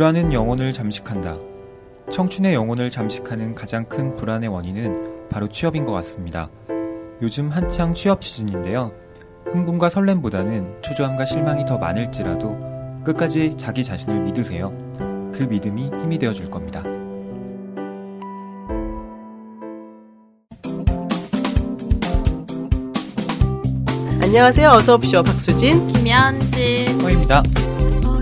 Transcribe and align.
불안은 0.00 0.32
영혼을 0.32 0.72
잠식한다. 0.72 1.36
청춘의 2.10 2.54
영혼을 2.54 2.88
잠식하는 2.88 3.54
가장 3.54 3.84
큰 3.84 4.16
불안의 4.16 4.48
원인은 4.48 5.28
바로 5.28 5.46
취업인 5.46 5.84
것 5.84 5.92
같습니다. 5.92 6.46
요즘 7.20 7.50
한창 7.50 7.92
취업 7.92 8.24
시즌인데요. 8.24 8.92
흥분과 9.52 9.90
설렘보다는 9.90 10.80
초조함과 10.80 11.26
실망이 11.26 11.66
더 11.66 11.76
많을지라도 11.76 12.54
끝까지 13.04 13.58
자기 13.58 13.84
자신을 13.84 14.20
믿으세요. 14.20 14.72
그 15.34 15.42
믿음이 15.42 15.90
힘이 16.02 16.18
되어 16.18 16.32
줄 16.32 16.48
겁니다. 16.48 16.80
안녕하세요. 24.22 24.70
어서 24.70 24.94
오십시오. 24.94 25.22
박수진. 25.22 25.86
김현진. 25.88 27.02
허입니다. 27.02 27.42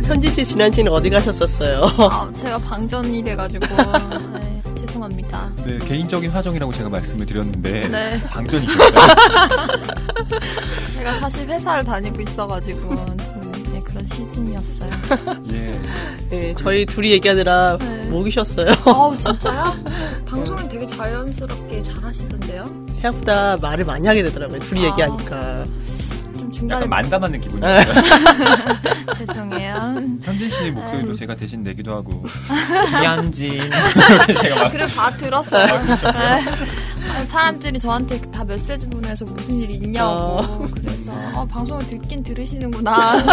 어, 0.09 0.11
현진 0.11 0.33
씨 0.33 0.45
지난 0.45 0.73
시는 0.73 0.91
어디 0.91 1.11
가셨었어요? 1.11 1.83
아, 1.99 2.31
제가 2.35 2.59
방전이 2.59 3.23
돼가지고 3.23 3.67
네, 4.41 4.63
죄송합니다. 4.79 5.51
네, 5.67 5.79
개인적인 5.79 6.31
사정이라고 6.31 6.73
제가 6.73 6.89
말씀을 6.89 7.27
드렸는데 7.27 7.89
네. 7.89 8.21
방전이십니다. 8.23 8.85
제가 10.97 11.13
사실 11.15 11.49
회사를 11.49 11.85
다니고 11.85 12.23
있어가지고 12.23 12.91
좀 12.91 13.53
네, 13.71 13.81
그런 13.83 14.05
시즌이었어요. 14.07 14.91
예. 15.53 15.83
네, 16.31 16.55
저희 16.57 16.87
둘이 16.87 17.11
얘기하느라 17.13 17.77
네. 17.79 18.09
목 18.09 18.27
이셨어요. 18.29 18.71
아우 18.87 19.17
진짜요? 19.17 19.75
방송을 20.27 20.69
되게 20.69 20.87
자연스럽게 20.87 21.83
잘 21.83 22.03
하시던데요? 22.03 22.65
생각보다 22.95 23.57
말을 23.59 23.85
많이 23.85 24.07
하게 24.07 24.23
되더라고요. 24.23 24.59
둘이 24.61 24.87
아. 24.87 24.91
얘기하니까. 24.91 25.65
좀 26.59 26.69
중간에 26.69 26.85
약간 26.85 26.91
만담하는 26.91 27.41
기분이에요. 27.41 27.75
네. 27.75 27.85
죄송해요. 29.17 29.75
현진 30.23 30.49
씨 30.49 30.63
네. 30.65 30.71
목소리로 30.71 31.15
제가 31.15 31.35
대신 31.37 31.63
내기도 31.63 31.95
하고 31.95 32.25
김현진 32.89 33.53
이렇게 33.55 34.35
제가 34.35 34.63
막 34.65 34.73
그래 34.73 34.87
다 34.87 35.11
들었어요. 35.11 35.67
네. 35.67 37.27
사람들이 37.27 37.79
저한테 37.79 38.21
다 38.31 38.45
메시지 38.45 38.89
보내서 38.89 39.25
무슨 39.25 39.55
일이 39.55 39.75
있냐고 39.75 40.11
어. 40.13 40.67
그래서 40.75 41.13
어, 41.35 41.47
방송을 41.47 41.87
듣긴 41.87 42.23
들으시는구나 42.23 43.25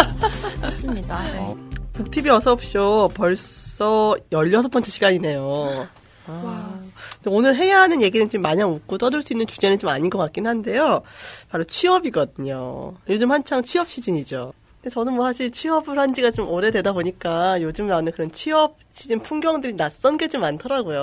했습니다. 0.62 1.22
네. 1.24 1.38
어, 1.38 1.56
북TV 1.92 2.30
어서 2.30 2.54
오십시오. 2.54 3.08
벌써 3.08 4.16
16번째 4.30 4.86
시간이네요. 4.86 5.86
아, 6.28 6.42
와. 6.44 6.85
오늘 7.30 7.56
해야 7.56 7.80
하는 7.80 8.02
얘기는 8.02 8.28
좀 8.30 8.42
마냥 8.42 8.72
웃고 8.72 8.98
떠들 8.98 9.22
수 9.22 9.32
있는 9.32 9.46
주제는 9.46 9.78
좀 9.78 9.90
아닌 9.90 10.10
것 10.10 10.18
같긴 10.18 10.46
한데요. 10.46 11.02
바로 11.50 11.64
취업이거든요. 11.64 12.94
요즘 13.08 13.32
한창 13.32 13.62
취업 13.62 13.88
시즌이죠. 13.88 14.52
근데 14.80 14.90
저는 14.92 15.14
뭐 15.14 15.24
사실 15.26 15.50
취업을 15.50 15.98
한 15.98 16.14
지가 16.14 16.30
좀 16.30 16.48
오래되다 16.48 16.92
보니까 16.92 17.60
요즘 17.62 17.88
나오는 17.88 18.10
그런 18.12 18.30
취업 18.32 18.76
시즌 18.92 19.20
풍경들이 19.20 19.74
낯선 19.76 20.16
게 20.16 20.28
좀 20.28 20.40
많더라고요. 20.42 21.00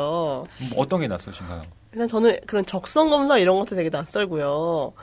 뭐 0.69 0.77
어떤 0.77 1.01
게 1.01 1.07
낯서신가요? 1.07 1.61
일단 1.93 2.07
저는 2.07 2.37
그런 2.47 2.65
적성 2.65 3.09
검사 3.09 3.37
이런 3.37 3.57
것도 3.59 3.75
되게 3.75 3.89
낯설고요. 3.89 4.93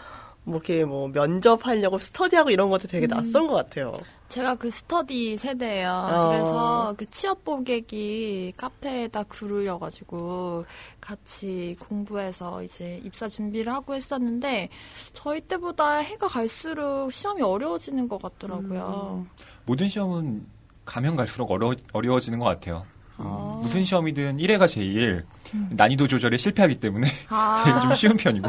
뭐 0.44 0.56
이렇게 0.56 0.84
뭐 0.84 1.08
면접하려고 1.08 1.98
스터디하고 1.98 2.50
이런 2.50 2.70
것도 2.70 2.88
되게 2.88 3.06
낯선 3.06 3.46
것 3.46 3.54
같아요. 3.54 3.92
제가 4.28 4.54
그 4.54 4.70
스터디 4.70 5.36
세대예요. 5.36 5.90
어. 5.90 6.28
그래서 6.28 6.94
그 6.96 7.04
취업 7.06 7.44
보객이 7.44 8.54
카페에다 8.56 9.24
글을 9.24 9.52
올려가지고 9.58 10.64
같이 11.00 11.76
공부해서 11.80 12.62
이제 12.62 13.00
입사 13.04 13.28
준비를 13.28 13.72
하고 13.72 13.94
했었는데 13.94 14.68
저희 15.12 15.40
때보다 15.40 15.98
해가 15.98 16.28
갈수록 16.28 17.10
시험이 17.10 17.42
어려워지는 17.42 18.08
것 18.08 18.22
같더라고요. 18.22 19.26
모든 19.66 19.88
시험은 19.88 20.46
가면 20.84 21.16
갈수록 21.16 21.50
어려, 21.50 21.74
어려워지는 21.92 22.38
것 22.38 22.44
같아요. 22.46 22.84
음, 23.20 23.26
아. 23.26 23.60
무슨 23.62 23.84
시험이든 23.84 24.38
1회가 24.38 24.68
제일 24.68 25.22
음. 25.54 25.68
난이도 25.72 26.08
조절에 26.08 26.36
실패하기 26.36 26.80
때문에 26.80 27.08
아. 27.28 27.62
되게 27.64 27.80
좀 27.80 27.94
쉬운 27.94 28.16
편이고 28.16 28.48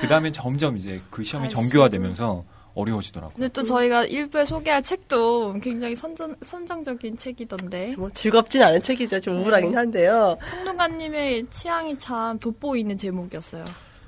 그 0.00 0.08
다음에 0.08 0.32
점점 0.32 0.76
이제 0.76 1.00
그 1.10 1.22
시험이. 1.24 1.48
정교화되면서 1.50 2.44
어려워지더라고요. 2.74 3.34
근데 3.34 3.48
또 3.48 3.62
저희가 3.64 4.04
일부에 4.04 4.46
소개할 4.46 4.82
책도 4.82 5.54
굉장히 5.60 5.96
선전, 5.96 6.36
선정적인 6.42 7.16
책이던데. 7.16 7.94
뭐 7.98 8.10
즐겁진 8.14 8.62
않은 8.62 8.82
책이죠. 8.82 9.20
좀 9.20 9.38
우울하긴 9.42 9.70
네. 9.72 9.76
한데요. 9.76 10.36
평론가님의 10.50 11.46
취향이 11.50 11.98
참 11.98 12.38
돋보이는 12.38 12.96
제목이었어요. 12.96 13.64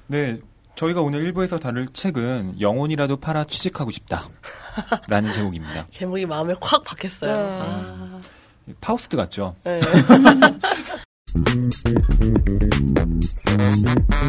네, 0.06 0.38
저희가 0.76 1.00
오늘 1.03 1.22
일부에서 1.25 1.59
다룰 1.59 1.88
책은 1.88 2.60
영혼이라도 2.60 3.16
팔아 3.16 3.44
취직하고 3.44 3.91
싶다. 3.91 4.28
라는 5.09 5.32
제목입니다. 5.32 5.87
제목이 5.91 6.25
마음에 6.26 6.55
콱 6.60 6.84
박혔어요. 6.84 7.32
네. 7.32 7.38
아, 7.38 8.21
파우스트 8.81 9.17
같죠? 9.17 9.55
네. 9.65 9.78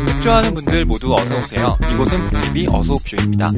책 0.07 0.13
좋아하는 0.23 0.53
분들 0.53 0.85
모두 0.85 1.13
어서 1.13 1.37
오세요. 1.37 1.77
이곳은 1.93 2.25
북TV 2.25 2.67
어서 2.67 2.93
옵쇼입니다. 2.93 3.51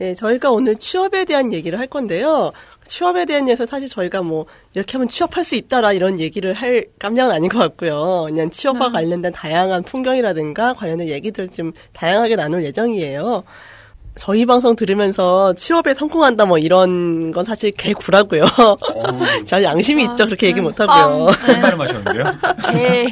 예, 0.00 0.14
저희가 0.14 0.50
오늘 0.50 0.76
취업에 0.76 1.24
대한 1.24 1.52
얘기를 1.52 1.78
할 1.78 1.88
건데요. 1.88 2.52
취업에 2.86 3.24
대한 3.24 3.42
얘기에서 3.42 3.66
사실 3.66 3.88
저희가 3.88 4.22
뭐 4.22 4.46
이렇게 4.74 4.92
하면 4.92 5.08
취업할 5.08 5.44
수 5.44 5.56
있다라 5.56 5.92
이런 5.92 6.20
얘기를 6.20 6.54
할 6.54 6.86
깜냥은 6.98 7.34
아닌 7.34 7.48
것 7.48 7.58
같고요. 7.58 8.26
그냥 8.28 8.48
취업과 8.50 8.86
네. 8.86 8.92
관련된 8.92 9.32
다양한 9.32 9.82
풍경이라든가 9.82 10.74
관련된 10.74 11.08
얘기들 11.08 11.48
좀 11.48 11.72
다양하게 11.92 12.36
나눌 12.36 12.64
예정이에요. 12.64 13.42
저희 14.18 14.44
방송 14.44 14.76
들으면서 14.76 15.54
취업에 15.54 15.94
성공한다 15.94 16.44
뭐 16.44 16.58
이런 16.58 17.30
건 17.30 17.44
사실 17.44 17.70
개구라고요. 17.70 18.42
어우, 18.42 19.44
저 19.46 19.62
양심이 19.62 20.06
아, 20.06 20.10
있죠. 20.10 20.26
그렇게 20.26 20.48
얘기 20.48 20.56
네. 20.56 20.62
못 20.62 20.78
하고요. 20.78 21.28
아, 21.28 21.32
큰 21.36 21.60
말을 21.60 21.78
마셨는데요? 21.78 22.24
네. 22.72 23.06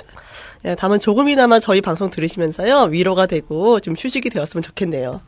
예, 0.64 0.74
다만 0.76 0.98
조금이나마 0.98 1.60
저희 1.60 1.80
방송 1.80 2.10
들으시면서요 2.10 2.84
위로가 2.90 3.26
되고 3.26 3.78
좀 3.80 3.94
휴식이 3.96 4.30
되었으면 4.30 4.62
좋겠네요. 4.62 5.20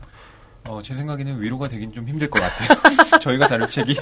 어, 0.67 0.81
제 0.83 0.93
생각에는 0.93 1.41
위로가 1.41 1.67
되긴 1.67 1.93
좀 1.93 2.07
힘들 2.07 2.29
것 2.29 2.39
같아요. 2.41 2.77
저희가 3.21 3.47
다룰 3.47 3.69
책이 3.69 3.95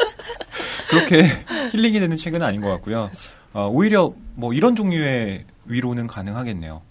그렇게 0.88 1.26
힐링이 1.72 1.98
되는 1.98 2.16
책은 2.16 2.42
아닌 2.42 2.60
것 2.60 2.68
같고요. 2.68 3.10
어, 3.52 3.68
오히려 3.72 4.12
뭐 4.34 4.52
이런 4.52 4.76
종류의 4.76 5.44
위로는 5.64 6.06
가능하겠네요. 6.06 6.82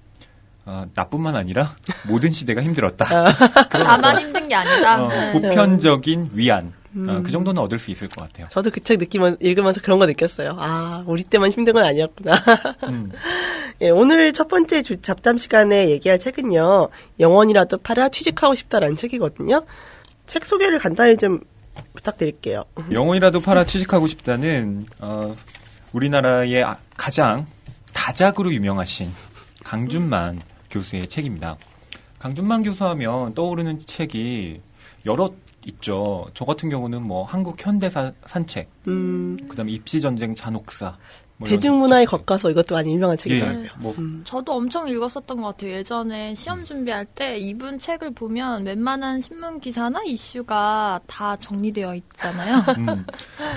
어, 0.66 0.86
나뿐만 0.94 1.36
아니라 1.36 1.76
모든 2.08 2.32
시대가 2.32 2.62
힘들었다. 2.64 3.06
나만 3.74 4.06
어떤, 4.06 4.20
힘든 4.20 4.48
게 4.48 4.56
아니다. 4.56 5.04
어, 5.04 5.10
네. 5.10 5.32
보편적인 5.34 6.30
위안. 6.34 6.74
어, 6.96 7.22
그 7.24 7.32
정도는 7.32 7.60
얻을 7.62 7.80
수 7.80 7.90
있을 7.90 8.08
것 8.08 8.22
같아요. 8.22 8.48
저도 8.52 8.70
그 8.70 8.80
책 8.80 9.00
느끼면 9.00 9.38
읽으면서 9.40 9.82
그런 9.82 9.98
거 9.98 10.06
느꼈어요. 10.06 10.56
아 10.60 11.04
우리 11.08 11.24
때만 11.24 11.50
힘든 11.52 11.74
건 11.74 11.84
아니었구나. 11.86 12.44
음, 12.84 13.12
예, 13.82 13.90
오늘 13.90 14.32
첫 14.32 14.48
번째 14.48 14.84
주- 14.84 15.02
잡담 15.02 15.38
시간에 15.40 15.90
얘기할 15.90 16.20
책은요. 16.20 16.90
영원이라도 17.20 17.80
팔아 17.80 18.10
취직하고 18.10 18.54
싶다라는 18.54 18.96
책이거든요. 18.96 19.64
책 20.28 20.46
소개를 20.46 20.78
간단히 20.80 21.18
좀 21.18 21.40
부탁드릴게요. 21.96 22.64
영혼이라도 22.92 23.40
팔아 23.42 23.66
취직하고 23.66 24.06
싶다는 24.08 24.86
어, 25.00 25.36
우리나라의 25.94 26.64
아- 26.64 26.78
가장 26.96 27.48
다작으로 27.94 28.54
유명하신 28.54 29.12
강준만 29.64 30.42
교수의 30.74 31.08
책입니다. 31.08 31.58
강준만 32.20 32.64
교수 32.64 32.84
하면 32.86 33.34
떠오르는 33.34 33.80
책이 33.86 34.60
여러 35.06 35.32
있죠. 35.68 36.28
저 36.34 36.46
같은 36.46 36.70
경우는 36.70 37.02
뭐 37.04 37.24
한국 37.24 37.56
현대사 37.66 38.12
산책, 38.26 38.70
음, 38.88 39.38
그다음에 39.48 39.72
입시 39.72 40.02
전쟁 40.02 40.36
잔혹사, 40.36 40.98
뭐 41.38 41.48
대중문화에. 41.48 42.06
겉가서 42.06 42.52
이것도 42.52 42.76
많이 42.76 42.94
유명한 42.94 43.18
예, 43.18 43.22
책이더라고요. 43.22 43.70
뭐 43.80 43.96
저도 44.26 44.54
엄청 44.54 44.90
읽었었던 44.90 45.42
것 45.42 45.44
같아요. 45.44 45.72
예전에 45.72 46.36
시험 46.36 46.64
준비할 46.64 47.06
때 47.06 47.38
이분 47.38 47.80
책을 47.80 48.12
보면 48.12 48.66
웬만한 48.66 49.22
신문 49.22 49.60
기사나 49.60 50.02
이슈가 50.06 51.00
다 51.08 51.36
정리되어 51.38 51.96
있잖아요. 51.96 52.58
음, 52.78 53.06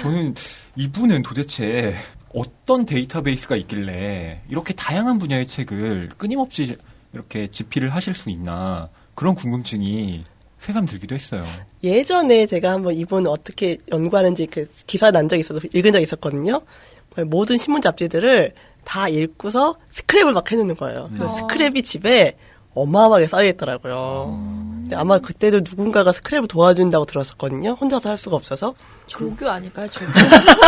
저는 0.00 0.34
이분은 0.76 1.22
도대체 1.22 1.94
어떤 2.34 2.84
데이터베이스가 2.84 3.56
있길래 3.56 4.42
이렇게 4.48 4.74
다양한 4.74 5.18
분야의 5.18 5.46
책을 5.46 6.10
끊임없이 6.16 6.76
이렇게 7.16 7.48
집필을 7.50 7.94
하실 7.94 8.14
수 8.14 8.30
있나 8.30 8.90
그런 9.14 9.34
궁금증이 9.34 10.24
새삼 10.58 10.86
들기도 10.86 11.14
했어요. 11.14 11.42
예전에 11.82 12.46
제가 12.46 12.72
한번 12.72 12.94
이분 12.94 13.26
어떻게 13.26 13.78
연구하는지 13.90 14.46
그 14.46 14.68
기사 14.86 15.10
난 15.10 15.28
적이 15.28 15.40
있어서 15.40 15.60
읽은 15.72 15.92
적이 15.92 16.02
있었거든요. 16.04 16.60
모든 17.26 17.56
신문 17.56 17.80
잡지들을 17.80 18.52
다 18.84 19.08
읽고서 19.08 19.76
스크랩을 19.92 20.32
막 20.32 20.50
해놓는 20.50 20.76
거예요. 20.76 21.08
그래서 21.14 21.34
음. 21.34 21.40
스크랩이 21.40 21.82
집에 21.84 22.36
어마어마하게 22.74 23.26
쌓여있더라고요. 23.28 24.38
근데 24.82 24.96
아마 24.96 25.18
그때도 25.18 25.60
누군가가 25.60 26.12
스크랩을 26.12 26.48
도와준다고 26.48 27.06
들었었거든요. 27.06 27.70
혼자서 27.72 28.10
할 28.10 28.18
수가 28.18 28.36
없어서. 28.36 28.74
조교 29.06 29.48
아닐까요? 29.48 29.88
조교. 29.88 30.06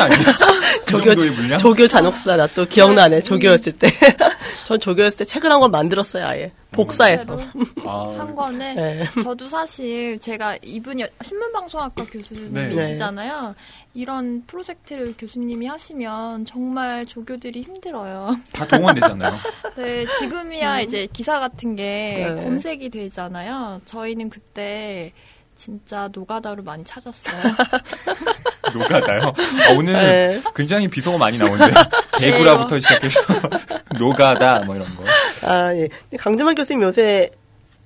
아니, 0.00 0.14
특치 0.16 0.30
아니에요? 0.30 0.80
그 0.86 0.92
조교, 0.92 1.14
물량? 1.34 1.58
조교 1.58 1.88
잔혹사, 1.88 2.36
나 2.36 2.46
또 2.54 2.64
기억나네, 2.66 3.22
조교였을 3.22 3.72
때. 3.72 3.88
전 4.66 4.78
조교였을 4.80 5.18
때 5.18 5.24
책을 5.24 5.50
한 5.50 5.60
권 5.60 5.70
만들었어요, 5.70 6.26
아예. 6.26 6.52
복사해서. 6.72 7.24
실제로 7.38 7.88
아, 7.88 8.14
한 8.18 8.34
권에 8.34 8.74
네. 8.74 9.04
저도 9.22 9.48
사실 9.50 10.18
제가 10.18 10.56
이분이 10.62 11.04
신문방송학과 11.22 12.04
네. 12.04 12.10
교수님이시잖아요. 12.10 13.54
이런 13.94 14.42
프로젝트를 14.46 15.14
교수님이 15.18 15.66
하시면 15.66 16.46
정말 16.46 17.04
조교들이 17.06 17.62
힘들어요. 17.62 18.36
다 18.52 18.66
동원되잖아요. 18.66 19.32
네, 19.76 20.06
지금이야 20.18 20.80
이제 20.80 21.06
기사 21.12 21.38
같은 21.40 21.76
게 21.76 22.32
네. 22.34 22.42
검색이 22.42 22.88
되잖아요. 22.88 23.82
저희는 23.84 24.30
그때 24.30 25.12
진짜 25.54 26.08
노가다로 26.12 26.62
많이 26.62 26.82
찾았어요. 26.84 27.40
노가다요. 28.72 29.22
아, 29.26 29.72
오늘 29.76 29.92
네. 29.92 30.42
굉장히 30.54 30.88
비속어 30.88 31.18
많이 31.18 31.38
나오는데 31.38 31.72
개구라부터 32.18 32.80
시작해서 32.80 33.20
노가다 33.98 34.60
뭐 34.60 34.76
이런 34.76 34.88
거. 34.96 35.04
아, 35.46 35.74
예. 35.74 35.88
강주만 36.16 36.54
교수님 36.54 36.82
요새 36.82 37.30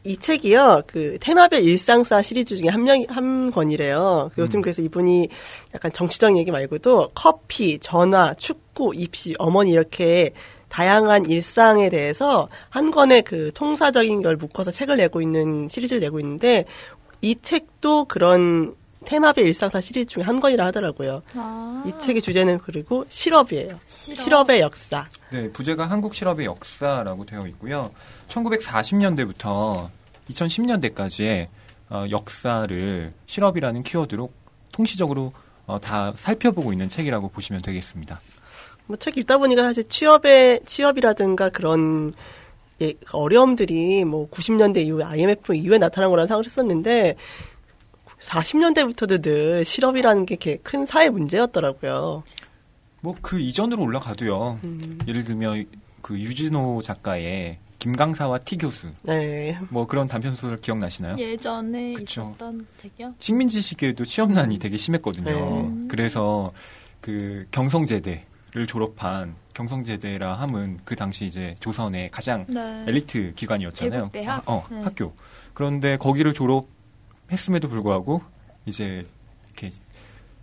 이 0.04 0.16
책이요, 0.16 0.82
그, 0.86 1.18
테마별 1.20 1.62
일상사 1.62 2.22
시리즈 2.22 2.54
중에 2.56 2.68
한 2.68 2.84
명, 2.84 3.04
한 3.08 3.50
권이래요. 3.50 4.30
그 4.36 4.42
요즘 4.42 4.62
그래서 4.62 4.80
이분이 4.80 5.28
약간 5.74 5.92
정치적 5.92 6.36
얘기 6.38 6.52
말고도 6.52 7.10
커피, 7.12 7.80
전화, 7.80 8.32
축구, 8.34 8.92
입시, 8.94 9.34
어머니 9.38 9.72
이렇게 9.72 10.32
다양한 10.68 11.26
일상에 11.30 11.88
대해서 11.88 12.48
한 12.68 12.90
권의 12.90 13.22
그 13.22 13.50
통사적인 13.54 14.22
걸 14.22 14.36
묶어서 14.36 14.70
책을 14.70 14.96
내고 14.96 15.20
있는 15.20 15.68
시리즈를 15.68 16.00
내고 16.00 16.20
있는데 16.20 16.66
이 17.20 17.36
책도 17.40 18.06
그런 18.06 18.74
테마별 19.04 19.46
일상사 19.46 19.80
시리즈 19.80 20.14
중에 20.14 20.24
한 20.24 20.40
권이라 20.40 20.66
하더라고요. 20.66 21.22
아, 21.34 21.84
이 21.86 21.92
책의 22.02 22.22
주제는 22.22 22.58
그리고 22.58 23.04
실업이에요. 23.08 23.78
실업. 23.86 24.18
실업 24.18 24.50
의 24.50 24.60
역사. 24.60 25.06
네, 25.30 25.50
부제가 25.52 25.86
한국 25.86 26.12
실업의 26.14 26.46
역사라고 26.46 27.24
되어 27.24 27.46
있고요. 27.48 27.92
1940년대부터 28.28 29.88
2010년대까지의 30.30 31.46
어, 31.90 32.04
역사를 32.10 33.12
실업이라는 33.26 33.82
키워드로 33.84 34.30
통시적으로 34.72 35.32
어, 35.66 35.80
다 35.80 36.12
살펴보고 36.16 36.72
있는 36.72 36.88
책이라고 36.88 37.28
보시면 37.28 37.62
되겠습니다. 37.62 38.20
뭐 38.86 38.96
책 38.98 39.16
읽다 39.18 39.38
보니까 39.38 39.62
사실 39.62 39.88
취업의 39.88 40.60
취업이라든가 40.66 41.50
그런 41.50 42.12
예, 42.82 42.94
어려움들이 43.12 44.04
뭐 44.04 44.28
90년대 44.30 44.78
이후에 44.84 45.04
IMF 45.04 45.54
이후에 45.54 45.78
나타난 45.78 46.10
거라는 46.10 46.26
생각을 46.26 46.44
했었는데 46.46 47.16
40년대부터도 48.20 49.22
늘 49.22 49.64
실업이라는 49.64 50.26
게 50.26 50.34
이렇게 50.34 50.56
큰 50.62 50.84
사회 50.86 51.08
문제였더라고요. 51.08 52.22
뭐 53.00 53.14
그 53.22 53.38
이전으로 53.40 53.82
올라가도요. 53.82 54.58
음. 54.64 54.98
예를 55.06 55.24
들면 55.24 55.64
그 56.02 56.18
유진호 56.18 56.82
작가의 56.82 57.58
김강사와 57.78 58.38
티 58.38 58.56
교수 58.56 58.88
네. 59.02 59.56
뭐 59.68 59.86
그런 59.86 60.08
단편 60.08 60.34
소설 60.34 60.56
기억나시나요? 60.56 61.16
예전에 61.18 61.92
그쵸. 61.92 62.32
있었던 62.36 62.66
책이요? 62.78 63.14
식민지 63.20 63.60
시기에도 63.60 64.04
취업난이 64.04 64.58
되게 64.58 64.76
심했거든요. 64.76 65.30
네. 65.68 65.86
그래서 65.88 66.50
그 67.00 67.46
경성제대를 67.52 68.66
졸업한 68.66 69.34
경성제대라 69.56 70.34
함은 70.34 70.80
그 70.84 70.94
당시 70.96 71.24
이제 71.24 71.56
조선의 71.60 72.10
가장 72.10 72.44
네. 72.46 72.84
엘리트 72.86 73.32
기관이었잖아요. 73.36 74.10
제국대학? 74.12 74.42
어, 74.46 74.66
네. 74.70 74.82
학교. 74.82 75.14
그런데 75.54 75.96
거기를 75.96 76.34
졸업했음에도 76.34 77.68
불구하고 77.68 78.20
이제 78.66 79.06
이렇게 79.46 79.70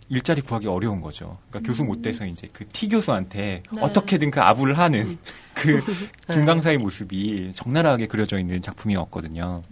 일자리 0.08 0.40
구하기 0.40 0.66
어려운 0.66 1.00
거죠. 1.00 1.38
그러니까 1.48 1.68
교수 1.68 1.84
못 1.84 2.02
돼서 2.02 2.26
이제 2.26 2.48
그 2.52 2.66
T 2.66 2.88
교수한테 2.88 3.62
네. 3.72 3.80
어떻게든 3.80 4.32
그 4.32 4.40
아부를 4.40 4.78
하는 4.78 5.16
그 5.54 5.80
김강사의 6.32 6.78
모습이 6.78 7.52
적나라하게 7.54 8.08
그려져 8.08 8.40
있는 8.40 8.60
작품이었거든요. 8.62 9.62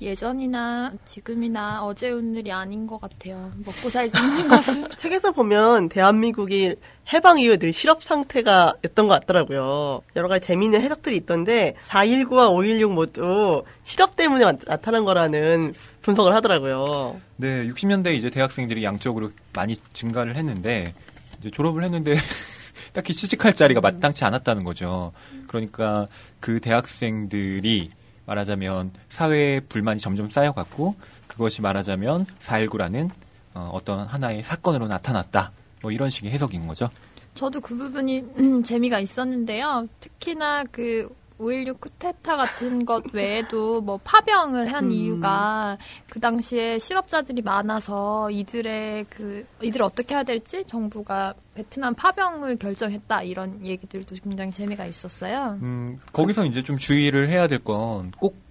예전이나 0.00 0.92
지금이나 1.04 1.84
어제 1.84 2.10
오늘이 2.10 2.52
아닌 2.52 2.86
것 2.86 3.00
같아요. 3.00 3.50
먹고 3.64 3.88
살기 3.88 4.12
힘든 4.18 4.48
것은. 4.48 4.88
책에서 4.96 5.32
보면 5.32 5.88
대한민국이 5.88 6.74
해방 7.12 7.38
이후 7.38 7.56
늘 7.56 7.72
실업 7.72 8.02
상태가 8.02 8.74
였던 8.84 9.08
것 9.08 9.20
같더라고요. 9.20 10.02
여러 10.16 10.28
가지 10.28 10.46
재미있는 10.46 10.82
해석들이 10.82 11.16
있던데 11.16 11.74
4.19와 11.86 12.50
5.16 12.50 12.92
모두 12.92 13.62
실업 13.84 14.16
때문에 14.16 14.44
나- 14.44 14.58
나타난 14.66 15.04
거라는 15.04 15.72
분석을 16.02 16.34
하더라고요. 16.34 17.20
네, 17.36 17.66
60년대 17.66 18.14
이제 18.14 18.28
대학생들이 18.28 18.84
양적으로 18.84 19.30
많이 19.54 19.76
증가를 19.92 20.36
했는데 20.36 20.94
이제 21.38 21.50
졸업을 21.50 21.82
했는데 21.84 22.16
딱히 22.92 23.12
취직할 23.14 23.54
자리가 23.54 23.80
마땅치 23.80 24.24
않았다는 24.24 24.64
거죠. 24.64 25.12
그러니까 25.48 26.06
그 26.40 26.60
대학생들이 26.60 27.90
말하자면 28.26 28.92
사회에 29.08 29.60
불만이 29.60 30.00
점점 30.00 30.30
쌓여갔고 30.30 30.96
그것이 31.26 31.62
말하자면 31.62 32.26
4.19라는 32.38 33.10
어, 33.54 33.70
어떤 33.72 34.06
하나의 34.06 34.42
사건으로 34.42 34.86
나타났다. 34.86 35.52
뭐 35.82 35.90
이런 35.90 36.10
식의 36.10 36.30
해석인 36.30 36.66
거죠. 36.66 36.90
저도 37.34 37.60
그 37.60 37.76
부분이 37.76 38.24
음, 38.38 38.62
재미가 38.64 39.00
있었는데요. 39.00 39.88
특히나 40.00 40.64
그 40.64 41.08
5.16 41.38 41.80
쿠데타 41.80 42.36
같은 42.36 42.84
것 42.86 43.04
외에도 43.12 43.80
뭐 43.82 43.98
파병을 44.02 44.72
한 44.72 44.84
음. 44.84 44.90
이유가 44.90 45.76
그 46.08 46.18
당시에 46.20 46.78
실업자들이 46.78 47.42
많아서 47.42 48.30
이들의 48.30 49.06
그 49.10 49.46
이들을 49.62 49.84
어떻게 49.84 50.14
해야 50.14 50.22
될지 50.22 50.64
정부가 50.66 51.34
베트남 51.54 51.94
파병을 51.94 52.56
결정했다 52.56 53.22
이런 53.22 53.64
얘기들도 53.64 54.14
굉장히 54.22 54.50
재미가 54.50 54.86
있었어요. 54.86 55.58
음, 55.62 56.00
거기서 56.12 56.44
이제 56.46 56.62
좀 56.62 56.76
주의를 56.78 57.28
해야 57.28 57.46
될 57.48 57.58
건 57.58 58.12
꼭 58.20 58.46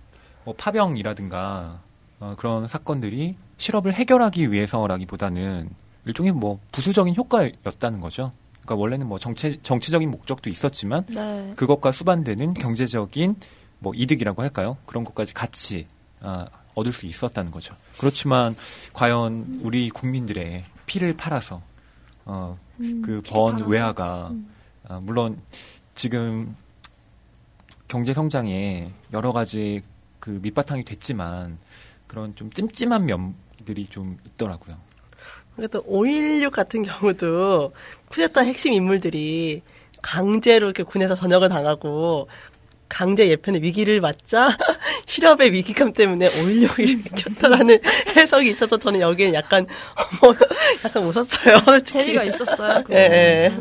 뭐 0.45 0.53
파병이라든가 0.55 1.81
어, 2.19 2.35
그런 2.37 2.67
사건들이 2.67 3.35
실업을 3.57 3.93
해결하기 3.93 4.51
위해서라기보다는 4.51 5.69
일종의 6.05 6.31
뭐 6.33 6.59
부수적인 6.71 7.15
효과였다는 7.15 7.99
거죠. 7.99 8.31
그러니까 8.65 8.75
원래는 8.75 9.07
뭐 9.07 9.19
정치, 9.19 9.59
정치적인 9.62 10.09
목적도 10.09 10.50
있었지만 10.50 11.06
네. 11.06 11.53
그것과 11.56 11.91
수반되는 11.91 12.56
경제적인 12.56 13.35
뭐 13.79 13.94
이득이라고 13.95 14.41
할까요? 14.41 14.77
그런 14.85 15.03
것까지 15.03 15.33
같이 15.33 15.85
아, 16.19 16.47
얻을 16.73 16.91
수 16.91 17.06
있었다는 17.06 17.51
거죠. 17.51 17.75
그렇지만 18.00 18.56
과연 18.94 19.59
우리 19.62 19.89
국민들의 19.89 20.63
피를 20.88 21.15
팔아서 21.15 21.62
어, 22.25 22.57
음, 22.79 23.01
그 23.01 23.21
피를 23.21 23.33
번 23.33 23.51
팔아서. 23.53 23.69
외화가 23.69 24.29
음. 24.29 24.50
아, 24.88 25.00
물론 25.00 25.39
지금 25.94 26.56
경제 27.88 28.13
성장에 28.13 28.91
여러 29.13 29.31
가지 29.31 29.81
그 30.19 30.39
밑바탕이 30.41 30.83
됐지만 30.83 31.59
그런 32.07 32.35
좀 32.35 32.49
찜찜한 32.49 33.06
면들이 33.06 33.85
좀 33.87 34.18
있더라고요. 34.25 34.75
그래도 35.56 35.83
5.16 35.83 36.51
같은 36.51 36.83
경우도 36.83 37.71
쿠데타 38.09 38.42
핵심 38.42 38.74
인물들이 38.74 39.62
강제로 40.02 40.68
이렇게 40.68 40.83
군에서 40.83 41.16
전역을 41.16 41.50
당하고 41.50 42.28
강제 42.88 43.28
예편의 43.30 43.64
위기를 43.64 44.00
맞자 44.00 44.56
실업의 45.07 45.52
위기감 45.54 45.94
때문에 45.94 46.30
5.16을 46.30 46.80
일으켰다라는 46.88 47.80
해석이 48.16 48.52
있어서 48.52 48.78
저는 48.78 49.02
여기에 49.02 49.33
약간 49.33 49.66
어머, 50.21 50.35
약간 50.83 51.04
웃었어요. 51.04 51.80
재미가 51.83 52.24
있었어요. 52.24 52.83
참, 52.83 52.83
네. 52.90 53.52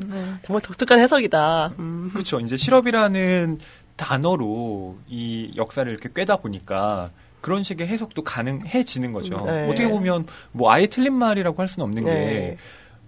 정말 0.43 0.61
독특한 0.63 0.99
해석이다. 0.99 1.73
음. 1.79 2.11
그렇죠. 2.13 2.39
이제 2.41 2.57
실업이라는 2.57 3.59
단어로 3.97 4.99
이 5.09 5.53
역사를 5.57 5.91
이렇게 5.91 6.11
꿰다 6.15 6.37
보니까 6.37 7.11
그런 7.41 7.63
식의 7.63 7.87
해석도 7.87 8.23
가능해지는 8.23 9.13
거죠. 9.13 9.37
음, 9.37 9.47
네. 9.47 9.67
어떻게 9.69 9.89
보면 9.89 10.27
뭐 10.53 10.73
아예 10.73 10.87
틀린 10.87 11.15
말이라고 11.15 11.61
할 11.61 11.69
수는 11.69 11.85
없는 11.85 12.05
네. 12.05 12.11
게 12.15 12.57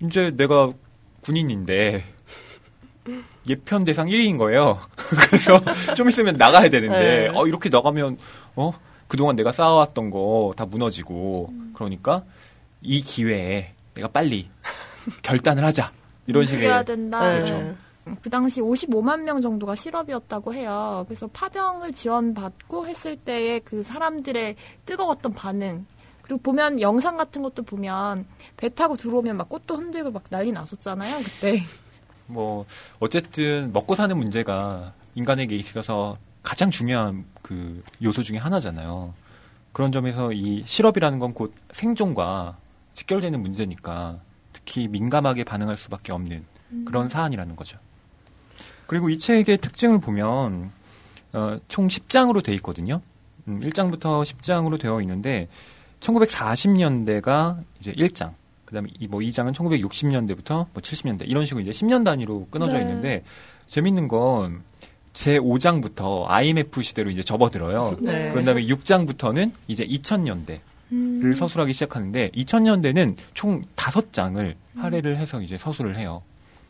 이제 0.07 0.31
내가 0.37 0.73
군인인데 1.27 2.05
예편 3.49 3.85
대상 3.85 4.07
1위인 4.09 4.39
거예요. 4.39 4.79
그래서 5.29 5.61
좀 5.95 6.09
있으면 6.09 6.37
나가야 6.37 6.69
되는데 6.69 6.99
네. 6.99 7.29
어 7.35 7.47
이렇게 7.47 7.69
나가면 7.69 8.19
어 8.57 8.73
그동안 9.09 9.37
내가 9.37 9.53
쌓아왔던 9.53 10.11
거 10.11 10.53
다 10.57 10.65
무너지고 10.67 11.53
그러니까 11.75 12.25
이 12.83 13.03
기회에 13.03 13.73
내가 13.95 14.09
빨리 14.09 14.49
결단을 15.23 15.65
하자. 15.65 15.93
이런 16.27 16.47
식의 16.47 16.63
움직여야 16.63 16.83
된다. 16.83 17.21
네. 17.23 17.35
그렇죠. 17.37 17.75
그 18.23 18.31
당시 18.31 18.61
55만 18.61 19.23
명 19.23 19.41
정도가 19.41 19.75
실업이었다고 19.75 20.55
해요. 20.55 21.05
그래서 21.09 21.27
파병을 21.29 21.93
지원받고 21.93 22.87
했을 22.87 23.17
때의 23.17 23.61
그 23.65 23.83
사람들의 23.83 24.55
뜨거웠던 24.87 25.33
반응. 25.33 25.87
그리고 26.27 26.43
보면 26.43 26.81
영상 26.81 27.17
같은 27.17 27.43
것도 27.43 27.63
보면 27.63 28.27
배 28.57 28.69
타고 28.69 28.97
들어오면 28.97 29.37
막 29.37 29.49
꽃도 29.49 29.77
흔들고 29.77 30.11
막 30.11 30.25
난리 30.29 30.51
났었잖아요, 30.53 31.19
그때. 31.19 31.63
뭐 32.27 32.67
어쨌든 32.99 33.73
먹고 33.73 33.95
사는 33.95 34.17
문제가 34.17 34.93
인간에게 35.15 35.55
있어서 35.57 36.19
가장 36.43 36.71
중요한 36.71 37.25
그 37.43 37.83
요소 38.03 38.23
중에 38.25 38.39
하나잖아요. 38.39 39.15
그런 39.73 39.93
점에서 39.93 40.33
이 40.33 40.65
실업이라는 40.67 41.19
건 41.19 41.33
곧 41.35 41.55
생존과 41.71 42.57
직결되는 42.95 43.41
문제니까 43.41 44.19
특히 44.53 44.89
민감하게 44.89 45.45
반응할 45.45 45.77
수밖에 45.77 46.13
없는 46.13 46.45
그런 46.87 47.09
사안이라는 47.09 47.55
거죠. 47.55 47.79
그리고 48.87 49.09
이 49.11 49.19
책의 49.19 49.59
특징을 49.59 50.01
보면 50.01 50.73
어, 51.33 51.59
총 51.69 51.89
10장으로 51.89 52.43
돼 52.43 52.55
있거든요. 52.55 53.01
음, 53.47 53.61
1장부터 53.61 54.25
10장으로 54.25 54.81
되어 54.81 55.01
있는데 55.03 55.49
1940년대가 56.07 57.59
이제 57.81 57.93
1장, 57.93 58.33
그다음에 58.65 58.89
이뭐 58.99 59.21
2장은 59.21 59.55
1960년대부터 59.55 60.67
뭐 60.73 60.83
70년대 60.83 61.29
이런 61.29 61.47
식으로 61.47 61.63
이제 61.63 61.71
10년 61.71 62.05
단위로 62.05 62.49
끊어져 62.51 62.75
네. 62.75 62.81
있는데 62.83 63.25
재밌는 63.69 64.09
건 64.09 64.63
제 65.17 65.39
5장부터 65.39 66.27
IMF 66.29 66.83
시대로 66.83 67.11
이제 67.11 67.23
접어들어요. 67.23 67.97
네. 68.01 68.31
그런 68.31 68.45
다음에 68.45 68.61
6장부터는 68.67 69.51
이제 69.67 69.85
2000년대 69.87 70.61
음. 70.93 71.21
를 71.23 71.35
서술하기 71.35 71.73
시작하는데 71.73 72.31
2000년대는 72.33 73.17
총 73.33 73.63
다섯 73.75 74.13
장을 74.13 74.55
할애를 74.77 75.17
해서 75.17 75.41
이제 75.41 75.57
서술을 75.57 75.97
해요. 75.97 76.23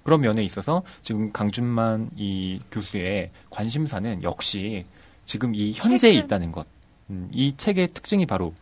그런 0.04 0.20
면에 0.20 0.44
있어서 0.44 0.84
지금 1.02 1.32
강준만 1.32 2.10
이 2.16 2.60
교수의 2.70 3.32
관심사는 3.50 4.22
역시 4.22 4.84
지금 5.24 5.52
이 5.56 5.72
현재에. 5.74 6.12
있다는 6.12 6.52
것. 6.52 6.68
음, 7.10 7.28
이 7.32 7.52
책의 7.56 7.88
특징이 7.94 8.26
바로 8.26 8.46
어, 8.46 8.52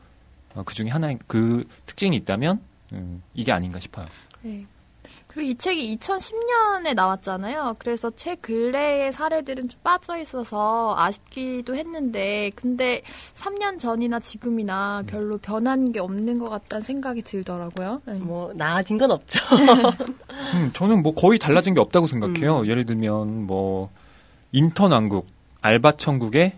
그 0.65 0.75
중에 0.75 0.89
하나인 0.89 1.19
그 1.27 1.67
특징이 1.87 2.17
있다면 2.17 2.61
음, 2.93 3.23
이게 3.35 3.53
아닌가 3.53 3.81
싶어요. 3.81 4.07
네. 4.43 4.67
그리고 5.35 5.51
이 5.51 5.55
책이 5.57 5.99
2010년에 5.99 6.95
나왔잖아요. 6.95 7.75
그래서 7.81 8.09
최근래의 8.11 9.13
사례들은 9.13 9.69
좀 9.69 9.81
빠져 9.83 10.17
있어서 10.19 10.95
아쉽기도 10.97 11.75
했는데, 11.75 12.53
근데 12.55 13.03
3년 13.35 13.81
전이나 13.81 14.21
지금이나 14.21 15.03
별로 15.09 15.37
변한 15.39 15.91
게 15.91 15.99
없는 15.99 16.39
것 16.39 16.51
같다는 16.51 16.85
생각이 16.85 17.23
들더라고요. 17.23 18.03
네. 18.05 18.15
뭐 18.15 18.53
나아진 18.55 18.97
건 18.97 19.11
없죠. 19.11 19.41
음, 20.55 20.71
저는 20.73 21.03
뭐 21.03 21.13
거의 21.15 21.41
달라진 21.41 21.75
게 21.75 21.81
없다고 21.81 22.07
생각해요. 22.07 22.69
예를 22.69 22.87
들면 22.87 23.49
뭐 23.49 23.91
인턴 24.53 24.93
왕국, 24.93 25.27
알바 25.63 25.97
천국의 25.97 26.53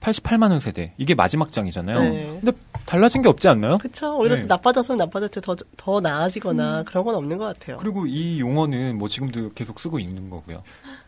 88만 0.00 0.50
원 0.50 0.60
세대 0.60 0.92
이게 0.98 1.14
마지막 1.14 1.52
장이잖아요. 1.52 2.00
네. 2.00 2.38
근데 2.42 2.52
달라진 2.90 3.22
게 3.22 3.28
없지 3.28 3.46
않나요? 3.46 3.78
그쵸. 3.78 4.18
오히려 4.18 4.34
네. 4.34 4.46
나빠졌으면 4.46 4.98
나빠졌지 4.98 5.40
더, 5.42 5.54
더 5.76 6.00
나아지거나 6.00 6.82
그런 6.82 7.04
건 7.04 7.14
없는 7.14 7.38
것 7.38 7.44
같아요. 7.44 7.76
그리고 7.76 8.04
이 8.04 8.40
용어는 8.40 8.98
뭐 8.98 9.06
지금도 9.06 9.52
계속 9.52 9.78
쓰고 9.78 10.00
있는 10.00 10.28
거고요. 10.28 10.64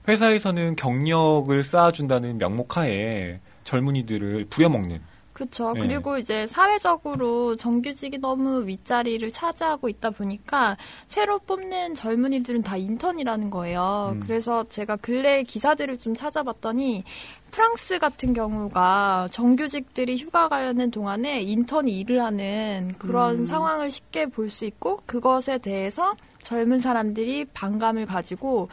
회사에서는 0.07 0.77
경력을 0.77 1.65
쌓아준다는 1.65 2.39
명목하에 2.39 3.41
젊은이들을 3.65 4.47
부여먹는. 4.49 5.01
그렇죠. 5.43 5.73
네. 5.73 5.81
그리고 5.81 6.19
이제 6.19 6.47
사회적으로 6.47 7.57
정규직이 7.57 8.19
너무 8.19 8.65
윗자리를 8.67 9.33
차지하고 9.33 9.89
있다 9.89 10.11
보니까 10.11 10.77
새로 11.09 11.39
뽑는 11.41 11.95
젊은이들은 11.95 12.63
다 12.63 12.77
인턴이라는 12.77 13.51
거예요. 13.51 14.13
음. 14.15 14.21
그래서 14.21 14.65
제가 14.69 14.97
근래 14.97 15.43
기사들을 15.43 15.99
좀 15.99 16.15
찾아봤더니 16.15 17.05
프랑스 17.51 17.99
같은 17.99 18.33
경우가 18.33 19.29
정규직들이 19.33 20.17
휴가 20.19 20.49
가는 20.49 20.91
동안에 20.91 21.43
인턴이 21.43 21.99
일을 22.01 22.23
하는 22.23 22.95
그런 22.99 23.41
음. 23.41 23.47
상황을 23.47 23.91
쉽게 23.91 24.27
볼 24.27 24.53
수 24.53 24.67
있고 24.67 25.01
그것에 25.07 25.57
대해서 25.57 26.15
젊은 26.43 26.81
사람들이 26.81 27.47
반감을 27.47 28.05
가지고 28.05 28.69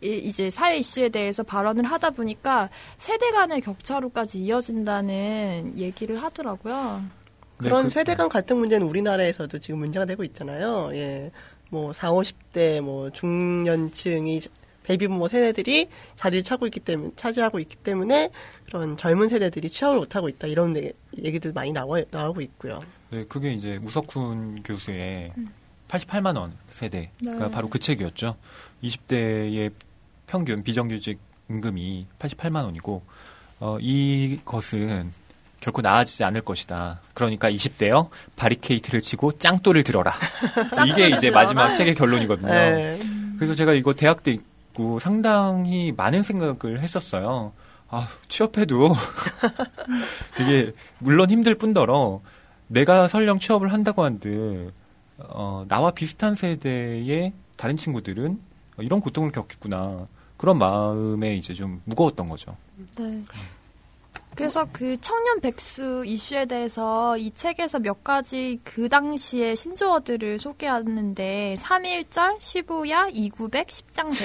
이- 0.00 0.18
이제 0.18 0.50
사회 0.50 0.76
이슈에 0.78 1.08
대해서 1.08 1.42
발언을 1.42 1.84
하다 1.84 2.10
보니까 2.10 2.68
세대 2.98 3.30
간의 3.30 3.60
격차로까지 3.60 4.38
이어진다는 4.44 5.74
얘기를 5.76 6.16
하더라고요. 6.22 7.02
그런 7.58 7.82
네, 7.84 7.88
그- 7.88 7.94
세대 7.94 8.14
간 8.14 8.28
갈등 8.28 8.58
문제는 8.60 8.86
우리나라에서도 8.86 9.58
지금 9.58 9.80
문제가 9.80 10.04
되고 10.04 10.22
있잖아요. 10.24 10.90
예. 10.94 11.30
뭐 11.70 11.92
4, 11.92 12.12
50대 12.12 12.80
뭐 12.80 13.10
중년층이 13.10 14.40
베이비부모 14.84 15.28
세대들이 15.28 15.88
자리를 16.16 16.44
차고 16.44 16.66
있기 16.68 16.80
때문에 16.80 17.10
차지하고 17.16 17.58
있기 17.58 17.76
때문에 17.76 18.30
그런 18.66 18.96
젊은 18.96 19.28
세대들이 19.28 19.68
취업을 19.68 19.98
못 19.98 20.16
하고 20.16 20.28
있다 20.30 20.46
이런 20.46 20.74
얘- 20.78 20.92
얘기들 21.22 21.52
많이 21.52 21.72
나와 21.72 22.00
나오고 22.10 22.40
있고요. 22.40 22.82
네, 23.10 23.24
그게 23.28 23.52
이제 23.52 23.78
우석훈 23.82 24.62
교수의 24.62 25.32
88만 25.88 26.36
원 26.38 26.54
세대가 26.70 27.10
네. 27.20 27.50
바로 27.50 27.68
그 27.68 27.78
책이었죠. 27.78 28.36
20대의 28.82 29.72
평균 30.28 30.62
비정규직 30.62 31.18
임금이 31.50 32.06
88만 32.18 32.64
원이고 32.64 33.02
어, 33.60 33.78
이것은 33.80 35.12
결코 35.60 35.82
나아지지 35.82 36.22
않을 36.22 36.42
것이다. 36.42 37.00
그러니까 37.14 37.50
20대요 37.50 38.08
바리케이트를 38.36 39.00
치고 39.00 39.32
짱돌을 39.32 39.82
들어라. 39.82 40.12
이게 40.86 41.08
이제. 41.08 41.30
마지막 41.30 41.74
책의 41.74 41.94
결론이거든요. 41.96 42.52
네. 42.52 43.00
그래서 43.36 43.54
제가 43.54 43.72
이거 43.72 43.92
대학 43.92 44.22
때 44.22 44.30
있고 44.32 44.98
상당히 45.00 45.92
많은 45.96 46.22
생각을 46.22 46.80
했었어요. 46.80 47.52
아, 47.90 48.06
취업해도 48.28 48.94
되게 50.36 50.72
물론 50.98 51.30
힘들 51.30 51.54
뿐더러 51.56 52.20
내가 52.68 53.08
설령 53.08 53.38
취업을 53.38 53.72
한다고 53.72 54.04
한들 54.04 54.72
어, 55.18 55.64
나와 55.66 55.90
비슷한 55.90 56.34
세대의 56.34 57.32
다른 57.56 57.76
친구들은 57.76 58.38
이런 58.78 59.00
고통을 59.00 59.32
겪겠구나. 59.32 60.06
그런 60.38 60.56
마음에 60.56 61.36
이제 61.36 61.52
좀 61.52 61.82
무거웠던 61.84 62.26
거죠. 62.28 62.56
네. 62.96 63.22
그래서 64.34 64.66
그 64.72 64.96
청년 65.00 65.40
백수 65.40 66.04
이슈에 66.06 66.46
대해서 66.46 67.16
이 67.16 67.32
책에서 67.32 67.80
몇 67.80 68.04
가지 68.04 68.60
그 68.62 68.88
당시의 68.88 69.56
신조어들을 69.56 70.38
소개하는데 70.38 71.56
3.1절, 71.58 72.38
15야, 72.38 73.10
2900, 73.12 73.66
10장생. 73.66 74.24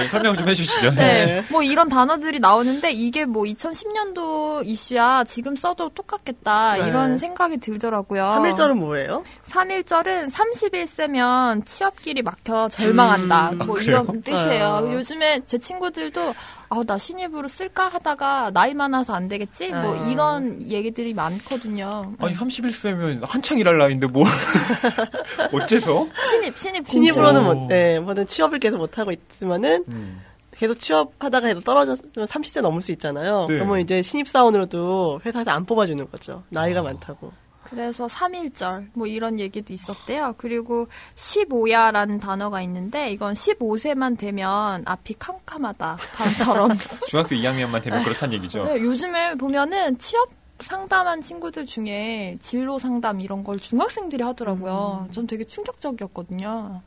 네, 0.00 0.08
설명 0.08 0.36
좀 0.36 0.48
해주시죠. 0.48 0.90
네. 0.92 1.42
뭐 1.50 1.62
이런 1.62 1.88
단어들이 1.88 2.40
나오는데 2.40 2.90
이게 2.90 3.24
뭐 3.24 3.44
2010년도 3.44 4.66
이슈야 4.66 5.24
지금 5.24 5.54
써도 5.54 5.88
똑같겠다 5.90 6.74
네. 6.74 6.88
이런 6.88 7.18
생각이 7.18 7.58
들더라고요. 7.58 8.22
3일절은 8.24 8.74
뭐예요? 8.74 9.22
3.1절은 9.44 10.30
31세면 10.32 11.66
취업길이 11.66 12.22
막혀 12.22 12.68
절망한다. 12.70 13.50
음, 13.50 13.58
뭐 13.58 13.78
이런 13.78 14.06
그래요? 14.06 14.22
뜻이에요. 14.24 14.64
아. 14.64 14.92
요즘에 14.92 15.40
제 15.46 15.58
친구들도 15.58 16.34
아, 16.70 16.82
나 16.86 16.98
신입으로 16.98 17.48
쓸까 17.48 17.88
하다가 17.88 18.50
나이 18.52 18.74
많아서 18.74 19.14
안 19.14 19.28
되겠지? 19.28 19.70
뭐 19.70 19.98
아. 19.98 20.08
이런 20.10 20.60
얘기들이 20.62 21.14
많거든요. 21.14 22.12
아니 22.18 22.34
31세면 22.34 23.20
한창 23.22 23.58
일할 23.58 23.78
나이인데 23.78 24.06
뭘 24.06 24.26
어째서? 25.52 26.06
신입, 26.30 26.58
신입. 26.58 26.88
신입으로는 26.88 27.40
오. 27.40 27.54
못, 27.54 27.66
네, 27.68 27.98
뭐든 28.00 28.26
취업을 28.26 28.58
계속 28.58 28.78
못 28.78 28.98
하고 28.98 29.12
있으면은 29.12 29.84
음. 29.88 30.22
계속 30.52 30.78
취업하다가 30.80 31.46
해도 31.48 31.60
떨어졌으면 31.60 32.26
30세 32.26 32.60
넘을 32.60 32.82
수 32.82 32.90
있잖아요. 32.92 33.46
네. 33.48 33.54
그러면 33.54 33.80
이제 33.80 34.02
신입사원으로도 34.02 35.20
회사에서 35.24 35.52
안 35.52 35.64
뽑아주는 35.64 36.10
거죠. 36.10 36.42
나이가 36.50 36.82
많다고. 36.82 37.32
그래서 37.70 38.06
3.1절 38.06 38.88
뭐 38.94 39.06
이런 39.06 39.38
얘기도 39.38 39.72
있었대요. 39.72 40.34
그리고 40.38 40.88
15야라는 41.16 42.20
단어가 42.20 42.62
있는데 42.62 43.10
이건 43.10 43.34
15세만 43.34 44.18
되면 44.18 44.82
앞이 44.86 45.14
캄캄하다. 45.18 45.98
다음처럼. 46.16 46.70
중학교 47.08 47.34
2학년만 47.36 47.82
되면 47.82 48.02
그렇단 48.04 48.32
얘기죠. 48.32 48.64
네, 48.64 48.80
요즘에 48.80 49.34
보면은 49.34 49.96
취업 49.98 50.28
상담한 50.60 51.20
친구들 51.20 51.66
중에 51.66 52.36
진로 52.40 52.78
상담 52.78 53.20
이런 53.20 53.44
걸 53.44 53.58
중학생들이 53.60 54.22
하더라고요. 54.24 55.08
전 55.12 55.26
되게 55.26 55.44
충격적이었거든요. 55.44 56.82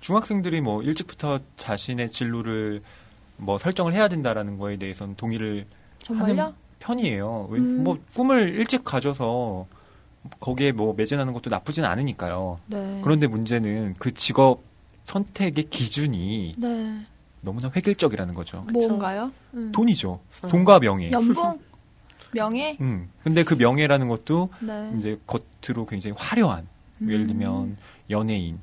중학생들이 0.00 0.60
뭐 0.60 0.82
일찍부터 0.82 1.40
자신의 1.56 2.12
진로를 2.12 2.82
뭐 3.36 3.58
설정을 3.58 3.92
해야 3.92 4.08
된다라는 4.08 4.58
거에 4.58 4.76
대해서는 4.78 5.16
동의를 5.16 5.66
정말요? 6.02 6.40
하는 6.42 6.54
편이에요. 6.78 7.48
왜- 7.50 7.58
음. 7.58 7.84
뭐 7.84 7.98
꿈을 8.14 8.54
일찍 8.54 8.84
가져서 8.84 9.66
거기에 10.40 10.72
뭐 10.72 10.94
매진하는 10.94 11.32
것도 11.32 11.50
나쁘진 11.50 11.84
않으니까요. 11.84 12.60
네. 12.66 13.00
그런데 13.02 13.26
문제는 13.26 13.94
그 13.98 14.12
직업 14.14 14.60
선택의 15.04 15.64
기준이 15.70 16.54
네. 16.56 17.00
너무나 17.40 17.70
획일적이라는 17.74 18.34
거죠. 18.34 18.64
뭔가요? 18.72 19.32
음. 19.54 19.72
돈이죠. 19.72 20.20
돈과 20.48 20.80
명예. 20.80 21.10
연봉? 21.10 21.58
명예? 22.32 22.76
음. 22.80 23.10
근데 23.24 23.42
그 23.42 23.54
명예라는 23.54 24.08
것도 24.08 24.50
네. 24.60 24.92
이제 24.98 25.18
겉으로 25.26 25.86
굉장히 25.86 26.14
화려한 26.18 26.66
음. 27.00 27.10
예를 27.10 27.26
들면 27.26 27.76
연예인, 28.10 28.60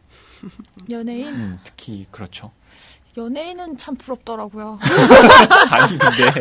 연예인? 0.89 1.27
음, 1.27 1.59
특히 1.63 2.05
그렇죠. 2.11 2.51
연예인은 3.17 3.77
참 3.77 3.95
부럽더라고요. 3.95 4.77
아니 5.71 5.97
근데 5.97 6.31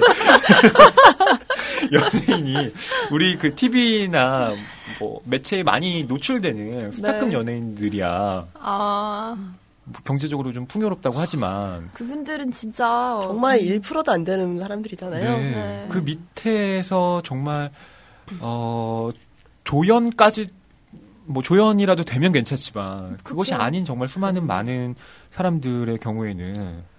연예인이 1.93 2.73
우리 3.13 3.39
그 3.39 3.55
TV나 3.55 4.55
뭐 4.99 5.21
매체에 5.25 5.63
많이 5.63 6.05
노출되는 6.05 6.91
스타급 6.93 7.29
네. 7.29 7.35
연예인들이야 7.35 8.47
아, 8.55 9.37
뭐 9.85 10.01
경제적으로 10.05 10.53
좀 10.53 10.67
풍요롭다고 10.67 11.17
하지만 11.19 11.91
그분들은 11.95 12.51
진짜. 12.51 13.21
정말 13.23 13.61
1%도 13.61 14.11
안 14.11 14.25
되는 14.25 14.59
사람들이잖아요. 14.59 15.39
네, 15.39 15.51
네. 15.51 15.87
그 15.89 15.99
밑에서 15.99 17.23
정말 17.25 17.71
어 18.41 19.11
조연까지 19.65 20.49
뭐 21.27 21.43
조연이라도 21.43 22.05
되면 22.05 22.33
괜찮지만 22.33 23.19
그것이 23.23 23.51
그쵸. 23.53 23.63
아닌 23.63 23.85
정말 23.85 24.09
수많은 24.09 24.47
많은 24.47 24.95
사람들의 25.31 25.99
경우에는 25.99 26.95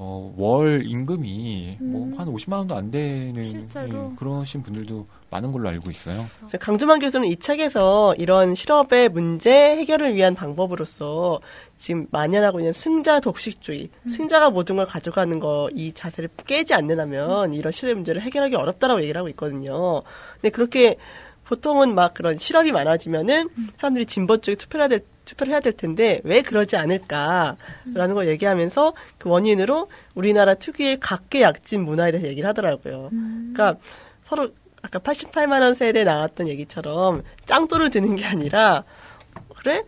어, 0.00 0.32
월 0.36 0.84
임금이 0.86 1.78
음. 1.80 1.92
뭐한 2.12 2.28
50만 2.28 2.52
원도 2.58 2.76
안 2.76 2.88
되는 2.88 3.42
실제로. 3.42 4.10
예, 4.12 4.16
그러신 4.16 4.62
분들도 4.62 5.04
많은 5.30 5.50
걸로 5.50 5.68
알고 5.68 5.90
있어요. 5.90 6.24
강주만 6.60 7.00
교수는 7.00 7.26
이 7.26 7.34
책에서 7.36 8.14
이런 8.16 8.54
실업의 8.54 9.08
문제 9.08 9.50
해결을 9.50 10.14
위한 10.14 10.36
방법으로서 10.36 11.40
지금 11.78 12.06
만연하고 12.12 12.60
있는 12.60 12.72
승자 12.72 13.18
독식주의, 13.18 13.90
승자가 14.08 14.50
모든 14.50 14.76
걸 14.76 14.86
가져가는 14.86 15.38
거 15.40 15.68
이 15.74 15.92
자세를 15.92 16.30
깨지 16.46 16.74
않는다면 16.74 17.52
이런 17.52 17.72
실업 17.72 17.94
문제를 17.96 18.22
해결하기 18.22 18.54
어렵다라고 18.54 19.02
얘기를 19.02 19.18
하고 19.18 19.28
있거든요. 19.30 20.02
근데 20.34 20.50
그렇게 20.50 20.96
보통은 21.48 21.94
막 21.94 22.12
그런 22.12 22.38
실업이 22.38 22.72
많아지면은 22.72 23.48
사람들이 23.78 24.04
진보 24.04 24.36
쪽에 24.36 24.54
투표를 24.56 24.82
해야 24.82 24.88
될, 24.88 25.00
투표를 25.24 25.52
해야 25.52 25.60
될 25.60 25.72
텐데 25.72 26.20
왜 26.24 26.42
그러지 26.42 26.76
않을까라는 26.76 28.14
걸 28.14 28.28
얘기하면서 28.28 28.92
그 29.16 29.30
원인으로 29.30 29.88
우리나라 30.14 30.54
특유의 30.54 31.00
각계약진 31.00 31.82
문화에 31.82 32.10
대해서 32.10 32.28
얘기를 32.28 32.46
하더라고요. 32.48 33.08
그러니까 33.10 33.76
서로 34.24 34.50
아까 34.82 34.98
88만 34.98 35.62
원 35.62 35.74
세대 35.74 36.04
나왔던 36.04 36.48
얘기처럼 36.48 37.22
짱돌을 37.46 37.90
드는 37.90 38.14
게 38.14 38.26
아니라 38.26 38.84
그래 39.56 39.82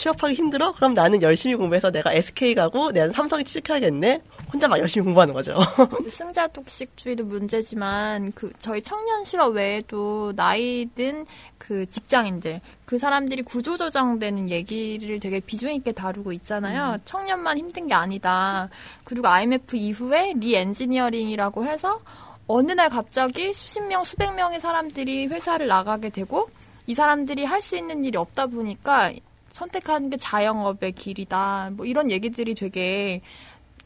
취업하기 0.00 0.34
힘들어? 0.34 0.72
그럼 0.72 0.94
나는 0.94 1.20
열심히 1.20 1.54
공부해서 1.56 1.90
내가 1.90 2.12
SK 2.14 2.54
가고 2.54 2.90
내가 2.90 3.12
삼성에 3.12 3.44
취직해야겠네. 3.44 4.22
혼자 4.50 4.66
막 4.66 4.78
열심히 4.78 5.04
공부하는 5.04 5.34
거죠. 5.34 5.58
승자 6.08 6.46
독식주의도 6.48 7.26
문제지만 7.26 8.32
그 8.34 8.50
저희 8.58 8.80
청년 8.80 9.24
실업 9.26 9.54
외에도 9.56 10.32
나이 10.34 10.86
든 10.94 11.26
그 11.70 11.86
직장인들 11.88 12.60
그 12.84 12.98
사람들이 12.98 13.42
구조조정되는 13.42 14.50
얘기를 14.50 15.20
되게 15.20 15.38
비중 15.38 15.72
있게 15.74 15.92
다루고 15.92 16.32
있잖아요. 16.32 16.96
청년만 17.04 17.58
힘든 17.58 17.86
게 17.86 17.94
아니다. 17.94 18.68
그리고 19.04 19.28
IMF 19.28 19.76
이후에 19.76 20.32
reengineering이라고 20.36 21.64
해서 21.66 22.00
어느 22.48 22.72
날 22.72 22.88
갑자기 22.88 23.52
수십 23.52 23.80
명, 23.86 24.02
수백 24.02 24.34
명의 24.34 24.58
사람들이 24.58 25.26
회사를 25.28 25.68
나가게 25.68 26.08
되고 26.08 26.50
이 26.88 26.94
사람들이 26.96 27.44
할 27.44 27.62
수 27.62 27.76
있는 27.76 28.04
일이 28.04 28.16
없다 28.18 28.46
보니까 28.46 29.12
선택하는 29.50 30.10
게 30.10 30.16
자영업의 30.16 30.92
길이다. 30.92 31.70
뭐 31.72 31.86
이런 31.86 32.10
얘기들이 32.10 32.54
되게 32.54 33.20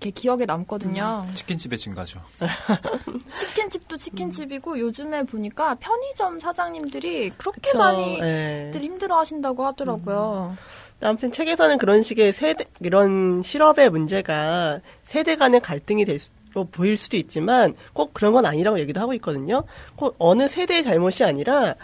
이렇게 0.04 0.10
기억에 0.10 0.44
남거든요. 0.44 1.26
치킨집의 1.34 1.78
증가죠. 1.78 2.20
치킨집도 3.32 3.96
치킨집이고 3.96 4.78
요즘에 4.78 5.22
보니까 5.22 5.76
편의점 5.76 6.40
사장님들이 6.40 7.30
그렇게 7.30 7.60
그쵸, 7.60 7.78
많이 7.78 8.18
예. 8.20 8.70
들 8.72 8.82
힘들어 8.82 9.18
하신다고 9.18 9.64
하더라고요. 9.64 10.56
아무튼 11.00 11.32
책에서는 11.32 11.78
그런 11.78 12.02
식의 12.02 12.32
세대 12.32 12.64
이런 12.80 13.42
실업의 13.42 13.90
문제가 13.90 14.80
세대 15.04 15.36
간의 15.36 15.60
갈등이 15.60 16.04
될로 16.04 16.66
보일 16.70 16.96
수도 16.96 17.16
있지만 17.16 17.74
꼭 17.92 18.12
그런 18.14 18.32
건 18.32 18.46
아니라고 18.46 18.78
얘기도 18.80 19.00
하고 19.00 19.14
있거든요. 19.14 19.64
꼭 19.96 20.16
어느 20.18 20.48
세대의 20.48 20.82
잘못이 20.82 21.24
아니라 21.24 21.74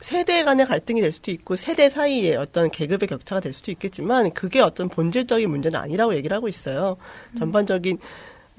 세대 0.00 0.44
간의 0.44 0.66
갈등이 0.66 1.00
될 1.00 1.12
수도 1.12 1.30
있고 1.30 1.56
세대 1.56 1.88
사이에 1.88 2.36
어떤 2.36 2.70
계급의 2.70 3.08
격차가 3.08 3.40
될 3.40 3.52
수도 3.52 3.70
있겠지만 3.72 4.32
그게 4.32 4.60
어떤 4.60 4.88
본질적인 4.88 5.50
문제는 5.50 5.78
아니라고 5.78 6.14
얘기를 6.14 6.36
하고 6.36 6.48
있어요. 6.48 6.96
전반적인 7.38 7.98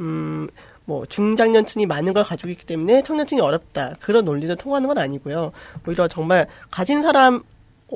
음, 0.02 0.48
뭐 0.86 1.06
중장년층이 1.06 1.86
많은 1.86 2.14
걸 2.14 2.24
가지고 2.24 2.50
있기 2.50 2.66
때문에 2.66 3.04
청년층이 3.04 3.42
어렵다 3.42 3.96
그런 4.00 4.26
논리도 4.26 4.56
통하는 4.56 4.88
건 4.88 4.98
아니고요. 4.98 5.52
오히려 5.88 6.08
정말 6.08 6.48
가진 6.72 7.02
사람 7.04 7.44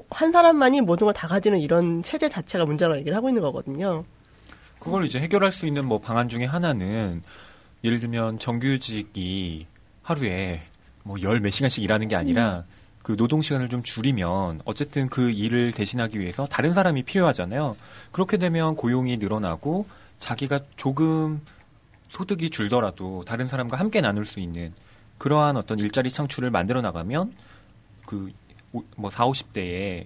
한 0.10 0.32
사람만이 0.32 0.82
모든 0.82 1.06
걸 1.06 1.14
다 1.14 1.28
가지는 1.28 1.60
이런 1.60 2.02
체제 2.02 2.28
자체가 2.30 2.66
문제라고 2.66 2.98
얘기를 2.98 3.16
하고 3.16 3.30
있는 3.30 3.42
거거든요. 3.42 4.04
그걸 4.80 5.06
이제 5.06 5.20
해결할 5.20 5.52
수 5.52 5.68
있는 5.68 5.86
뭐 5.86 6.00
방안 6.00 6.28
중에 6.30 6.46
하나는 6.46 7.22
예를 7.84 8.00
들면 8.00 8.40
정규직이 8.40 9.68
하루에 10.02 10.62
뭐 11.04 11.18
열 11.22 11.40
몇 11.40 11.52
시간씩 11.52 11.84
일하는 11.84 12.08
게 12.08 12.16
아니라 12.16 12.64
그 13.04 13.18
노동 13.18 13.42
시간을 13.42 13.68
좀 13.70 13.84
줄이면 13.84 14.62
어쨌든 14.66 15.10
그 15.10 15.30
일을 15.30 15.74
대신하기 15.74 16.20
위해서 16.20 16.46
다른 16.46 16.74
사람이 16.74 17.04
필요하잖아요. 17.04 17.76
그렇게 18.12 18.38
되면 18.38 18.76
고용이 18.76 19.18
늘어나고 19.18 19.86
자기가 20.20 20.62
조금 20.78 21.42
소득이 22.10 22.50
줄더라도 22.50 23.24
다른 23.26 23.48
사람과 23.48 23.78
함께 23.78 24.00
나눌 24.00 24.26
수 24.26 24.40
있는 24.40 24.74
그러한 25.18 25.58
어떤 25.58 25.80
일자리 25.80 26.10
창출을 26.10 26.50
만들어 26.50 26.82
나가면 26.82 27.34
그뭐 28.06 29.10
4, 29.12 29.26
50대에 29.26 30.06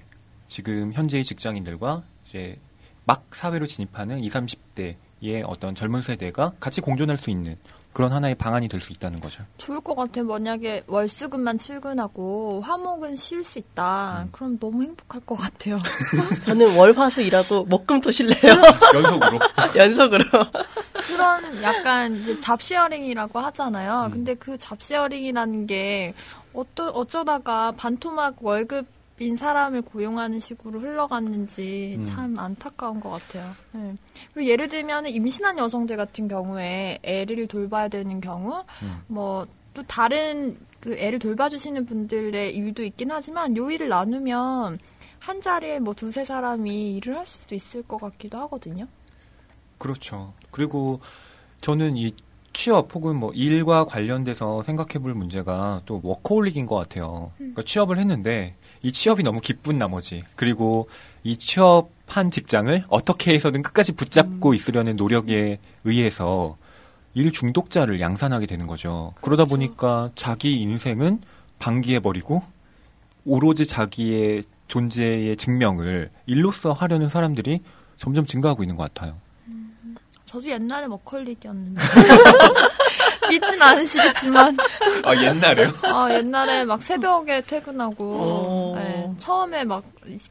지금 0.50 0.91
현재의 0.93 1.24
직장인들과 1.24 2.04
이제 2.26 2.58
막 3.06 3.28
사회로 3.32 3.67
진입하는 3.67 4.24
20, 4.24 4.34
30대의 4.34 5.43
어떤 5.45 5.76
젊은 5.76 6.02
세대가 6.02 6.54
같이 6.60 6.82
공존할 6.82 7.17
수 7.17 7.30
있는 7.30 7.58
그런 7.97 8.13
하나의 8.13 8.36
방안이 8.36 8.67
될 8.67 8.79
수 8.79 8.93
있다는 8.93 9.19
거죠. 9.19 9.43
좋을 9.57 9.81
것 9.81 9.95
같아요. 9.95 10.25
만약에 10.25 10.83
월수금만 10.86 11.57
출근하고 11.57 12.62
화목은 12.62 13.15
쉴 13.15 13.43
수 13.43 13.57
있다. 13.57 14.25
음. 14.25 14.29
그럼 14.31 14.60
너무 14.60 14.83
행복할 14.83 15.19
것 15.25 15.36
같아요. 15.36 15.79
저는 16.45 16.77
월화수 16.77 17.21
일하고 17.23 17.63
목금토 17.65 18.12
쉴래요. 18.12 18.38
연속으로. 18.93 19.39
연속으로. 19.75 20.23
그런 21.07 21.63
약간 21.63 22.15
이제 22.15 22.39
job 22.39 22.60
sharing이라고 22.60 23.39
하잖아요. 23.39 24.05
음. 24.05 24.12
근데 24.12 24.36
그 24.36 24.60
job 24.60 24.78
sharing이라는 24.78 25.65
게 25.65 26.13
어떠, 26.53 26.89
어쩌다가 26.89 27.71
반토막 27.71 28.36
월급 28.41 28.86
인 29.19 29.36
사람을 29.36 29.82
고용하는 29.82 30.39
식으로 30.39 30.80
흘러갔는지 30.80 31.95
음. 31.97 32.06
참 32.06 32.38
안타까운 32.38 32.99
것 32.99 33.10
같아요. 33.10 33.56
네. 33.71 33.95
그리고 34.34 34.47
예를 34.47 34.67
들면 34.67 35.08
임신한 35.08 35.58
여성들 35.58 35.97
같은 35.97 36.27
경우에 36.27 36.99
애를 37.01 37.47
돌봐야 37.47 37.88
되는 37.88 38.21
경우, 38.21 38.63
음. 38.84 39.01
뭐또 39.08 39.84
다른 39.88 40.60
그 40.80 40.95
애를 40.97 41.17
돌봐주시는 41.17 41.88
분들의 41.88 42.56
일도 42.56 42.84
있긴 42.84 43.10
하지만 43.10 43.58
요 43.58 43.71
일을 43.71 43.89
나누면 43.89 44.77
한 45.19 45.41
자리에 45.41 45.80
뭐 45.80 45.95
두세 45.95 46.23
사람이 46.23 46.95
일을 46.97 47.17
할 47.17 47.25
수도 47.25 47.56
있을 47.56 47.82
것 47.82 47.97
같기도 47.97 48.38
하거든요. 48.39 48.88
그렇죠. 49.80 50.34
그리고 50.51 50.99
저는 51.62 51.97
이 51.97 52.13
취업 52.58 52.93
혹은 52.96 53.15
뭐 53.15 53.32
일과 53.34 53.86
관련돼서 53.86 54.63
생각해 54.63 54.93
볼 54.93 55.13
문제가 55.13 55.84
또 55.86 56.02
워커홀릭인 56.04 56.65
것 56.65 56.76
같아요. 56.76 57.32
그러니까 57.38 57.62
취업을 57.62 58.00
했는데 58.00 58.56
이 58.82 58.91
취업이 58.91 59.22
너무 59.22 59.41
기쁜 59.41 59.78
나머지 59.78 60.24
그리고 60.36 60.89
이 61.24 61.38
취업한 61.38 62.32
직장을 62.32 62.84
어떻게 62.89 63.36
해서든 63.36 63.62
끝까지 63.62 63.91
붙잡고 63.91 64.56
있으려는 64.56 64.96
노력에 64.96 65.60
의해서 65.84 66.58
일 67.13 67.32
중독자를 67.32 68.02
양산하게 68.02 68.48
되는 68.48 68.65
거죠. 68.65 69.13
그러다 69.22 69.43
그렇죠. 69.43 69.56
보니까 69.56 70.10
자기 70.15 70.60
인생은 70.60 71.22
방기해 71.60 72.00
버리고 72.00 72.41
오로지 73.24 73.67
자기의 73.67 74.41
존재의 74.67 75.38
증명을 75.38 76.10
일로써 76.26 76.74
하려는 76.74 77.08
사람들이 77.08 77.62
점점 77.98 78.26
증가하고 78.26 78.63
있는 78.63 78.78
것 78.78 78.91
같아요. 78.91 79.27
저도 80.38 80.50
옛날에 80.50 80.88
머컬릭이었는데 80.88 81.82
믿진 83.30 83.60
않으시겠지만 83.62 84.56
아 85.04 85.15
옛날에요? 85.15 85.69
아, 85.84 86.13
옛날에 86.13 86.63
막 86.63 86.82
새벽에 86.84 87.41
퇴근하고 87.41 88.04
오. 88.04 88.76
네, 88.76 89.10
처음에 89.17 89.63
막 89.63 89.84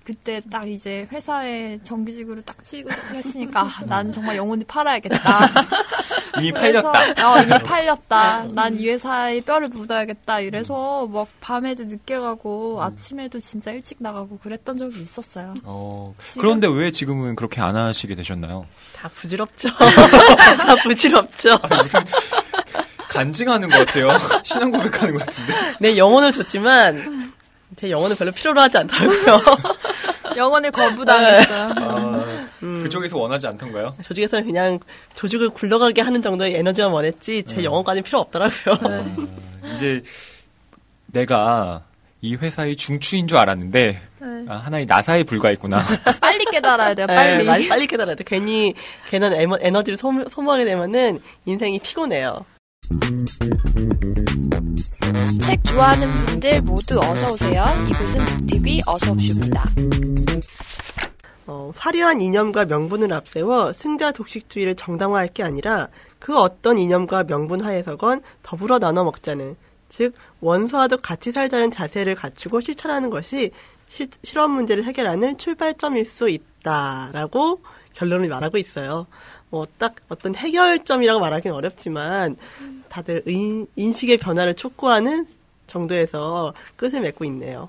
그때 0.04 0.40
딱 0.48 0.68
이제 0.68 1.08
회사에 1.10 1.80
정규직으로 1.82 2.42
딱 2.42 2.62
취직했으니까 2.62 3.62
아, 3.62 3.84
난 3.86 4.12
정말 4.12 4.36
영혼을 4.36 4.64
팔아야겠다. 4.66 5.18
이미 6.38 6.52
그래서, 6.52 6.90
팔렸다. 6.92 7.32
어, 7.32 7.38
이미 7.42 7.58
팔렸다. 7.62 8.46
난 8.52 8.76
이 8.78 8.88
회사에 8.88 9.40
뼈를 9.40 9.68
묻어야겠다. 9.68 10.40
이래서 10.40 11.06
막 11.06 11.28
밤에도 11.40 11.84
늦게 11.84 12.18
가고 12.18 12.82
아침에도 12.82 13.40
진짜 13.40 13.70
일찍 13.70 13.96
나가고 14.00 14.38
그랬던 14.38 14.76
적이 14.76 15.00
있었어요. 15.02 15.54
어, 15.64 16.14
그런데 16.38 16.66
왜 16.66 16.90
지금은 16.90 17.36
그렇게 17.36 17.60
안 17.60 17.76
하시게 17.76 18.14
되셨나요? 18.14 18.66
다 18.96 19.08
부질없죠. 19.14 19.68
다 19.78 20.74
부질없죠. 20.82 21.50
아, 21.62 21.76
무슨 21.82 22.00
간증하는 23.08 23.70
것 23.70 23.86
같아요. 23.86 24.10
신앙 24.44 24.70
고백하는 24.70 25.14
것 25.14 25.24
같은데. 25.24 25.54
내 25.80 25.96
영혼을 25.96 26.32
줬지만 26.32 27.32
제 27.76 27.90
영혼을 27.90 28.16
별로 28.16 28.30
필요로 28.32 28.60
하지 28.60 28.78
않더라고요. 28.78 29.40
영혼을 30.36 30.70
거부당했어요. 30.70 31.72
아, 31.76 32.15
음. 32.62 32.82
그쪽에서 32.82 33.16
원하지 33.18 33.46
않던가요? 33.46 33.94
조직에서는 34.04 34.44
그냥 34.46 34.78
조직을 35.14 35.50
굴러가게 35.50 36.00
하는 36.02 36.22
정도의 36.22 36.54
에너지만 36.54 36.90
원했지 36.92 37.42
제 37.46 37.56
음. 37.58 37.64
영혼까지 37.64 38.02
필요 38.02 38.18
없더라고요. 38.20 38.74
아, 38.82 39.72
이제 39.72 40.02
내가 41.06 41.82
이 42.22 42.34
회사의 42.34 42.76
중추인 42.76 43.28
줄 43.28 43.36
알았는데 43.36 44.00
네. 44.20 44.26
아, 44.48 44.56
하나의 44.56 44.86
나사에 44.86 45.22
불과했구나. 45.24 45.82
빨리 46.20 46.44
깨달아야 46.50 46.94
돼요, 46.94 47.06
네, 47.06 47.14
빨리. 47.14 47.44
빨리, 47.44 47.68
빨리 47.68 47.86
깨달아야 47.86 48.14
돼. 48.16 48.24
괜히 48.26 48.74
괜한 49.10 49.32
에머- 49.34 49.58
에너지를 49.60 49.96
소모, 49.96 50.28
소모하게 50.28 50.64
되면은 50.64 51.20
인생이 51.44 51.78
피곤해요. 51.80 52.44
책 55.42 55.64
좋아하는 55.64 56.14
분들 56.14 56.62
모두 56.62 56.98
어서 57.00 57.32
오세요. 57.32 57.64
이곳은 57.88 58.24
북TV 58.24 58.82
어서 58.86 59.12
옵쇼입니다. 59.12 59.64
어, 61.46 61.72
화려한 61.76 62.20
이념과 62.20 62.64
명분을 62.64 63.12
앞세워 63.12 63.72
승자 63.72 64.12
독식주의를 64.12 64.74
정당화할 64.74 65.28
게 65.28 65.42
아니라 65.42 65.88
그 66.18 66.36
어떤 66.36 66.78
이념과 66.78 67.24
명분 67.24 67.60
하에서건 67.60 68.22
더불어 68.42 68.78
나눠 68.78 69.04
먹자는 69.04 69.56
즉 69.88 70.14
원소와도 70.40 70.98
같이 70.98 71.30
살자는 71.30 71.70
자세를 71.70 72.16
갖추고 72.16 72.60
실천하는 72.60 73.10
것이 73.10 73.52
실, 73.88 74.08
실험 74.24 74.50
문제를 74.52 74.84
해결하는 74.84 75.38
출발점일 75.38 76.06
수 76.06 76.28
있다라고 76.28 77.60
결론을 77.94 78.28
말하고 78.28 78.58
있어요. 78.58 79.06
뭐 79.50 79.66
딱 79.78 79.94
어떤 80.08 80.34
해결점이라고 80.34 81.20
말하기는 81.20 81.56
어렵지만 81.56 82.36
다들 82.88 83.22
인, 83.26 83.66
인식의 83.76 84.16
변화를 84.18 84.54
촉구하는 84.54 85.26
정도에서 85.66 86.52
끝을 86.76 87.00
맺고 87.00 87.24
있네요. 87.26 87.68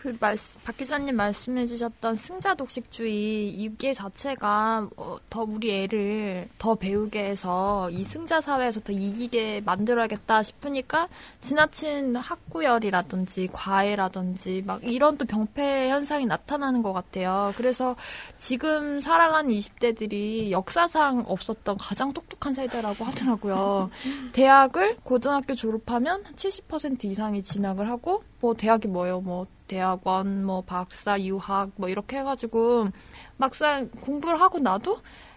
그 0.00 0.16
말, 0.18 0.36
박 0.64 0.76
기자님 0.78 1.14
말씀해주셨던 1.16 2.14
승자 2.14 2.54
독식주의 2.54 3.50
이게 3.50 3.92
자체가 3.92 4.88
어, 4.96 5.16
더 5.28 5.42
우리 5.42 5.70
애를 5.72 6.48
더 6.58 6.74
배우게 6.74 7.22
해서 7.22 7.90
이 7.90 8.02
승자 8.02 8.40
사회에서 8.40 8.80
더 8.80 8.92
이기게 8.94 9.60
만들어야겠다 9.60 10.42
싶으니까 10.42 11.08
지나친 11.42 12.16
학구열이라든지 12.16 13.50
과외라든지 13.52 14.62
막 14.66 14.82
이런 14.82 15.18
또 15.18 15.26
병폐 15.26 15.90
현상이 15.90 16.24
나타나는 16.24 16.82
것 16.82 16.94
같아요. 16.94 17.52
그래서 17.56 17.94
지금 18.38 19.00
살아가는 19.00 19.50
20대들이 19.50 20.50
역사상 20.50 21.24
없었던 21.28 21.76
가장 21.76 22.14
똑똑한 22.14 22.54
세대라고 22.54 23.04
하더라고요. 23.04 23.90
대학을 24.32 24.96
고등학교 25.02 25.54
졸업하면 25.54 26.24
70% 26.36 27.04
이상이 27.04 27.42
진학을 27.42 27.90
하고 27.90 28.24
뭐 28.40 28.54
대학이 28.54 28.88
뭐예요? 28.88 29.20
뭐 29.20 29.46
대학원, 29.70 30.44
뭐 30.44 30.62
박사, 30.62 31.20
유학 31.20 31.70
뭐 31.76 31.88
이렇게 31.88 32.18
해가지고 32.18 32.88
막상 33.36 33.88
공부를 34.00 34.40
하고 34.40 34.58
나도 34.58 34.96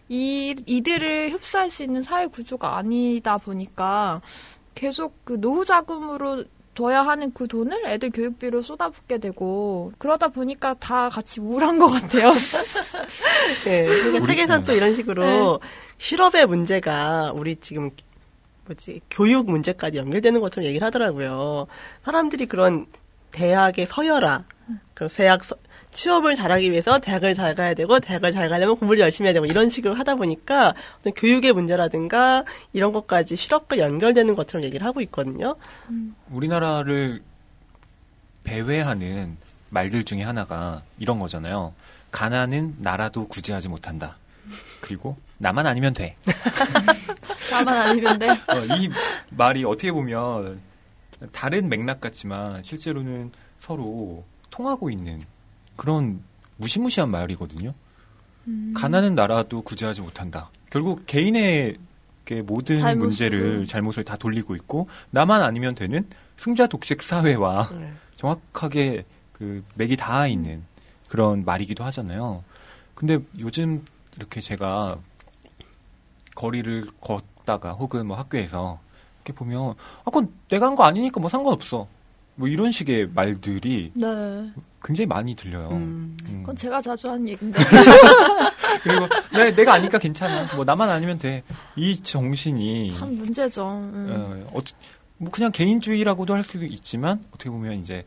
이 0.09 0.55
이들을 0.65 1.31
흡수할 1.31 1.69
수 1.69 1.83
있는 1.83 2.01
사회 2.01 2.25
구조가 2.25 2.77
아니다 2.77 3.37
보니까 3.37 4.21
계속 4.73 5.23
그 5.23 5.39
노후 5.39 5.65
자금으로 5.65 6.45
둬야 6.73 7.03
하는 7.03 7.31
그 7.31 7.47
돈을 7.47 7.85
애들 7.85 8.09
교육비로 8.09 8.63
쏟아붓게 8.63 9.19
되고 9.19 9.91
그러다 9.99 10.29
보니까 10.29 10.73
다 10.73 11.09
같이 11.09 11.39
우울한 11.39 11.77
것 11.77 11.85
같아요. 11.85 12.31
네, 13.65 13.85
그러니까 13.85 14.25
책에서는 14.25 14.65
또 14.65 14.71
네. 14.71 14.77
이런 14.79 14.95
식으로 14.95 15.59
실업의 15.99 16.47
문제가 16.47 17.31
우리 17.35 17.55
지금 17.57 17.91
뭐지 18.65 19.01
교육 19.11 19.45
문제까지 19.45 19.99
연결되는 19.99 20.41
것처럼 20.41 20.65
얘기를 20.65 20.83
하더라고요. 20.87 21.67
사람들이 22.03 22.47
그런 22.47 22.87
대학의 23.33 23.87
서열화, 23.87 24.43
그 24.93 25.07
대학 25.09 25.43
서- 25.43 25.57
취업을 25.91 26.33
잘하기 26.33 26.71
위해서 26.71 26.99
대학을 26.99 27.33
잘 27.35 27.53
가야 27.53 27.73
되고 27.75 27.99
대학을 27.99 28.31
잘 28.31 28.49
가려면 28.49 28.77
공부를 28.77 28.99
열심히 29.01 29.27
해야 29.27 29.33
되고 29.33 29.45
이런 29.45 29.69
식으로 29.69 29.93
하다 29.93 30.15
보니까 30.15 30.73
어떤 30.99 31.13
교육의 31.13 31.53
문제라든가 31.53 32.45
이런 32.71 32.93
것까지 32.93 33.35
실업과 33.35 33.77
연결되는 33.77 34.33
것처럼 34.35 34.63
얘기를 34.63 34.87
하고 34.87 35.01
있거든요. 35.01 35.55
우리나라를 36.31 37.21
배회하는 38.43 39.37
말들 39.69 40.03
중에 40.03 40.23
하나가 40.23 40.81
이런 40.99 41.19
거잖아요. 41.19 41.73
가난은 42.11 42.75
나라도 42.79 43.27
구제하지 43.27 43.69
못한다. 43.69 44.17
그리고 44.81 45.15
나만 45.37 45.65
아니면 45.67 45.93
돼. 45.93 46.15
나만 47.51 47.75
아니면 47.89 48.19
돼. 48.19 48.29
어, 48.47 48.57
이 48.79 48.89
말이 49.29 49.63
어떻게 49.63 49.91
보면 49.91 50.59
다른 51.31 51.69
맥락 51.69 52.01
같지만 52.01 52.63
실제로는 52.63 53.31
서로 53.59 54.23
통하고 54.49 54.89
있는 54.89 55.21
그런 55.75 56.21
무시무시한 56.57 57.09
말이거든요. 57.09 57.73
음. 58.47 58.73
가난은 58.75 59.15
나라도 59.15 59.61
구제하지 59.61 60.01
못한다. 60.01 60.49
결국 60.69 61.05
개인의 61.05 61.77
그 62.25 62.35
모든 62.45 62.77
잘못을. 62.77 62.99
문제를 63.07 63.65
잘못을 63.65 64.03
다 64.03 64.15
돌리고 64.15 64.55
있고 64.55 64.87
나만 65.11 65.41
아니면 65.41 65.75
되는 65.75 66.07
승자 66.37 66.67
독식 66.67 67.01
사회와 67.01 67.69
네. 67.71 67.93
정확하게 68.15 69.05
그 69.33 69.63
맥이 69.75 69.97
닿아 69.97 70.27
있는 70.27 70.63
그런 71.09 71.43
말이기도 71.45 71.83
하잖아요. 71.83 72.43
근데 72.95 73.19
요즘 73.39 73.83
이렇게 74.17 74.41
제가 74.41 74.97
거리를 76.35 76.87
걷다가 77.01 77.73
혹은 77.73 78.07
뭐 78.07 78.17
학교에서 78.17 78.79
이렇게 79.23 79.33
보면 79.33 79.71
아 79.71 80.05
그건 80.05 80.31
내가 80.49 80.67
한 80.67 80.75
거 80.75 80.83
아니니까 80.83 81.19
뭐 81.19 81.29
상관없어. 81.29 81.87
뭐 82.35 82.47
이런 82.47 82.71
식의 82.71 83.09
말들이 83.13 83.91
네. 83.93 84.05
굉장히 84.83 85.05
많이 85.05 85.35
들려요. 85.35 85.69
음. 85.69 86.17
음. 86.25 86.37
그건 86.41 86.55
제가 86.55 86.81
자주 86.81 87.07
하는 87.09 87.29
얘기인데. 87.29 87.59
그리고 88.81 89.07
내, 89.31 89.51
내가 89.55 89.73
아니까 89.73 89.99
괜찮아. 89.99 90.55
뭐 90.55 90.65
나만 90.65 90.89
아니면 90.89 91.19
돼. 91.19 91.43
이 91.75 92.01
정신이 92.01 92.91
참 92.91 93.15
문제죠. 93.15 93.69
음. 93.69 94.45
어, 94.51 94.57
어, 94.57 94.61
뭐 95.17 95.29
그냥 95.31 95.51
개인주의라고도 95.51 96.33
할 96.33 96.43
수도 96.43 96.65
있지만 96.65 97.23
어떻게 97.29 97.51
보면 97.51 97.73
이제 97.83 98.05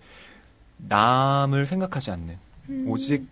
남을 0.79 1.67
생각하지 1.67 2.11
않는 2.11 2.37
음. 2.69 2.85
오직 2.89 3.27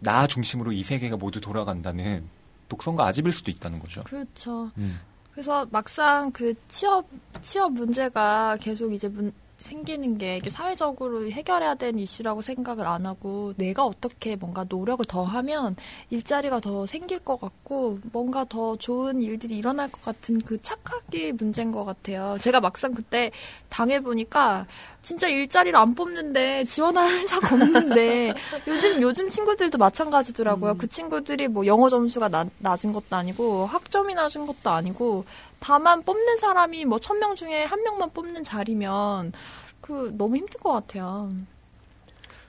나 0.00 0.26
중심으로 0.26 0.72
이 0.72 0.82
세계가 0.82 1.16
모두 1.16 1.40
돌아간다는 1.40 2.24
독선과 2.68 3.06
아집일 3.06 3.32
수도 3.32 3.50
있다는 3.52 3.78
거죠. 3.78 4.02
그렇죠. 4.02 4.70
음. 4.78 4.98
그래서 5.32 5.66
막상 5.70 6.30
그 6.32 6.54
취업 6.68 7.06
취업 7.42 7.72
문제가 7.72 8.56
계속 8.60 8.92
이제 8.92 9.08
문, 9.08 9.32
생기는 9.60 10.16
게 10.16 10.38
이게 10.38 10.48
사회적으로 10.48 11.30
해결해야 11.30 11.74
되는 11.74 11.98
이슈라고 12.00 12.40
생각을 12.40 12.86
안 12.86 13.04
하고 13.04 13.52
내가 13.56 13.84
어떻게 13.84 14.34
뭔가 14.34 14.64
노력을 14.68 15.04
더 15.04 15.22
하면 15.22 15.76
일자리가 16.08 16.60
더 16.60 16.86
생길 16.86 17.18
것 17.18 17.38
같고 17.38 17.98
뭔가 18.12 18.44
더 18.48 18.76
좋은 18.76 19.22
일들이 19.22 19.58
일어날 19.58 19.90
것 19.92 20.02
같은 20.02 20.38
그 20.40 20.60
착각이 20.62 21.32
문제인 21.32 21.72
것 21.72 21.84
같아요. 21.84 22.38
제가 22.40 22.60
막상 22.60 22.94
그때 22.94 23.30
당해보니까 23.68 24.66
진짜 25.02 25.28
일자리를 25.28 25.78
안 25.78 25.94
뽑는데 25.94 26.64
지원할 26.64 27.12
회사가 27.20 27.54
없는데 27.54 28.34
요즘 28.66 29.00
요즘 29.02 29.28
친구들도 29.30 29.76
마찬가지더라고요. 29.76 30.76
그 30.78 30.86
친구들이 30.86 31.48
뭐 31.48 31.66
영어 31.66 31.88
점수가 31.88 32.28
나- 32.28 32.46
낮은 32.58 32.92
것도 32.92 33.14
아니고 33.16 33.66
학점이 33.66 34.14
낮은 34.14 34.46
것도 34.46 34.70
아니고 34.70 35.24
다만 35.60 36.02
뽑는 36.02 36.38
사람이 36.38 36.84
뭐 36.86 36.98
천 36.98 37.18
명 37.20 37.36
중에 37.36 37.64
한 37.64 37.82
명만 37.82 38.10
뽑는 38.10 38.42
자리면 38.44 39.32
그 39.80 40.12
너무 40.16 40.36
힘든 40.36 40.58
것 40.60 40.72
같아요. 40.72 41.32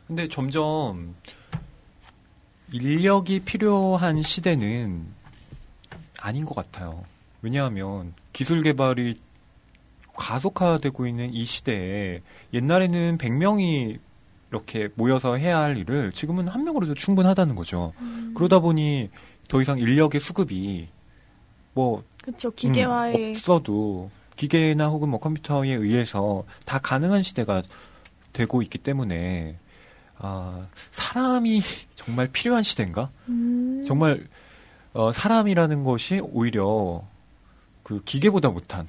근데 0.07 0.27
점점 0.27 1.15
인력이 2.73 3.41
필요한 3.41 4.23
시대는 4.23 5.05
아닌 6.19 6.45
것 6.45 6.55
같아요. 6.55 7.03
왜냐하면 7.41 8.13
기술 8.33 8.61
개발이 8.63 9.19
가속화되고 10.15 11.07
있는 11.07 11.33
이 11.33 11.45
시대에 11.45 12.21
옛날에는 12.53 13.17
100명이 13.17 13.99
이렇게 14.51 14.89
모여서 14.95 15.35
해야 15.37 15.59
할 15.59 15.77
일을 15.77 16.11
지금은 16.11 16.47
한 16.47 16.63
명으로도 16.63 16.93
충분하다는 16.93 17.55
거죠. 17.55 17.93
그러다 18.35 18.59
보니 18.59 19.09
더 19.47 19.61
이상 19.61 19.79
인력의 19.79 20.19
수급이 20.21 20.89
뭐 21.73 22.03
그렇죠. 22.21 22.51
기계화의 22.51 23.15
음, 23.15 23.31
없어도 23.31 24.11
기계나 24.35 24.87
혹은 24.87 25.09
뭐 25.09 25.19
컴퓨터에 25.19 25.69
의해서 25.69 26.43
다 26.65 26.79
가능한 26.79 27.23
시대가 27.23 27.61
되고 28.33 28.61
있기 28.61 28.77
때문에 28.77 29.57
아, 30.17 30.67
사람이 30.91 31.61
정말 31.95 32.27
필요한 32.27 32.63
시대인가? 32.63 33.09
음, 33.27 33.83
정말 33.85 34.27
어, 34.93 35.11
사람이라는 35.11 35.83
것이 35.83 36.19
오히려 36.21 37.03
그 37.83 38.01
기계보다 38.03 38.49
못한 38.49 38.87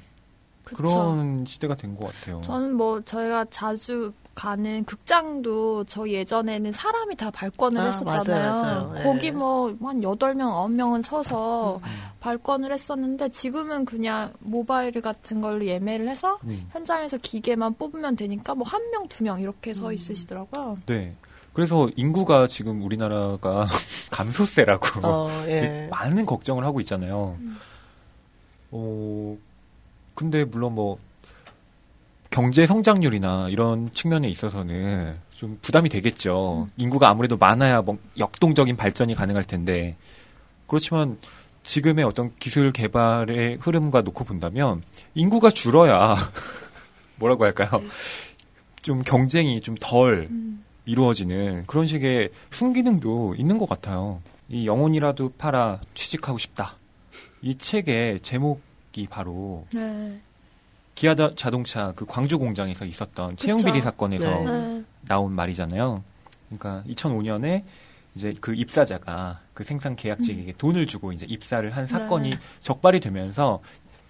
그쵸. 0.73 0.87
그런 0.89 1.45
시대가 1.45 1.75
된 1.75 1.95
것 1.95 2.13
같아요. 2.13 2.41
저는 2.41 2.75
뭐 2.75 3.01
저희가 3.01 3.45
자주 3.49 4.11
가는 4.35 4.83
극장도 4.85 5.83
저 5.83 6.09
예전에는 6.09 6.71
사람이 6.71 7.15
다 7.15 7.29
발권을 7.29 7.79
아, 7.81 7.85
했었잖아요. 7.85 8.51
맞아요, 8.61 8.87
맞아요. 8.89 9.03
거기 9.03 9.27
예. 9.27 9.31
뭐한 9.31 10.01
8명, 10.01 10.39
9명은 10.39 11.03
서서 11.03 11.77
음. 11.77 11.89
발권을 12.19 12.73
했었는데 12.73 13.29
지금은 13.29 13.85
그냥 13.85 14.33
모바일 14.39 14.91
같은 15.01 15.39
걸로 15.39 15.63
예매를 15.65 16.09
해서 16.09 16.39
음. 16.45 16.65
현장에서 16.71 17.17
기계만 17.19 17.75
뽑으면 17.75 18.15
되니까 18.15 18.55
뭐 18.55 18.65
한 18.67 18.81
명, 18.89 19.07
두 19.07 19.23
명 19.23 19.39
이렇게 19.39 19.71
서 19.75 19.89
음. 19.89 19.93
있으시더라고요. 19.93 20.77
네. 20.87 21.15
그래서 21.53 21.87
인구가 21.95 22.47
지금 22.47 22.81
우리나라가 22.81 23.67
감소세라고 24.09 25.07
어, 25.07 25.29
예. 25.45 25.87
많은 25.91 26.25
걱정을 26.25 26.65
하고 26.65 26.79
있잖아요. 26.79 27.37
음. 27.39 27.57
어, 28.71 29.37
근데 30.15 30.45
물론 30.45 30.75
뭐 30.75 30.97
경제 32.29 32.65
성장률이나 32.65 33.49
이런 33.49 33.93
측면에 33.93 34.27
있어서는 34.27 35.15
좀 35.35 35.59
부담이 35.61 35.89
되겠죠. 35.89 36.67
인구가 36.77 37.09
아무래도 37.09 37.37
많아야 37.37 37.81
뭐 37.81 37.97
역동적인 38.17 38.75
발전이 38.75 39.13
가능할 39.13 39.43
텐데 39.43 39.95
그렇지만 40.67 41.17
지금의 41.63 42.05
어떤 42.05 42.35
기술 42.39 42.71
개발의 42.71 43.57
흐름과 43.61 44.01
놓고 44.01 44.23
본다면 44.23 44.81
인구가 45.13 45.49
줄어야 45.49 46.15
뭐라고 47.17 47.45
할까요? 47.45 47.69
좀 48.81 49.01
경쟁이 49.03 49.61
좀덜 49.61 50.27
음. 50.29 50.63
이루어지는 50.85 51.65
그런 51.67 51.87
식의 51.87 52.29
순기능도 52.51 53.35
있는 53.37 53.57
것 53.57 53.69
같아요. 53.69 54.21
이 54.49 54.67
영혼이라도 54.67 55.33
팔아 55.37 55.79
취직하고 55.93 56.37
싶다. 56.37 56.77
이 57.41 57.57
책의 57.57 58.19
제목 58.21 58.61
있기 58.93 59.07
바로 59.07 59.65
네. 59.73 60.19
기아 60.95 61.15
자- 61.15 61.33
자동차 61.35 61.91
그 61.95 62.05
광주 62.05 62.37
공장에서 62.37 62.85
있었던 62.85 63.35
채용 63.35 63.57
비리 63.63 63.81
사건에서 63.81 64.25
네. 64.29 64.43
네. 64.45 64.83
나온 65.01 65.33
말이잖아요. 65.33 66.03
그러니까 66.47 66.83
2005년에 66.87 67.63
이제 68.15 68.33
그 68.39 68.53
입사자가 68.53 69.41
그 69.55 69.63
생산 69.63 69.95
계약직에게 69.95 70.53
돈을 70.57 70.85
주고 70.85 71.11
이제 71.11 71.25
입사를 71.27 71.69
한 71.75 71.87
사건이 71.87 72.29
네. 72.29 72.37
적발이 72.61 72.99
되면서 72.99 73.59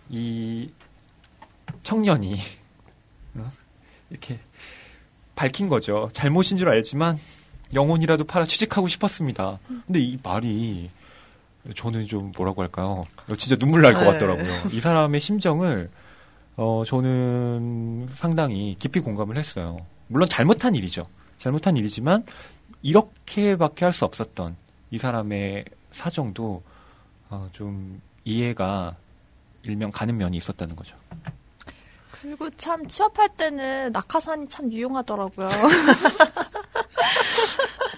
이 0.09 0.69
청년이 1.83 2.35
어? 3.35 3.49
이렇게 4.09 4.39
밝힌 5.35 5.69
거죠. 5.69 6.09
잘못인 6.11 6.57
줄 6.57 6.67
알지만 6.67 7.17
영혼이라도 7.73 8.25
팔아 8.25 8.45
취직하고 8.45 8.87
싶었습니다. 8.89 9.57
근데 9.87 9.99
이 9.99 10.19
말이 10.21 10.89
저는 11.75 12.07
좀 12.07 12.31
뭐라고 12.35 12.61
할까요? 12.61 13.05
진짜 13.37 13.55
눈물 13.55 13.81
날것 13.81 14.03
네. 14.03 14.11
같더라고요. 14.11 14.69
이 14.71 14.79
사람의 14.79 15.21
심정을 15.21 15.89
어 16.57 16.83
저는 16.85 18.07
상당히 18.13 18.75
깊이 18.79 18.99
공감을 18.99 19.37
했어요. 19.37 19.77
물론 20.07 20.27
잘못한 20.29 20.75
일이죠. 20.75 21.07
잘못한 21.39 21.77
일이지만 21.77 22.25
이렇게밖에 22.81 23.85
할 23.85 23.93
수 23.93 24.05
없었던 24.05 24.55
이 24.91 24.97
사람의 24.97 25.65
사정도 25.91 26.61
어, 27.29 27.49
좀 27.53 28.01
이해가 28.25 28.95
일명 29.63 29.89
가는 29.91 30.15
면이 30.17 30.35
있었다는 30.37 30.75
거죠. 30.75 30.95
그리고 32.11 32.49
참 32.57 32.85
취업할 32.87 33.29
때는 33.35 33.91
낙하산이 33.91 34.47
참 34.49 34.71
유용하더라고요. 34.71 35.49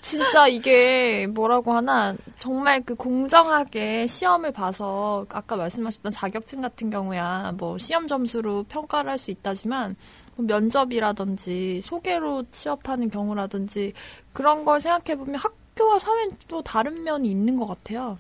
진짜 0.06 0.48
이게 0.48 1.26
뭐라고 1.26 1.74
하나 1.74 2.15
정말 2.38 2.80
그 2.86 2.94
공정하게 2.94 4.06
시험을 4.06 4.52
봐서 4.52 5.26
아까 5.30 5.56
말씀하셨던 5.56 6.12
자격증 6.12 6.62
같은 6.62 6.91
경우야 6.91 7.54
뭐 7.58 7.80
시험 7.80 8.08
점수로 8.08 8.65
평가를 8.70 9.10
할 9.10 9.18
수 9.18 9.32
있다지만 9.32 9.96
뭐 10.36 10.46
면접이라든지 10.46 11.82
소개로 11.82 12.44
취업하는 12.52 13.10
경우라든지 13.10 13.94
그런 14.32 14.63
걸 14.63 14.80
생각해 14.80 15.18
보면 15.18 15.36
학교와 15.41 15.98
사회는 15.98 16.38
또 16.50 16.62
다른 16.62 17.04
면이 17.04 17.28
있는 17.28 17.58
것 17.58 17.65
같아요. 17.65 18.20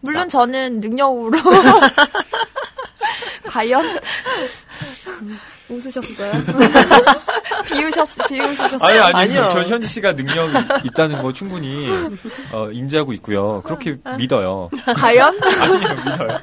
물론 0.00 0.28
저는 0.28 0.78
능력으로 0.78 1.38
과연 3.50 3.82
웃으셨어요? 5.72 6.32
비우셨 7.66 8.08
비웃으셨어요? 8.28 9.02
아니요. 9.14 9.48
저 9.52 9.62
현지 9.62 9.88
씨가 9.88 10.12
능력이 10.12 10.52
있다는 10.84 11.22
거 11.22 11.32
충분히 11.32 11.88
어, 12.52 12.70
인지하고 12.70 13.12
있고요. 13.14 13.62
그렇게 13.62 13.98
믿어요. 14.18 14.70
과연 14.96 15.34
아니요, 15.42 15.88
믿어요. 16.04 16.38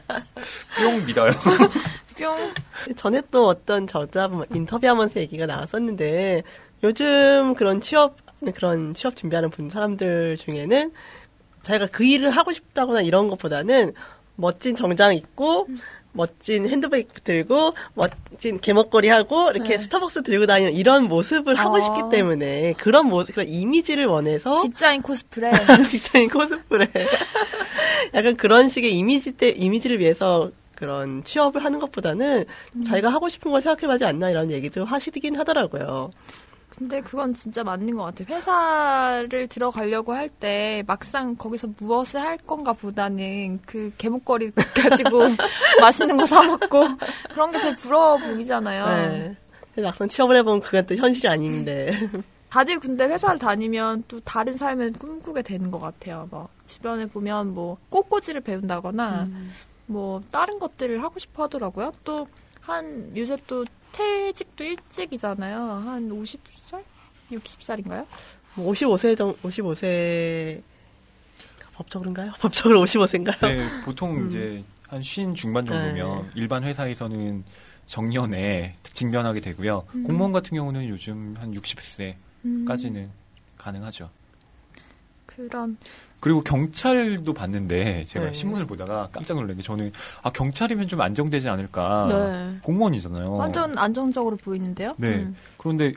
뿅 0.78 1.06
믿어요. 1.06 1.32
뿅 2.18 2.54
전에 2.96 3.22
또 3.32 3.48
어떤 3.48 3.88
저자분 3.88 4.46
인터뷰하면서 4.54 5.20
얘기가 5.20 5.46
나왔었는데 5.46 6.44
요즘 6.84 7.54
그런 7.56 7.82
취업 7.82 8.18
그런 8.56 8.94
취업 8.94 9.16
준비하는 9.18 9.50
분 9.50 9.70
사람들 9.70 10.38
중에는 10.38 10.92
자기가 11.64 11.88
그 11.92 12.06
일을 12.06 12.32
하고 12.32 12.54
싶다거나 12.54 13.02
이런 13.02 13.28
것보다는 13.28 13.94
멋진 14.36 14.76
정장 14.76 15.14
입고 15.14 15.68
멋진 16.12 16.68
핸드백 16.68 17.24
들고 17.24 17.74
멋진 17.94 18.60
개목걸이 18.60 19.10
하고 19.10 19.50
이렇게 19.52 19.78
네. 19.78 19.84
스타벅스 19.84 20.24
들고 20.24 20.46
다니는 20.48 20.74
이런 20.74 21.04
모습을 21.04 21.56
하고 21.56 21.78
아. 21.78 21.80
싶기 21.80 22.10
때문에 22.12 22.74
그런 22.74 23.08
모습 23.08 23.36
그런 23.36 23.48
이미지를 23.48 24.06
원해서 24.06 24.60
직장인 24.60 25.02
코스프레 25.02 25.52
직장인 25.90 26.30
코스프레. 26.30 26.90
약간 28.14 28.36
그런 28.36 28.70
식의 28.70 28.96
이미지 28.96 29.34
때, 29.34 29.50
이미지를 29.50 30.00
위해서 30.00 30.52
그런 30.76 31.24
취업을 31.24 31.64
하는 31.64 31.80
것보다는 31.80 32.46
자기가 32.86 33.10
하고 33.10 33.28
싶은 33.28 33.52
걸 33.52 33.62
생각해봐지 33.62 34.06
않나 34.06 34.30
이런 34.30 34.50
얘기도 34.50 34.86
하시긴 34.86 35.36
하더라고요. 35.36 36.12
근데 36.70 37.02
그건 37.02 37.34
진짜 37.34 37.64
맞는 37.64 37.96
것 37.96 38.04
같아요. 38.04 38.36
회사를 38.36 39.48
들어가려고 39.48 40.14
할 40.14 40.30
때 40.30 40.84
막상 40.88 41.36
거기서 41.36 41.68
무엇을 41.80 42.22
할 42.22 42.38
건가 42.38 42.72
보다는 42.74 43.60
그 43.66 43.92
개목걸이 43.98 44.52
가지고 44.76 45.24
맛있는 45.82 46.16
거 46.18 46.26
사 46.26 46.42
먹고 46.44 46.86
그런 47.34 47.52
게 47.52 47.60
제일 47.60 47.76
부러워 47.76 48.18
보이잖아요. 48.18 49.36
네. 49.76 49.82
막상 49.82 50.08
취업을 50.08 50.38
해보면 50.38 50.62
그건 50.62 50.86
또 50.86 50.96
현실이 50.96 51.28
아닌데. 51.28 52.10
다들 52.50 52.80
근데 52.80 53.06
회사를 53.06 53.38
다니면 53.40 54.04
또 54.08 54.20
다른 54.22 54.54
삶을 54.54 54.94
꿈꾸게 54.94 55.42
되는 55.42 55.70
것 55.72 55.80
같아요. 55.80 56.28
막 56.32 56.50
주변에 56.68 57.06
보면 57.06 57.54
뭐 57.54 57.78
꽃꽂이를 57.90 58.42
배운다거나 58.42 59.28
뭐 59.88 60.22
다른 60.32 60.58
것들을 60.60 61.02
하고 61.04 61.20
싶어 61.20 61.44
하더라고요. 61.44 61.92
또 62.04 62.28
한 62.62 63.12
요새 63.18 63.36
또 63.48 63.66
퇴직도 63.92 64.64
일찍이잖아요. 64.64 65.58
한 65.58 66.10
50살? 66.10 66.84
60살인가요? 67.32 68.06
뭐 68.56 68.74
55세 68.74 69.18
정, 69.18 69.36
55세, 69.38 70.62
법적으로인가요? 71.74 72.34
법적으로 72.40 72.84
55세인가요? 72.86 73.40
네, 73.42 73.82
보통 73.84 74.28
이제 74.28 74.64
한쉰 74.88 75.34
중반 75.36 75.66
정도면 75.66 76.24
네. 76.24 76.30
일반 76.36 76.64
회사에서는 76.64 77.44
정년에 77.86 78.76
직면하게 78.94 79.40
되고요. 79.40 79.86
공무원 80.06 80.32
같은 80.32 80.56
경우는 80.56 80.88
요즘 80.90 81.36
한 81.38 81.54
60세까지는 81.54 82.16
음, 82.96 83.12
가능하죠. 83.58 84.10
그런 85.26 85.78
그리고 86.20 86.42
경찰도 86.42 87.34
봤는데 87.34 88.04
제가 88.06 88.28
네. 88.28 88.34
신문을 88.34 88.66
보다가 88.68 89.10
깜짝 89.12 89.36
놀란 89.36 89.56
게 89.56 89.64
저는 89.64 89.92
아 90.22 90.30
경찰이면 90.30 90.88
좀 90.88 91.02
안정되지 91.02 91.48
않을까. 91.48 92.08
네. 92.10 92.60
공무원이잖아요. 92.64 93.34
완전 93.34 93.78
안정적으로 93.78 94.36
보이는데요. 94.38 94.96
네. 94.98 95.16
음. 95.16 95.36
그런데 95.58 95.94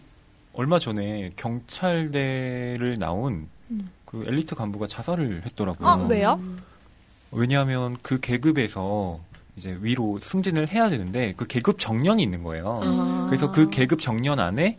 얼마 0.54 0.78
전에 0.78 1.32
경찰대를 1.36 2.98
나온 2.98 3.48
음. 3.70 3.90
그 4.04 4.24
엘리트 4.26 4.54
간부가 4.54 4.86
자살을 4.86 5.42
했더라고요. 5.46 5.88
아, 5.88 5.96
왜요? 6.08 6.40
왜냐하면 7.30 7.96
그 8.02 8.20
계급에서 8.20 9.18
이제 9.56 9.76
위로 9.80 10.18
승진을 10.20 10.68
해야 10.68 10.88
되는데 10.88 11.34
그 11.36 11.46
계급 11.46 11.78
정년이 11.78 12.22
있는 12.22 12.42
거예요. 12.42 12.80
아. 12.82 13.26
그래서 13.28 13.50
그 13.50 13.70
계급 13.70 14.00
정년 14.00 14.38
안에 14.38 14.78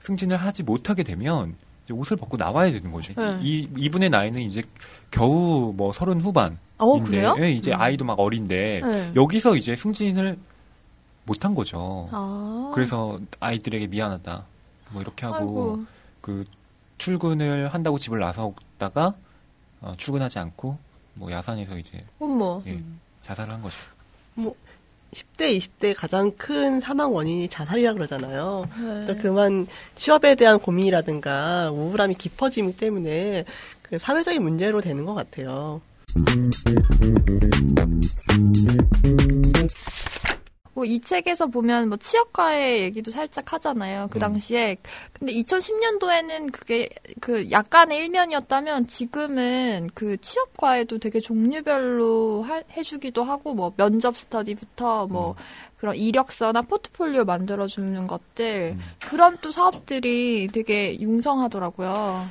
승진을 0.00 0.36
하지 0.36 0.62
못하게 0.62 1.02
되면 1.02 1.54
옷을 1.92 2.16
벗고 2.16 2.36
나와야 2.36 2.70
되는 2.72 2.92
거죠. 2.92 3.12
네. 3.14 3.38
이 3.42 3.68
이분의 3.76 4.10
나이는 4.10 4.40
이제 4.40 4.62
겨우 5.10 5.72
뭐 5.76 5.92
서른 5.92 6.20
후반. 6.20 6.58
어, 6.78 6.98
그래요? 7.00 7.36
예, 7.38 7.52
이제 7.52 7.72
음. 7.72 7.80
아이도 7.80 8.04
막 8.04 8.18
어린데 8.18 8.80
네. 8.82 9.12
여기서 9.14 9.56
이제 9.56 9.76
승진을 9.76 10.38
못한 11.24 11.54
거죠. 11.54 12.08
아. 12.10 12.70
그래서 12.74 13.18
아이들에게 13.40 13.86
미안하다. 13.86 14.44
뭐 14.90 15.02
이렇게 15.02 15.26
하고 15.26 15.36
아이고. 15.38 15.84
그 16.20 16.44
출근을 16.98 17.68
한다고 17.68 17.98
집을 17.98 18.18
나서다가 18.18 19.14
어, 19.80 19.94
출근하지 19.96 20.38
않고 20.38 20.78
뭐 21.14 21.30
야산에서 21.30 21.78
이제 21.78 22.04
어머. 22.18 22.62
예, 22.66 22.82
자살을 23.22 23.52
한 23.54 23.62
거죠. 23.62 23.76
10대, 25.14 25.56
20대 25.56 25.94
가장 25.96 26.32
큰 26.36 26.80
사망 26.80 27.14
원인이 27.14 27.48
자살이라 27.48 27.94
그러잖아요. 27.94 28.66
네. 28.78 29.04
또 29.06 29.16
그만 29.16 29.66
취업에 29.94 30.34
대한 30.34 30.58
고민이라든가 30.58 31.70
우울함이 31.70 32.16
깊어지기 32.16 32.76
때문에 32.76 33.44
그 33.82 33.98
사회적인 33.98 34.42
문제로 34.42 34.80
되는 34.80 35.04
것 35.04 35.14
같아요. 35.14 35.80
뭐 40.74 40.84
이 40.84 41.00
책에서 41.00 41.46
보면 41.46 41.88
뭐 41.88 41.96
취업과의 41.98 42.82
얘기도 42.82 43.10
살짝 43.10 43.52
하잖아요. 43.52 44.08
그 44.10 44.18
음. 44.18 44.20
당시에. 44.20 44.76
근데 45.12 45.32
2010년도에는 45.34 46.52
그게 46.52 46.88
그 47.20 47.50
약간의 47.50 47.98
일면이었다면 47.98 48.86
지금은 48.88 49.90
그 49.94 50.16
취업과에도 50.20 50.98
되게 50.98 51.20
종류별로 51.20 52.42
하- 52.42 52.62
해주기도 52.76 53.22
하고 53.22 53.54
뭐 53.54 53.72
면접 53.76 54.16
스터디부터 54.16 55.06
뭐 55.06 55.30
음. 55.30 55.34
그런 55.76 55.96
이력서나 55.96 56.62
포트폴리오 56.62 57.24
만들어주는 57.24 58.06
것들 58.06 58.76
음. 58.76 58.80
그런 59.08 59.36
또 59.40 59.50
사업들이 59.50 60.48
되게 60.52 60.98
융성하더라고요. 61.00 62.26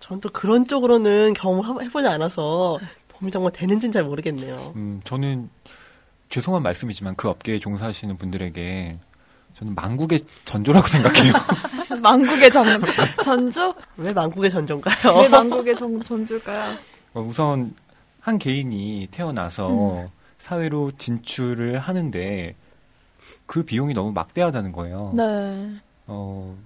저는 0.00 0.20
또 0.20 0.28
그런 0.30 0.66
쪽으로는 0.66 1.34
경험해보지 1.34 2.06
않아서 2.06 2.78
도움이 3.08 3.30
정말 3.32 3.52
되는지는 3.52 3.92
잘 3.92 4.04
모르겠네요. 4.04 4.72
음, 4.76 5.00
저는 5.04 5.48
죄송한 6.28 6.62
말씀이지만 6.62 7.14
그 7.16 7.28
업계에 7.28 7.58
종사하시는 7.58 8.16
분들에게 8.16 8.98
저는 9.54 9.74
망국의 9.74 10.20
전조라고 10.44 10.86
생각해요. 10.86 11.32
망국의 12.02 12.50
전, 12.50 12.66
전주? 13.22 13.74
왜 13.96 14.12
만국의 14.12 14.50
전전가요? 14.50 15.18
왜 15.22 15.28
망국의 15.28 15.74
전, 15.74 16.02
전주일까요? 16.02 16.76
어, 17.14 17.20
우선 17.22 17.74
한 18.20 18.38
개인이 18.38 19.08
태어나서 19.10 20.02
음. 20.02 20.08
사회로 20.38 20.90
진출을 20.98 21.78
하는데 21.78 22.54
그 23.46 23.62
비용이 23.62 23.94
너무 23.94 24.12
막대하다는 24.12 24.72
거예요. 24.72 25.12
네. 25.14 25.76
어, 26.06 26.56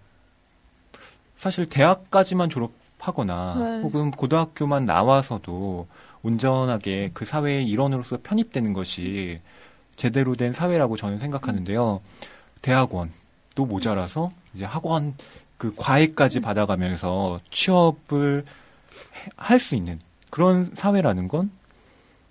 사실 1.37 1.67
대학까지만 1.67 2.51
졸업하거나 2.51 3.55
네. 3.59 3.81
혹은 3.83 4.11
고등학교만 4.11 4.85
나와서도 4.85 5.87
온전하게 6.23 7.11
그 7.15 7.25
사회의 7.25 7.67
일원으로서 7.67 8.19
편입되는 8.23 8.73
것이 8.73 9.41
제대로 9.97 10.35
된 10.35 10.53
사회라고 10.53 10.97
저는 10.97 11.19
생각하는데요. 11.19 12.01
대학원도 12.63 13.67
모자라서 13.67 14.33
이제 14.55 14.65
학원 14.65 15.15
그 15.59 15.75
과외까지 15.77 16.41
받아가면서 16.41 17.41
취업을 17.51 18.45
할 19.37 19.59
수 19.59 19.75
있는 19.75 19.99
그런 20.31 20.71
사회라는 20.75 21.29
건 21.29 21.51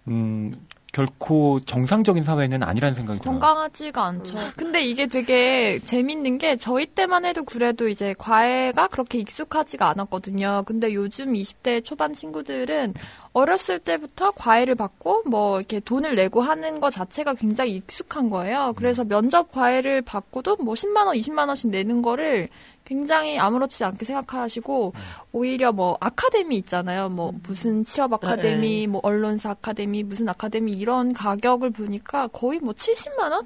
음, 0.07 0.55
결코 0.91 1.59
정상적인 1.59 2.23
사회는 2.23 2.63
아니라는 2.63 2.95
생각이 2.95 3.19
들어요. 3.19 3.39
건강하지가 3.39 4.03
않죠. 4.03 4.37
근데 4.55 4.81
이게 4.81 5.07
되게 5.07 5.79
재밌는 5.79 6.37
게 6.37 6.55
저희 6.55 6.85
때만 6.85 7.25
해도 7.25 7.43
그래도 7.43 7.87
이제 7.87 8.15
과외가 8.17 8.87
그렇게 8.87 9.19
익숙하지가 9.19 9.87
않았거든요. 9.89 10.63
근데 10.65 10.93
요즘 10.93 11.33
20대 11.33 11.83
초반 11.85 12.13
친구들은 12.13 12.93
어렸을 13.33 13.79
때부터 13.79 14.31
과외를 14.31 14.75
받고 14.75 15.23
뭐 15.27 15.59
이렇게 15.59 15.79
돈을 15.79 16.15
내고 16.15 16.41
하는 16.41 16.79
것 16.79 16.89
자체가 16.89 17.35
굉장히 17.35 17.75
익숙한 17.75 18.29
거예요. 18.29 18.73
그래서 18.75 19.03
면접 19.03 19.51
과외를 19.51 20.01
받고도 20.01 20.57
뭐 20.57 20.73
10만 20.73 21.05
원, 21.05 21.15
20만 21.15 21.47
원씩 21.47 21.69
내는 21.69 22.01
거를 22.01 22.49
굉장히 22.89 23.37
아무렇지 23.37 23.83
않게 23.83 24.03
생각하시고 24.03 24.93
오히려 25.31 25.71
뭐 25.71 25.95
아카데미 25.99 26.57
있잖아요. 26.57 27.09
뭐 27.09 27.31
무슨 27.43 27.85
취업 27.85 28.11
아카데미, 28.13 28.87
뭐 28.87 28.99
언론사 29.03 29.51
아카데미, 29.51 30.01
무슨 30.01 30.27
아카데미 30.27 30.71
이런 30.71 31.13
가격을 31.13 31.69
보니까 31.69 32.27
거의 32.29 32.59
뭐 32.59 32.73
70만 32.73 33.31
원, 33.31 33.45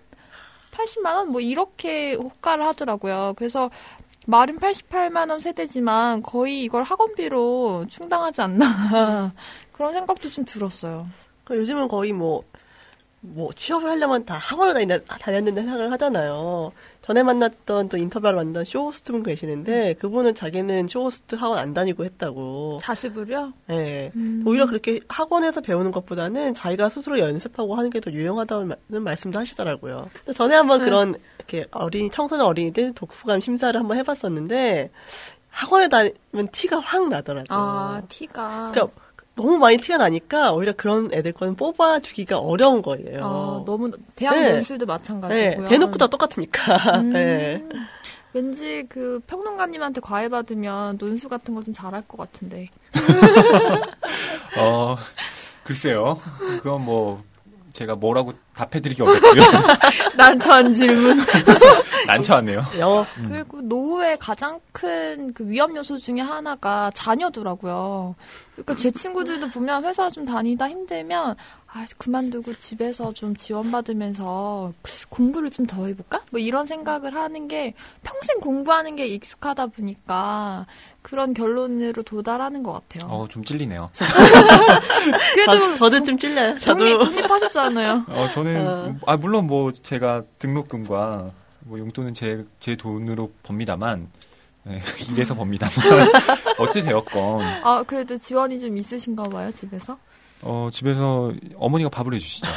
80만 0.72 1.16
원 1.18 1.28
뭐 1.28 1.42
이렇게 1.42 2.14
호가를 2.16 2.66
하더라고요. 2.68 3.34
그래서 3.36 3.70
말은 4.28 4.60
88만 4.60 5.30
원 5.30 5.40
세대지만 5.40 6.24
거의 6.24 6.62
이걸 6.64 6.84
학원비로 6.84 7.88
충당하지 7.90 8.42
않나 8.44 9.34
그런 9.74 9.92
생각도 9.92 10.30
좀 10.30 10.46
들었어요. 10.46 11.06
그 11.44 11.58
요즘은 11.58 11.90
거의 11.90 12.14
뭐, 12.14 12.44
뭐, 13.20 13.52
취업을 13.54 13.90
하려면 13.90 14.24
다 14.26 14.36
학원을 14.36 15.02
다녔는데 15.06 15.64
생각을 15.64 15.92
하잖아요. 15.92 16.72
전에 17.06 17.22
만났던 17.22 17.90
또 17.90 17.98
인터뷰를 17.98 18.36
만난 18.36 18.64
쇼호스트 18.64 19.12
분 19.12 19.24
계시는데, 19.24 19.96
그분은 19.96 20.36
자기는 20.36 20.88
쇼호스트 20.88 21.36
학원 21.36 21.60
안 21.60 21.74
다니고 21.74 22.06
했다고. 22.06 22.78
자습을요? 22.82 23.52
예. 23.72 24.10
음. 24.16 24.44
오히려 24.46 24.66
그렇게 24.66 25.02
학원에서 25.10 25.60
배우는 25.62 25.92
것보다는 25.92 26.54
자기가 26.54 26.88
스스로 26.90 27.20
연습하고 27.20 27.76
하는 27.76 27.90
게 27.90 28.00
더 28.00 28.12
유용하다는 28.12 28.76
말씀도 28.88 29.40
하시더라고요. 29.40 30.10
전에 30.34 30.56
한번 30.56 30.80
네. 30.80 30.86
그런, 30.86 31.16
이렇게 31.38 31.66
어린이, 31.72 32.10
청소년 32.10 32.46
어린이들 32.46 32.94
독후감 32.94 33.42
심사를 33.42 33.78
한번 33.78 33.98
해봤었는데, 33.98 34.90
학원에 35.50 35.88
다니면 35.88 36.50
티가 36.52 36.80
확 36.80 37.10
나더라고요. 37.10 37.46
아 37.50 38.02
티가 38.10 38.72
그러니까 38.74 39.03
너무 39.36 39.58
많이 39.58 39.78
티가 39.78 39.98
나니까 39.98 40.54
오히려 40.54 40.74
그런 40.76 41.12
애들 41.14 41.34
거는 41.34 41.56
뽑아주기가 41.56 42.38
어려운 42.38 42.82
거예요. 42.82 43.24
아, 43.24 43.64
너무 43.66 43.92
대학 44.16 44.36
네. 44.40 44.52
논술도 44.54 44.86
네, 44.86 44.88
마찬가지고요. 44.88 45.68
대놓고 45.70 45.98
다 45.98 46.08
똑같으니까. 46.08 47.00
음. 47.00 47.14
네. 47.14 47.64
왠지 48.34 48.84
그 48.90 49.20
평론가님한테 49.28 50.02
과외 50.02 50.28
받으면 50.30 50.98
논술 50.98 51.30
같은 51.30 51.54
거 51.56 51.62
좀 51.62 51.74
잘할 51.74 52.02
것 52.08 52.18
같은데. 52.18 52.70
어, 54.58 54.96
글쎄요. 55.64 56.20
그건 56.58 56.84
뭐, 56.86 57.24
제가 57.74 57.96
뭐라고 57.96 58.34
답해드리기 58.56 59.02
어렵고요. 59.02 59.42
난처한 60.16 60.74
질문. 60.74 61.20
난처하네요. 62.08 62.64
영어 62.80 63.06
그리고 63.30 63.62
노후의 63.62 64.18
가장 64.20 64.60
큰 64.72 65.32
그 65.34 65.48
위험 65.48 65.76
요소 65.76 65.98
중에 65.98 66.20
하나가 66.20 66.92
자녀더라고요. 66.94 68.16
그러니까 68.54 68.76
제 68.76 68.92
친구들도 68.92 69.50
보면 69.50 69.84
회사 69.86 70.10
좀 70.10 70.26
다니다 70.26 70.70
힘들면 70.70 71.36
아 71.76 71.86
그만두고 71.98 72.54
집에서 72.60 73.12
좀 73.14 73.36
지원받으면서 73.36 74.74
공부를 75.10 75.50
좀 75.50 75.66
더 75.66 75.88
해볼까? 75.88 76.22
뭐 76.30 76.40
이런 76.40 76.68
생각을 76.68 77.16
하는 77.16 77.48
게 77.48 77.74
평생 78.04 78.40
공부하는 78.40 78.96
게 78.96 79.08
익숙하다 79.08 79.68
보니까 79.68 80.68
그런 81.02 81.34
결론으로 81.34 82.04
도달하는 82.04 82.62
것 82.64 82.74
같아요. 82.74 83.10
어, 83.10 83.28
좀 83.28 83.44
찔리네요. 83.44 83.90
그래도 85.34 85.76
저, 85.76 85.90
도좀 85.90 86.18
찔려요. 86.20 86.60
저도. 86.60 86.80
독립, 86.80 87.00
독립하셨잖아요. 87.00 88.06
어, 88.10 88.30
저 88.34 88.43
는, 88.44 88.68
어. 88.68 88.96
아, 89.06 89.18
물론 89.18 89.48
뭐, 89.48 89.72
제가 89.72 90.24
등록금과 90.40 91.32
뭐 91.62 91.80
용돈은 91.80 92.14
제, 92.14 92.46
제 92.60 92.76
돈으로 92.76 93.32
법니다만, 93.44 94.08
예, 94.70 94.82
일해서 95.12 95.36
법니다만, 95.36 95.74
어찌 96.58 96.82
되었건, 96.82 97.42
아 97.64 97.84
그래도 97.86 98.18
지원이 98.18 98.60
좀 98.60 98.78
있으신가 98.78 99.24
봐요 99.24 99.52
집에서. 99.52 99.98
어, 100.46 100.68
집에서 100.72 101.32
어머니가 101.56 101.90
밥을 101.90 102.14
해주시죠. 102.16 102.50
아, 102.50 102.56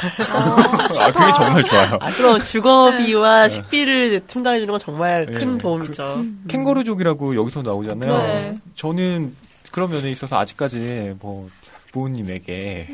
아, 0.99 1.11
그게 1.11 1.31
정말 1.31 1.63
좋아요. 1.63 1.97
아, 2.01 2.11
그럼 2.11 2.37
주거비와 2.39 3.47
식비를 3.47 4.23
충당해주는 4.27 4.69
건 4.69 4.79
정말 4.79 5.25
큰 5.25 5.53
네. 5.53 5.57
도움이죠. 5.57 6.25
캥거루족이라고 6.49 7.35
여기서 7.35 7.61
나오잖아요. 7.61 8.11
네. 8.11 8.57
저는 8.75 9.33
그런 9.71 9.89
면에 9.89 10.11
있어서 10.11 10.37
아직까지 10.37 11.15
뭐 11.21 11.49
부모님에게 11.97 12.87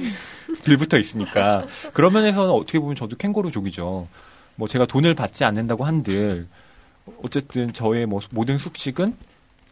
빌붙어 0.64 0.98
있으니까 0.98 1.66
그런 1.94 2.14
면에서는 2.14 2.50
어떻게 2.50 2.80
보면 2.80 2.96
저도 2.96 3.18
캥거루족이죠. 3.18 4.08
뭐 4.56 4.68
제가 4.68 4.86
돈을 4.86 5.14
받지 5.16 5.44
않는다고 5.44 5.84
한들 5.84 6.48
어쨌든 7.22 7.74
저의 7.74 8.06
뭐 8.06 8.22
모든 8.32 8.58
숙식은 8.58 9.16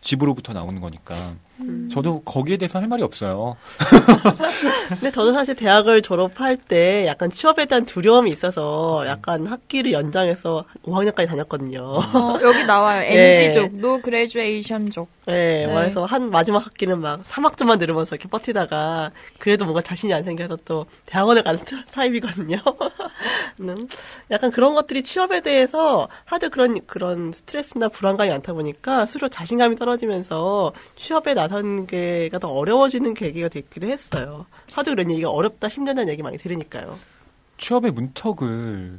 집으로부터 0.01 0.53
나오는 0.53 0.81
거니까 0.81 1.33
음. 1.67 1.89
저도 1.91 2.21
거기에 2.21 2.57
대해서 2.57 2.79
할 2.79 2.87
말이 2.87 3.03
없어요. 3.03 3.55
근데 4.89 5.11
저도 5.11 5.33
사실 5.33 5.55
대학을 5.55 6.01
졸업할 6.01 6.57
때 6.57 7.05
약간 7.07 7.31
취업에 7.31 7.65
대한 7.65 7.85
두려움이 7.85 8.31
있어서 8.31 9.03
약간 9.07 9.45
학기를 9.47 9.91
연장해서 9.91 10.63
5학년까지 10.83 11.27
다녔거든요. 11.27 11.81
어, 12.13 12.39
여기 12.41 12.63
나와요. 12.65 13.01
네. 13.01 13.43
NG족, 13.43 13.75
no 13.75 14.01
graduation족. 14.01 15.07
네, 15.25 15.65
네. 15.67 15.73
그래서 15.73 16.05
한 16.05 16.29
마지막 16.29 16.65
학기는 16.65 16.99
막 16.99 17.23
3학점만 17.23 17.79
들으면서 17.79 18.15
이렇게 18.15 18.27
버티다가 18.27 19.11
그래도 19.39 19.65
뭔가 19.65 19.81
자신이 19.81 20.13
안 20.13 20.23
생겨서 20.23 20.57
또 20.65 20.85
대학원을 21.05 21.43
가는 21.43 21.59
타입이거든요. 21.91 22.57
음, 23.61 23.87
약간 24.31 24.51
그런 24.51 24.73
것들이 24.73 25.03
취업에 25.03 25.41
대해서 25.41 26.07
하도 26.25 26.49
그런 26.49 26.79
그런 26.87 27.31
스트레스나 27.31 27.87
불안감이 27.89 28.29
많다 28.29 28.53
보니까 28.53 29.05
스스로 29.05 29.29
자신감이 29.29 29.75
떨어지면서 29.75 30.73
취업에 30.95 31.33
나서기가 31.33 32.39
더 32.39 32.47
어려워지는 32.47 33.13
계기가 33.13 33.49
됐기도 33.49 33.87
했어요. 33.87 34.45
하도 34.71 34.91
그런 34.91 35.11
얘기가 35.11 35.29
어렵다 35.29 35.67
힘들다는 35.67 36.09
얘기 36.09 36.23
많이 36.23 36.37
들으니까요. 36.37 36.97
취업의 37.57 37.91
문턱을 37.91 38.97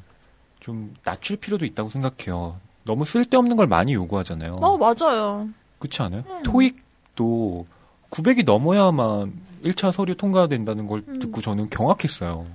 좀 0.61 0.95
낮출 1.03 1.37
필요도 1.38 1.65
있다고 1.65 1.88
생각해요. 1.88 2.61
너무 2.85 3.07
쓸데없는 3.07 3.57
걸 3.57 3.67
많이 3.67 3.95
요구하잖아요. 3.95 4.57
어, 4.57 4.77
맞아요. 4.77 5.49
그렇지 5.79 6.03
않아요? 6.03 6.25
음. 6.29 6.43
토익도 6.43 7.67
900이 8.11 8.45
넘어야만 8.45 9.33
1차 9.65 9.91
서류 9.91 10.15
통과된다는 10.15 10.87
걸 10.87 11.03
음. 11.09 11.21
듣고 11.21 11.41
저는 11.41 11.71
경악했어요. 11.71 12.47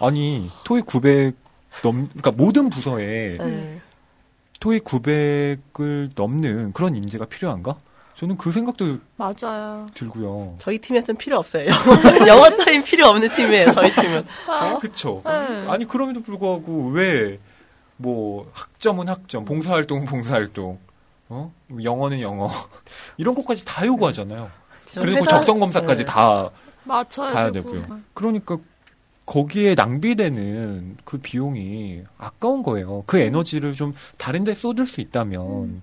아니, 0.00 0.50
토익 0.64 0.84
900 0.86 1.36
넘, 1.82 2.04
그러니까 2.06 2.32
모든 2.32 2.70
부서에 2.70 3.36
네. 3.38 3.80
토익 4.58 4.84
900을 4.84 6.10
넘는 6.16 6.72
그런 6.72 6.96
인재가 6.96 7.26
필요한가? 7.26 7.76
저는 8.16 8.36
그 8.36 8.52
생각도 8.52 8.98
맞아요. 9.16 9.88
들고요. 9.94 10.54
저희 10.58 10.78
팀에서는 10.78 11.18
필요 11.18 11.38
없어요. 11.38 11.66
영어 12.28 12.48
타임 12.50 12.82
필요 12.84 13.08
없는 13.08 13.28
팀이에요. 13.30 13.72
저희 13.72 13.90
팀은. 13.92 14.24
아, 14.48 14.78
그쵸. 14.78 15.20
네. 15.24 15.30
아니, 15.68 15.84
그럼에도 15.84 16.22
불구하고 16.22 16.90
왜, 16.90 17.38
뭐, 17.96 18.48
학점은 18.52 19.08
학점, 19.08 19.44
봉사활동은 19.44 20.06
봉사활동, 20.06 20.78
어? 21.28 21.52
영어는 21.82 22.20
영어. 22.20 22.48
이런 23.18 23.34
것까지 23.34 23.64
다 23.64 23.84
요구하잖아요. 23.84 24.48
그리고 24.94 25.18
회사- 25.18 25.30
적성 25.30 25.58
검사까지 25.58 26.04
네. 26.04 26.10
다 26.10 26.50
맞춰야 26.84 27.32
가야 27.32 27.50
되고. 27.50 27.72
되고요. 27.72 28.00
그러니까 28.14 28.58
거기에 29.26 29.74
낭비되는 29.74 30.98
그 31.04 31.18
비용이 31.18 32.02
아까운 32.18 32.62
거예요. 32.62 33.02
그 33.06 33.18
에너지를 33.18 33.72
좀 33.72 33.92
다른 34.18 34.44
데 34.44 34.54
쏟을 34.54 34.86
수 34.86 35.00
있다면 35.00 35.82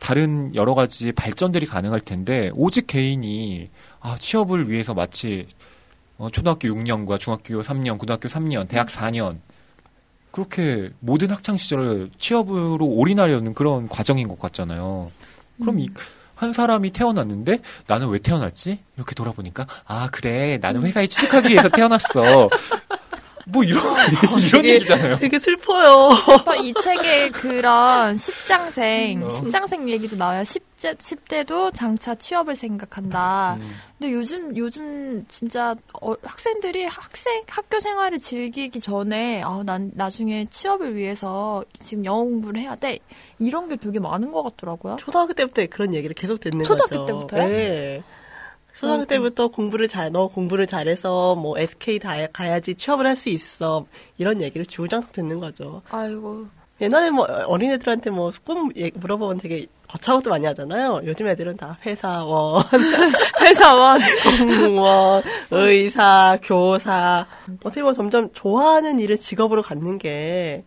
다른 0.00 0.52
여러 0.54 0.74
가지 0.74 1.12
발전들이 1.12 1.66
가능할 1.66 2.00
텐데 2.00 2.50
오직 2.54 2.86
개인이 2.88 3.70
아, 4.00 4.16
취업을 4.18 4.68
위해서 4.68 4.94
마치 4.94 5.46
어, 6.18 6.28
초등학교 6.30 6.68
6년과 6.68 7.20
중학교 7.20 7.60
3년, 7.62 7.98
고등학교 7.98 8.28
3년, 8.28 8.68
대학 8.68 8.88
4년 8.88 9.38
그렇게 10.32 10.90
모든 11.00 11.30
학창 11.30 11.56
시절을 11.56 12.10
취업으로 12.18 12.86
올인하려는 12.86 13.54
그런 13.54 13.88
과정인 13.88 14.28
것 14.28 14.38
같잖아요. 14.38 15.08
그럼 15.60 15.80
이, 15.80 15.88
한 16.34 16.52
사람이 16.52 16.90
태어났는데 16.92 17.60
나는 17.86 18.08
왜 18.08 18.18
태어났지? 18.18 18.78
이렇게 18.96 19.14
돌아보니까 19.14 19.66
아 19.86 20.08
그래 20.10 20.58
나는 20.58 20.82
회사에 20.82 21.06
취직하기 21.06 21.52
위해서 21.52 21.68
태어났어. 21.68 22.48
뭐 23.52 23.64
이런 23.64 23.82
이런 24.48 24.62
되게- 24.62 24.74
얘기잖아요. 24.74 25.16
되게 25.16 25.38
슬퍼요. 25.38 26.10
어, 26.46 26.54
이 26.62 26.72
책에 26.82 27.30
그런 27.30 28.16
십장생, 28.16 29.22
어. 29.24 29.30
십장생 29.30 29.88
얘기도 29.88 30.16
나와요. 30.16 30.42
10대, 30.42 30.96
10대도 30.96 31.74
장차 31.74 32.14
취업을 32.14 32.56
생각한다. 32.56 33.56
음. 33.60 33.74
근데 33.98 34.12
요즘, 34.12 34.56
요즘 34.56 35.22
진짜 35.28 35.74
어, 36.00 36.14
학생들이 36.22 36.84
학생, 36.86 37.42
학교 37.48 37.80
생활을 37.80 38.18
즐기기 38.18 38.80
전에, 38.80 39.42
아, 39.44 39.62
난 39.64 39.90
나중에 39.94 40.46
취업을 40.50 40.94
위해서 40.96 41.64
지금 41.82 42.04
영어 42.04 42.24
공부를 42.24 42.60
해야 42.60 42.74
돼. 42.76 42.98
이런 43.38 43.68
게 43.68 43.76
되게 43.76 43.98
많은 43.98 44.32
것 44.32 44.42
같더라고요. 44.42 44.96
초등학교 44.98 45.32
때부터 45.34 45.66
그런 45.70 45.94
얘기를 45.94 46.14
계속 46.14 46.40
듣는 46.40 46.64
초등학교 46.64 47.06
거죠. 47.06 47.06
때부터요? 47.06 47.48
네. 47.48 48.02
초등학교 48.80 49.02
음, 49.02 49.06
때부터 49.06 49.48
공부를 49.48 49.88
잘, 49.88 50.10
너 50.10 50.26
공부를 50.28 50.66
잘해서 50.66 51.34
뭐 51.34 51.58
SK 51.58 51.98
다 51.98 52.14
가야지 52.32 52.74
취업을 52.74 53.06
할 53.06 53.14
수 53.16 53.28
있어. 53.28 53.84
이런 54.16 54.40
얘기를 54.40 54.64
주구장창 54.64 55.10
듣는 55.12 55.38
거죠. 55.38 55.82
아이고. 55.90 56.46
옛날에 56.80 57.10
뭐 57.10 57.26
어린애들한테 57.26 58.08
뭐 58.08 58.30
꿈 58.46 58.70
물어보면 58.94 59.36
되게 59.38 59.66
거창한 59.86 60.22
것도 60.22 60.30
많이 60.30 60.46
하잖아요. 60.46 61.02
요즘 61.04 61.28
애들은 61.28 61.58
다 61.58 61.76
회사원, 61.84 62.64
회사원, 63.42 64.00
공무원, 64.38 65.22
의사, 65.50 66.38
교사. 66.42 67.26
어떻게 67.64 67.82
보면 67.82 67.94
점점 67.94 68.30
좋아하는 68.32 68.98
일을 68.98 69.18
직업으로 69.18 69.60
갖는 69.60 69.98
게 69.98 70.64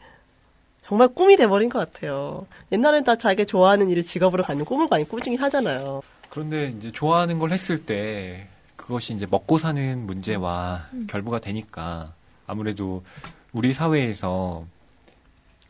정말 0.86 1.08
꿈이 1.08 1.36
돼버린 1.36 1.70
것 1.70 1.80
같아요. 1.80 2.46
옛날엔 2.72 3.06
다 3.06 3.16
자기가 3.16 3.46
좋아하는 3.46 3.90
일을 3.90 4.04
직업으로 4.04 4.44
갖는 4.44 4.66
꿈을 4.66 4.88
많이 4.92 5.06
꾸중히 5.08 5.38
하잖아요. 5.38 6.04
그런데 6.34 6.74
이제 6.76 6.92
좋아하는 6.92 7.38
걸 7.38 7.52
했을 7.52 7.86
때 7.86 8.48
그것이 8.76 9.14
이제 9.14 9.28
먹고 9.30 9.60
사는 9.60 10.00
문제와 10.08 10.90
결부가 11.08 11.38
되니까 11.38 12.16
아무래도 12.48 13.04
우리 13.52 13.72
사회에서 13.72 14.66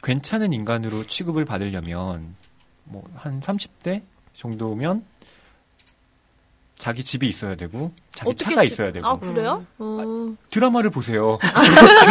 괜찮은 0.02 0.54
인간으로 0.54 1.06
취급을 1.06 1.44
받으려면 1.44 2.36
뭐 2.86 3.04
한 3.16 3.42
30대 3.42 4.04
정도면 4.36 5.04
자기 6.78 7.04
집이 7.04 7.28
있어야 7.30 7.56
되고 7.56 7.92
자기 8.14 8.36
차가 8.36 8.62
지- 8.62 8.68
있어야 8.74 8.92
되고 8.92 9.08
아, 9.08 9.18
그래요? 9.18 9.66
어. 9.80 10.34
드라마를 10.50 10.90
보세요. 10.90 11.40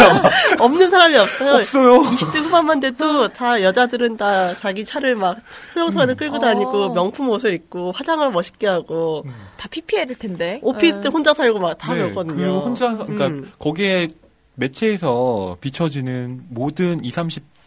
없는 0.59 0.91
사람이 0.91 1.17
없어요. 1.17 1.55
없어요. 1.57 2.01
20대 2.03 2.39
후반만 2.41 2.81
돼도 2.81 3.29
다 3.33 3.61
여자들은 3.63 4.17
다 4.17 4.55
자기 4.55 4.85
차를 4.85 5.15
막 5.17 5.37
소형차를 5.75 6.17
끌고 6.17 6.39
다니고 6.39 6.85
어. 6.85 6.95
명품 6.95 7.29
옷을 7.29 7.53
입고 7.55 7.93
화장을 7.93 8.31
멋있게 8.31 8.67
하고 8.67 9.25
다 9.59 9.69
PPL일 9.71 10.15
텐데. 10.19 10.59
오피스텔 10.63 11.07
예. 11.07 11.11
혼자 11.11 11.35
살고 11.35 11.59
막다 11.59 11.93
네, 11.95 12.01
그렇거든요. 12.03 12.37
그 12.37 12.59
혼자서 12.61 13.05
그러니까 13.05 13.27
음. 13.27 13.51
거기에 13.59 14.09
매체에서 14.55 15.57
비춰지는 15.61 16.45
모든 16.49 17.05
20, 17.05 17.17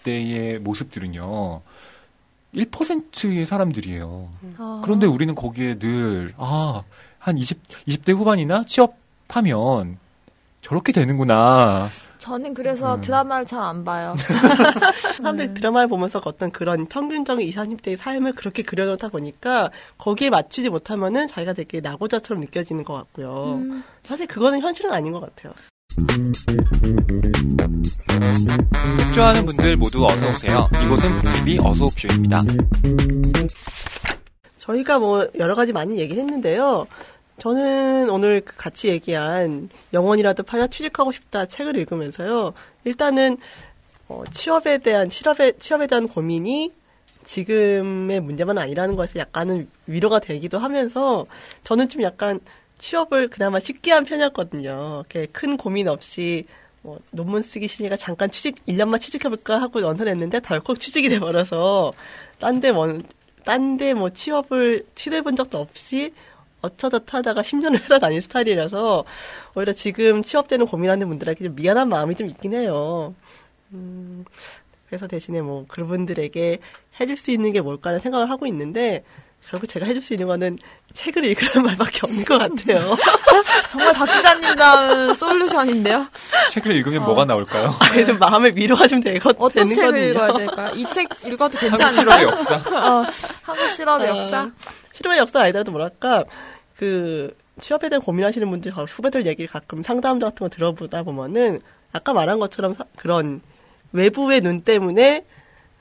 30대의 0.06 0.60
모습들은요. 0.60 1.62
1%의 2.56 3.46
사람들이에요. 3.46 4.30
아. 4.58 4.82
그런데 4.84 5.08
우리는 5.08 5.36
거기에 5.36 5.78
늘, 5.78 6.30
아, 6.38 6.84
한 7.20 7.38
20, 7.38 7.62
20대 7.88 8.14
후반이나 8.16 8.64
취업하면 8.66 9.98
저렇게 10.62 10.92
되는구나. 10.92 11.90
저는 12.18 12.56
그래서 12.56 12.96
음. 12.96 13.02
드라마를 13.02 13.46
잘 13.46 13.62
안 13.62 13.84
봐요. 13.84 14.16
사람들이 15.18 15.54
드라마를 15.54 15.88
보면서 15.88 16.20
어떤 16.26 16.50
그런 16.52 16.88
평균적인 16.88 17.48
20, 17.48 17.60
30대의 17.60 17.98
삶을 17.98 18.34
그렇게 18.34 18.64
그려놓다 18.64 19.10
보니까 19.10 19.70
거기에 20.00 20.32
맞추지 20.32 20.70
못하면은 20.70 21.28
자기가 21.28 21.54
되게 21.54 21.82
낙오자처럼 21.82 22.42
느껴지는 22.42 22.84
것 22.84 22.94
같고요. 22.96 23.56
음. 23.58 23.84
사실 24.04 24.26
그거는 24.26 24.62
현실은 24.62 24.92
아닌 24.92 25.12
것 25.12 25.20
같아요. 25.20 25.54
책 28.98 29.14
좋아하는 29.14 29.46
분들 29.46 29.78
모두 29.78 30.06
어서 30.06 30.30
오세요. 30.30 30.70
이곳은 30.84 31.16
북TV 31.22 31.60
어서 31.60 31.86
옵쇼입니다. 31.86 32.42
저희가 34.58 35.00
뭐 35.00 35.28
여러 35.40 35.56
가지 35.56 35.72
많이 35.72 35.98
얘기를 35.98 36.22
했는데요. 36.24 36.88
저는 37.38 38.10
오늘 38.10 38.42
그 38.42 38.56
같이 38.58 38.90
얘기한 38.90 39.70
영원이라도 39.94 40.44
팔아 40.44 40.68
취직하고 40.68 41.12
싶다 41.14 41.46
책을 41.46 41.78
읽으면서요. 41.78 42.54
일단은 42.84 43.38
어, 44.08 44.24
취업에 44.32 44.80
대한 44.80 45.10
취업에 45.10 45.54
취업에 45.60 45.88
대한 45.88 46.08
고민이 46.08 46.74
지금의 47.26 48.20
문제만 48.20 48.58
아니라는 48.58 48.96
것에 48.96 49.20
약간은 49.20 49.70
위로가 49.88 50.20
되기도 50.20 50.60
하면서 50.60 51.26
저는 51.64 51.90
좀 51.90 52.04
약간 52.04 52.40
취업을 52.78 53.30
그나마 53.30 53.60
쉽게 53.60 53.92
한 53.92 54.04
편이었거든요. 54.06 55.04
큰 55.32 55.58
고민 55.58 55.88
없이 55.88 56.46
뭐 56.82 57.00
논문 57.12 57.42
쓰기 57.42 57.68
싫으니까 57.68 57.96
잠깐 57.96 58.30
취직 58.30 58.64
1년만 58.68 59.02
취직해볼까 59.02 59.60
하고 59.60 59.82
연설했는데 59.82 60.42
덜컥 60.42 60.80
취직이 60.80 61.10
돼버려서 61.10 61.94
딴데 62.40 62.70
원, 62.70 63.02
딴데 63.44 63.96
뭐 63.96 64.12
취업을 64.12 64.86
시도해본 64.94 65.36
적도 65.36 65.58
없이 65.58 66.14
어쩌저쩌 66.62 67.18
하다가 67.20 67.42
10년을 67.42 67.82
회사 67.84 68.00
다닌 68.00 68.22
스타일이라서 68.22 69.04
오히려 69.56 69.74
지금 69.74 70.24
취업되는 70.24 70.66
고민하는 70.68 71.08
분들에게 71.08 71.44
좀 71.44 71.56
미안한 71.56 71.90
마음이 71.90 72.16
좀 72.16 72.28
있긴 72.28 72.54
해요. 72.54 73.16
음, 73.74 74.26
그래서 74.88 75.08
대신에 75.08 75.42
뭐 75.42 75.66
그분들에게 75.68 76.60
해줄 77.00 77.18
수 77.18 77.32
있는 77.32 77.52
게 77.52 77.62
뭘까라는 77.62 78.00
생각을 78.00 78.30
하고 78.30 78.46
있는데 78.48 79.04
결국 79.50 79.68
제가 79.68 79.86
해줄 79.86 80.02
수 80.02 80.14
있는 80.14 80.28
거는 80.28 80.58
책을 80.94 81.24
읽으라는 81.26 81.64
말밖에 81.64 82.00
없는 82.04 82.26
것 82.26 82.38
같아요. 82.40 82.96
정말 83.70 83.94
박 83.94 84.06
기자님 84.06 84.56
다운 84.56 85.14
솔루션인데요. 85.14 86.08
책을 86.50 86.76
읽으면 86.76 87.04
뭐가 87.04 87.26
나올까요? 87.26 87.70
그래서 87.92 88.14
마음의 88.18 88.54
위로가 88.56 88.88
좀 88.88 89.02
되거, 89.02 89.30
어떤 89.38 89.70
되는 89.70 89.72
책을 89.76 89.92
거든요. 89.92 90.08
읽어야 90.10 90.34
될까요? 90.38 90.72
이 90.76 90.84
책 90.86 91.08
읽어도 91.26 91.58
한국 91.60 91.78
괜찮을까요? 91.78 92.18
실업의 92.20 92.28
역사. 92.28 92.56
어, 92.78 93.06
한국 93.44 93.70
실업의 93.70 94.10
어, 94.10 94.16
역사. 94.18 94.52
실험의 94.94 95.20
역사 95.20 95.42
아니더라도 95.42 95.72
뭐랄까 95.72 96.24
그 96.76 97.36
취업에 97.62 97.88
대한 97.90 98.02
고민하시는 98.02 98.50
분들 98.50 98.72
후배들 98.72 99.26
얘기 99.28 99.46
가끔 99.48 99.84
상담 99.84 100.20
같은 100.20 100.38
거 100.40 100.50
들어보다 100.50 101.04
보면은 101.04 101.62
아까 101.94 102.14
말한 102.14 102.40
것처럼 102.40 102.74
사- 102.76 102.84
그런 102.98 103.42
외부의 103.94 104.42
눈 104.42 104.62
때문에 104.62 105.24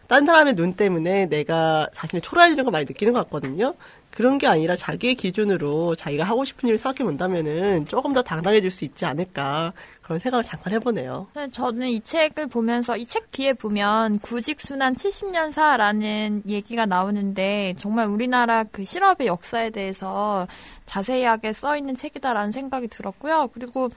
딴 0.06 0.26
사람의 0.26 0.54
눈 0.54 0.74
때문에 0.74 1.26
내가 1.26 1.88
자신이 1.94 2.20
초라해지는 2.20 2.64
걸 2.64 2.72
많이 2.72 2.84
느끼는 2.84 3.12
것 3.12 3.24
같거든요. 3.24 3.74
그런 4.10 4.38
게 4.38 4.46
아니라 4.46 4.76
자기의 4.76 5.16
기준으로 5.16 5.96
자기가 5.96 6.22
하고 6.22 6.44
싶은 6.44 6.68
일을 6.68 6.78
생각해 6.78 7.04
본다면은 7.04 7.86
조금 7.88 8.12
더 8.12 8.22
당당해질 8.22 8.70
수 8.70 8.84
있지 8.84 9.04
않을까 9.04 9.72
그런 10.02 10.20
생각을 10.20 10.44
잠깐 10.44 10.72
해보네요. 10.74 11.26
네, 11.34 11.50
저는 11.50 11.88
이 11.88 12.00
책을 12.00 12.46
보면서 12.46 12.96
이 12.96 13.06
책 13.06 13.30
뒤에 13.32 13.54
보면 13.54 14.18
구직순환 14.20 14.94
70년사라는 14.94 16.48
얘기가 16.48 16.86
나오는데 16.86 17.74
정말 17.76 18.06
우리나라 18.06 18.64
그 18.64 18.84
실업의 18.84 19.26
역사에 19.26 19.70
대해서 19.70 20.46
자세하게 20.86 21.52
써 21.52 21.76
있는 21.76 21.94
책이다라는 21.94 22.52
생각이 22.52 22.88
들었고요. 22.88 23.50
그리고 23.52 23.88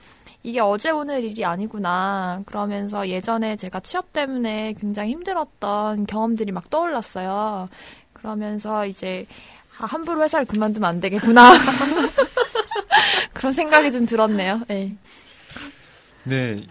이게 0.42 0.60
어제 0.60 0.90
오늘 0.90 1.24
일이 1.24 1.44
아니구나. 1.44 2.42
그러면서 2.46 3.08
예전에 3.08 3.56
제가 3.56 3.80
취업 3.80 4.12
때문에 4.12 4.74
굉장히 4.80 5.10
힘들었던 5.12 6.06
경험들이 6.06 6.52
막 6.52 6.70
떠올랐어요. 6.70 7.68
그러면서 8.12 8.86
이제 8.86 9.26
아, 9.78 9.86
함부로 9.86 10.22
회사를 10.22 10.46
그만두면 10.46 10.88
안 10.88 11.00
되겠구나. 11.00 11.52
그런 13.32 13.52
생각이 13.52 13.92
좀 13.92 14.06
들었네요. 14.06 14.62
네. 14.68 14.94
네. 16.24 16.66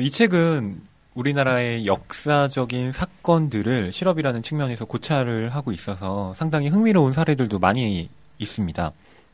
이 0.00 0.10
책은 0.10 0.80
우리나라의 1.14 1.86
역사적인 1.86 2.92
사건들을 2.92 3.92
실업이라는 3.92 4.42
측면에서 4.42 4.84
고찰을 4.86 5.50
하고 5.50 5.72
있어서 5.72 6.32
상당히 6.34 6.68
흥미로운 6.68 7.12
사례들도 7.12 7.58
많이 7.58 8.08
있습니다. 8.38 8.92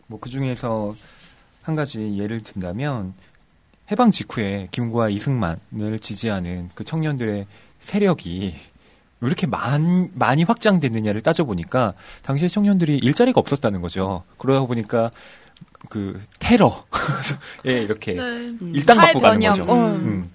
뭐 0.08 0.18
그 0.20 0.28
중에서 0.30 0.94
한 1.62 1.74
가지 1.74 2.18
예를 2.18 2.42
든다면 2.42 3.14
해방 3.90 4.10
직후에 4.10 4.68
김구와 4.70 5.08
이승만을 5.08 5.98
지지하는 6.00 6.68
그 6.74 6.84
청년들의 6.84 7.46
세력이 7.80 8.54
왜 9.20 9.26
이렇게 9.26 9.46
많, 9.46 10.10
많이 10.14 10.44
확장됐느냐를 10.44 11.22
따져보니까 11.22 11.94
당시에 12.22 12.48
청년들이 12.48 12.98
일자리가 12.98 13.40
없었다는 13.40 13.80
거죠. 13.80 14.22
그러다 14.36 14.66
보니까 14.66 15.10
그 15.88 16.20
테러에 16.38 16.82
이렇게 17.64 18.14
네. 18.14 18.52
일당 18.74 18.98
받고 18.98 19.20
가는 19.20 19.40
거죠. 19.40 19.64
어. 19.64 19.86
음. 19.86 20.30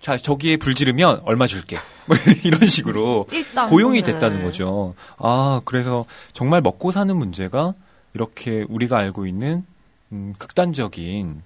자, 0.00 0.16
저기에 0.16 0.58
불 0.58 0.74
지르면 0.74 1.20
얼마 1.24 1.46
줄게. 1.46 1.78
뭐 2.06 2.16
이런 2.44 2.68
식으로 2.68 3.26
일당 3.32 3.70
고용이 3.70 4.02
네. 4.02 4.12
됐다는 4.12 4.44
거죠. 4.44 4.94
아, 5.16 5.62
그래서 5.64 6.04
정말 6.32 6.60
먹고 6.60 6.92
사는 6.92 7.14
문제가 7.16 7.74
이렇게 8.12 8.64
우리가 8.68 8.98
알고 8.98 9.26
있는 9.26 9.64
음, 10.12 10.34
극단적인 10.38 11.42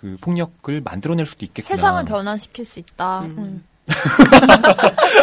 그 0.00 0.16
폭력을 0.20 0.80
만들어낼 0.82 1.26
수도 1.26 1.44
있겠구나. 1.44 1.76
세상을 1.76 2.04
변화시킬 2.06 2.64
수 2.64 2.78
있다. 2.78 3.20
음. 3.20 3.34
음. 3.38 3.64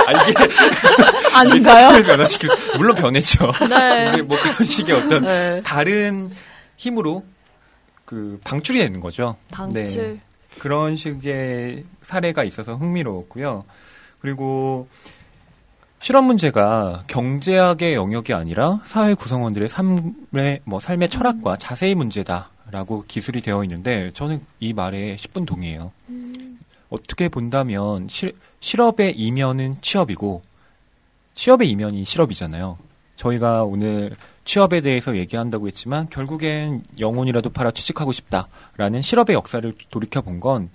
아, 0.08 0.12
이게 0.24 0.34
아닌가요? 1.34 1.60
세상을 1.62 2.04
변화시킬 2.04 2.50
수- 2.50 2.78
물론 2.78 2.96
변했죠. 2.96 3.52
네. 3.70 4.22
뭐 4.22 4.38
그런 4.40 4.70
식의 4.70 4.96
어떤 4.96 5.24
네. 5.24 5.62
다른 5.64 6.32
힘으로 6.76 7.24
그 8.06 8.40
방출이 8.44 8.80
되는 8.80 9.00
거죠. 9.00 9.36
방출. 9.52 9.84
네. 9.86 10.20
그런 10.60 10.96
식의 10.96 11.84
사례가 12.04 12.44
있어서 12.44 12.76
흥미로웠고요. 12.76 13.64
그리고 14.20 14.88
실험 16.08 16.24
문제가 16.24 17.04
경제학의 17.08 17.96
영역이 17.96 18.34
아니라 18.34 18.80
사회 18.86 19.14
구성원들의 19.14 19.68
삶의 19.68 20.62
뭐 20.64 20.80
삶의 20.80 21.10
철학과 21.10 21.58
자세의 21.58 21.96
문제다라고 21.96 23.04
기술이 23.10 23.42
되어 23.42 23.62
있는데 23.66 24.10
저는 24.12 24.40
이 24.62 24.72
말에 24.72 25.18
10분 25.18 25.46
동의해요. 25.46 25.92
어떻게 26.90 27.28
본다면 27.28 28.08
실, 28.10 28.32
실업의 28.62 29.20
이면은 29.20 29.80
취업이고 29.82 30.44
취업의 31.34 31.70
이면이 31.72 32.06
실업이잖아요. 32.06 32.78
저희가 33.18 33.66
오늘 33.66 34.16
취업에 34.46 34.80
대해서 34.80 35.18
얘기한다고 35.18 35.68
했지만 35.68 36.08
결국엔 36.10 36.84
영혼이라도 36.98 37.50
팔아 37.50 37.72
취직하고 37.72 38.14
싶다라는 38.14 39.02
실업의 39.02 39.34
역사를 39.36 39.74
돌이켜 39.90 40.22
본 40.22 40.40
건, 40.40 40.70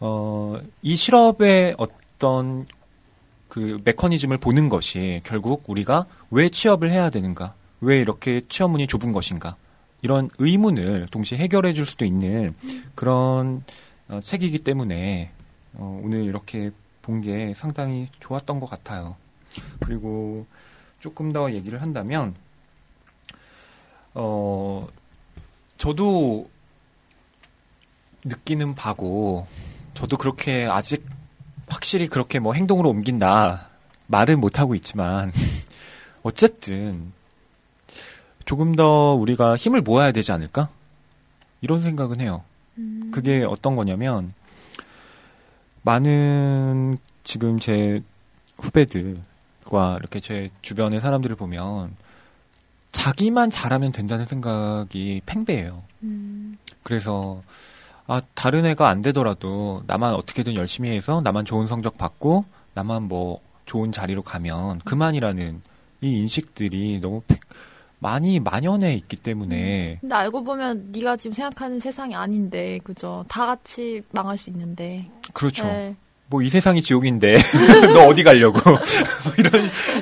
어, 0.00 0.58
이 0.82 0.96
실업의 0.96 1.76
어떤 1.78 2.66
그 3.52 3.78
메커니즘을 3.84 4.38
보는 4.38 4.70
것이 4.70 5.20
결국 5.24 5.64
우리가 5.68 6.06
왜 6.30 6.48
취업을 6.48 6.90
해야 6.90 7.10
되는가, 7.10 7.52
왜 7.82 8.00
이렇게 8.00 8.40
취업문이 8.40 8.86
좁은 8.86 9.12
것인가, 9.12 9.56
이런 10.00 10.30
의문을 10.38 11.08
동시에 11.10 11.36
해결해 11.36 11.74
줄 11.74 11.84
수도 11.84 12.06
있는 12.06 12.54
그런 12.94 13.62
어, 14.08 14.20
책이기 14.22 14.60
때문에 14.60 15.32
어, 15.74 16.00
오늘 16.02 16.24
이렇게 16.24 16.70
본 17.02 17.20
게 17.20 17.52
상당히 17.54 18.08
좋았던 18.20 18.58
것 18.58 18.70
같아요. 18.70 19.16
그리고 19.80 20.46
조금 21.00 21.30
더 21.34 21.52
얘기를 21.52 21.82
한다면, 21.82 22.34
어, 24.14 24.88
저도 25.76 26.48
느끼는 28.24 28.74
바고, 28.76 29.46
저도 29.92 30.16
그렇게 30.16 30.64
아직 30.64 31.04
확실히 31.72 32.06
그렇게 32.06 32.38
뭐 32.38 32.52
행동으로 32.52 32.90
옮긴다 32.90 33.68
말은 34.06 34.40
못 34.40 34.60
하고 34.60 34.74
있지만, 34.74 35.32
어쨌든, 36.22 37.12
조금 38.44 38.74
더 38.74 39.14
우리가 39.14 39.56
힘을 39.56 39.80
모아야 39.80 40.12
되지 40.12 40.32
않을까? 40.32 40.68
이런 41.62 41.80
생각은 41.80 42.20
해요. 42.20 42.44
그게 43.10 43.44
어떤 43.44 43.74
거냐면, 43.74 44.30
많은 45.82 46.98
지금 47.24 47.58
제 47.58 48.02
후배들과 48.58 49.96
이렇게 49.98 50.20
제 50.20 50.50
주변의 50.60 51.00
사람들을 51.00 51.36
보면 51.36 51.94
자기만 52.92 53.50
잘하면 53.50 53.92
된다는 53.92 54.26
생각이 54.26 55.22
팽배해요. 55.24 55.82
음, 56.02 56.58
그래서 56.82 57.40
아 58.06 58.20
다른 58.34 58.66
애가 58.66 58.88
안 58.88 59.00
되더라도 59.02 59.82
나만 59.86 60.14
어떻게든 60.14 60.54
열심히 60.54 60.90
해서 60.90 61.20
나만 61.22 61.44
좋은 61.44 61.66
성적 61.66 61.96
받고 61.98 62.44
나만 62.74 63.04
뭐 63.04 63.40
좋은 63.66 63.92
자리로 63.92 64.22
가면 64.22 64.80
그만이라는 64.80 65.60
이 66.00 66.06
인식들이 66.20 67.00
너무 67.00 67.22
팽- 67.26 67.38
많이 68.00 68.40
만연해 68.40 68.94
있기 68.96 69.14
때문에 69.16 69.98
근데 70.00 70.14
알고 70.14 70.42
보면 70.42 70.88
네가 70.90 71.16
지금 71.16 71.34
생각하는 71.34 71.78
세상이 71.78 72.16
아닌데, 72.16 72.80
그죠? 72.82 73.24
다 73.28 73.46
같이 73.46 74.02
망할 74.10 74.36
수 74.36 74.50
있는데. 74.50 75.06
그렇죠. 75.32 75.64
네. 75.64 75.94
뭐이 76.26 76.50
세상이 76.50 76.82
지옥인데 76.82 77.34
너 77.94 78.06
어디 78.08 78.24
가려고 78.24 78.58
뭐 78.72 78.80
이런 79.38 79.52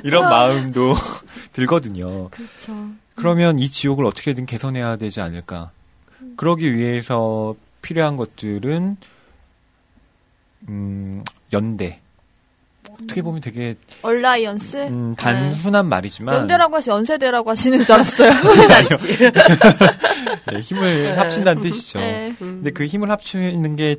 이런 0.04 0.24
마음도 0.30 0.94
들거든요. 1.52 2.30
그렇죠. 2.30 2.74
그러면 3.16 3.58
이 3.58 3.68
지옥을 3.68 4.06
어떻게든 4.06 4.46
개선해야 4.46 4.96
되지 4.96 5.20
않을까. 5.20 5.70
그러기 6.36 6.72
위해서 6.72 7.54
필요한 7.82 8.16
것들은 8.16 8.96
음, 10.68 11.24
연대. 11.52 12.00
어떻게 12.90 13.22
보면 13.22 13.40
되게 13.40 13.74
alliance? 14.02 14.76
음, 14.88 15.14
단순한 15.16 15.86
말이지만 15.86 16.34
연대라고 16.34 16.76
하시 16.76 16.90
연세대라고 16.90 17.50
하시는 17.50 17.84
줄 17.84 17.94
알았어요. 17.94 18.30
네, 20.52 20.60
힘을 20.60 21.18
합친다는 21.18 21.62
뜻이죠. 21.62 22.00
네. 22.00 22.34
근데 22.38 22.70
그 22.70 22.86
힘을 22.86 23.10
합치는 23.10 23.76
게 23.76 23.96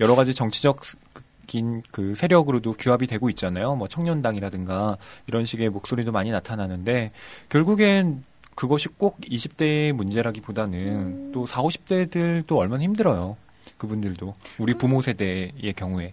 여러 0.00 0.14
가지 0.14 0.34
정치적인 0.34 1.82
그 1.90 2.14
세력으로도 2.14 2.74
규합이 2.78 3.06
되고 3.06 3.28
있잖아요. 3.30 3.74
뭐 3.74 3.88
청년당이라든가 3.88 4.96
이런 5.26 5.44
식의 5.44 5.68
목소리도 5.68 6.12
많이 6.12 6.30
나타나는데 6.30 7.12
결국엔 7.48 8.24
그것이 8.54 8.88
꼭 8.88 9.20
20대의 9.20 9.92
문제라기보다는 9.92 11.32
또 11.32 11.46
40, 11.46 11.86
50대들도 11.86 12.56
얼마나 12.56 12.82
힘들어요. 12.82 13.36
그분들도 13.78 14.34
우리 14.58 14.74
부모 14.74 15.00
세대의 15.00 15.72
경우에 15.74 16.12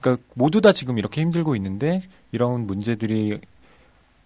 그러니까 0.00 0.24
모두 0.34 0.60
다 0.60 0.72
지금 0.72 0.98
이렇게 0.98 1.20
힘들고 1.20 1.56
있는데 1.56 2.02
이런 2.32 2.66
문제들이 2.66 3.40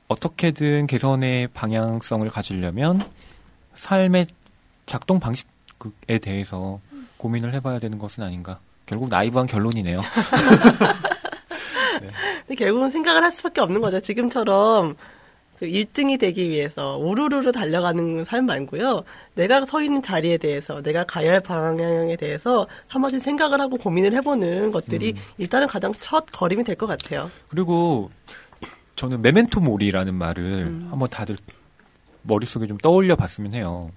어떻게든 0.09 0.86
개선의 0.86 1.48
방향성을 1.48 2.28
가지려면 2.28 3.00
삶의 3.74 4.26
작동 4.84 5.20
방식에 5.20 6.18
대해서 6.20 6.80
고민을 7.16 7.55
해봐야 7.55 7.78
되는 7.78 7.98
것은 7.98 8.22
아닌가. 8.22 8.59
결국 8.84 9.09
나이브한 9.09 9.46
결론이네요. 9.46 10.00
근데 12.46 12.55
결국은 12.57 12.90
생각을 12.90 13.22
할 13.22 13.32
수밖에 13.32 13.61
없는 13.61 13.80
거죠. 13.80 14.00
지금처럼 14.00 14.96
그 15.63 15.69
1등이 15.69 16.19
되기 16.19 16.51
위해서 16.51 16.97
우르르르 16.97 17.53
달려가는 17.53 18.25
삶 18.25 18.47
말고요. 18.47 19.05
내가 19.37 19.65
서 19.65 19.81
있는 19.81 20.03
자리에 20.03 20.37
대해서, 20.37 20.83
내가 20.83 21.05
가야 21.05 21.31
할 21.31 21.41
방향에 21.41 22.17
대해서 22.17 22.67
한 22.89 23.01
번씩 23.01 23.23
생각을 23.23 23.61
하고 23.61 23.77
고민을 23.77 24.13
해보는 24.15 24.73
것들이 24.73 25.15
일단은 25.39 25.69
가장 25.69 25.93
첫 26.01 26.27
걸음이 26.33 26.65
될 26.65 26.75
것 26.75 26.89
같아요. 26.89 27.31
그리고 27.47 28.11
저는 28.97 29.23
메멘토 29.23 29.61
모리라는 29.61 30.17
말을 30.17 30.43
음. 30.67 30.89
한번 30.91 31.09
다들 31.09 31.37
머릿속에 32.23 32.67
좀 32.67 32.77
떠올려 32.79 33.15
봤으면 33.15 33.53
해요. 33.53 33.93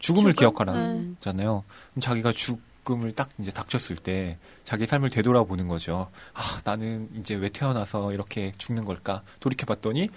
죽음을 0.00 0.32
죽음? 0.34 0.40
기억하라잖아요. 0.40 1.64
그럼 1.64 2.00
자기가 2.00 2.32
죽음을 2.32 3.12
딱 3.12 3.30
이제 3.38 3.50
닥쳤을 3.50 3.96
때 3.96 4.36
자기 4.64 4.84
삶을 4.84 5.08
되돌아보는 5.08 5.66
거죠. 5.66 6.08
아, 6.34 6.42
나는 6.64 7.08
이제 7.18 7.34
왜 7.36 7.48
태어나서 7.48 8.12
이렇게 8.12 8.52
죽는 8.58 8.84
걸까? 8.84 9.22
돌이켜 9.40 9.64
봤더니 9.64 10.10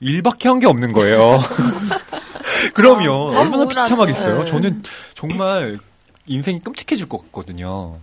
일밖에 0.00 0.48
한 0.48 0.58
게 0.60 0.66
없는 0.66 0.92
거예요. 0.92 1.40
그러면 2.74 3.06
너무 3.06 3.36
얼마나 3.38 3.56
우울하죠. 3.64 3.82
비참하겠어요. 3.84 4.40
네. 4.44 4.50
저는 4.50 4.82
정말 5.14 5.78
인생이 6.26 6.60
끔찍해질 6.60 7.08
것 7.08 7.18
같거든요. 7.26 7.98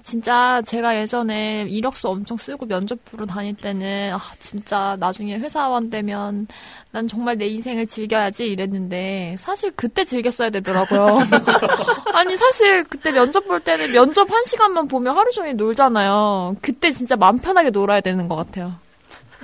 진짜 0.00 0.62
제가 0.64 0.96
예전에 0.96 1.66
이력서 1.68 2.10
엄청 2.10 2.36
쓰고 2.36 2.66
면접 2.66 3.04
보러 3.04 3.26
다닐 3.26 3.54
때는 3.54 4.12
아 4.14 4.20
진짜 4.38 4.96
나중에 4.98 5.36
회사원 5.38 5.90
되면 5.90 6.46
난 6.92 7.08
정말 7.08 7.36
내 7.36 7.46
인생을 7.46 7.86
즐겨야지 7.86 8.46
이랬는데 8.50 9.34
사실 9.38 9.72
그때 9.74 10.04
즐겼어야 10.04 10.50
되더라고요. 10.50 11.18
아니 12.14 12.36
사실 12.36 12.84
그때 12.84 13.10
면접 13.12 13.46
볼 13.46 13.60
때는 13.60 13.90
면접 13.92 14.30
한 14.30 14.44
시간만 14.46 14.88
보면 14.88 15.16
하루 15.16 15.30
종일 15.32 15.56
놀잖아요. 15.56 16.56
그때 16.62 16.90
진짜 16.90 17.16
맘 17.16 17.38
편하게 17.38 17.70
놀아야 17.70 18.00
되는 18.00 18.28
것 18.28 18.36
같아요. 18.36 18.74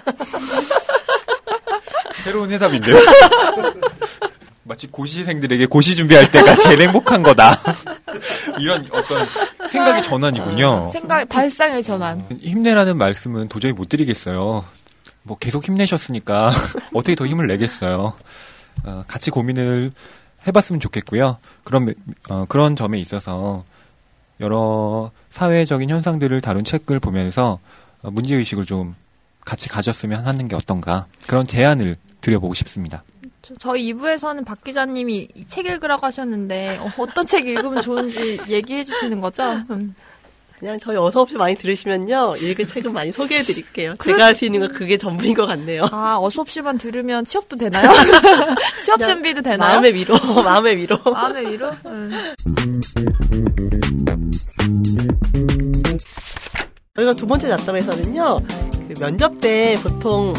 새로운 2.25 2.51
해답인데요. 2.51 2.97
마치 4.64 4.87
고시생들에게 4.87 5.66
고시 5.66 5.95
준비할 5.95 6.31
때가 6.31 6.57
제일 6.57 6.81
행복한 6.81 7.22
거다. 7.22 7.61
이런 8.59 8.87
어떤 8.91 9.27
생각의 9.68 10.03
전환이군요. 10.03 10.91
생각 10.91 11.29
발상의 11.29 11.83
전환. 11.83 12.27
힘내라는 12.41 12.97
말씀은 12.97 13.49
도저히 13.49 13.72
못 13.72 13.91
드리겠어요. 13.91 14.64
뭐 15.22 15.37
계속 15.39 15.64
힘내셨으니까 15.64 16.51
어떻게 16.95 17.14
더 17.14 17.27
힘을 17.27 17.47
내겠어요. 17.47 18.14
어, 18.85 19.05
같이 19.07 19.31
고민을 19.31 19.93
해봤으면 20.47 20.81
좋겠고요. 20.81 21.37
그런 21.62 21.95
어, 22.31 22.47
그런 22.49 22.75
점에 22.75 22.99
있어서 23.01 23.64
여러 24.41 25.11
사회적인 25.29 25.91
현상들을 25.91 26.41
다룬 26.41 26.64
책을 26.64 27.01
보면서 27.01 27.59
어, 28.03 28.11
문제 28.11 28.35
의식을 28.35 28.64
좀 28.64 28.95
같이 29.45 29.68
가졌으면 29.68 30.27
하는 30.27 30.49
게 30.49 30.57
어떤가 30.57 31.05
그런 31.27 31.47
제안을 31.47 31.97
드려보고 32.25 32.55
싶습니다. 32.55 33.05
저- 33.43 33.55
저희 33.59 33.93
2부에서는 33.93 34.45
박 34.45 34.64
기자님이 34.64 35.29
책 35.49 35.66
읽으라고 35.66 36.07
하셨는데 36.07 36.79
어, 36.81 37.07
떤 37.14 37.27
책 37.27 37.47
읽으면 37.47 37.83
좋은지 37.83 38.39
얘기해 38.49 38.83
주시는 38.85 39.20
거죠? 39.20 39.43
음. 39.70 39.95
그냥 40.59 40.79
저희 40.79 40.97
어서 40.97 41.20
없이 41.20 41.37
많이 41.37 41.57
들으시면요. 41.57 42.35
읽을 42.41 42.66
책은 42.66 42.93
많이 42.93 43.12
소개해 43.12 43.43
드릴게요. 43.43 43.95
제가 44.03 44.25
할 44.27 44.35
수 44.35 44.45
있는 44.47 44.61
건 44.61 44.72
그게 44.72 44.97
전부인 44.97 45.35
것 45.35 45.47
같네요. 45.47 45.89
아, 45.91 46.16
어서 46.18 46.41
없이만 46.43 46.79
들으면 46.79 47.25
취업도 47.27 47.57
되나요? 47.57 47.91
취업 48.83 48.99
준비도 49.03 49.43
되나요? 49.43 49.72
마음의 49.72 49.95
위로, 49.95 50.16
마음의 50.43 50.77
위로. 50.79 50.99
마음의 51.05 51.51
위로? 51.53 51.70
음. 51.87 52.35
저희가 56.97 57.12
두 57.14 57.27
번째 57.27 57.49
잡담에서는요, 57.49 58.39
그 58.89 58.95
면접 59.01 59.41
때 59.41 59.77
보통 59.83 60.33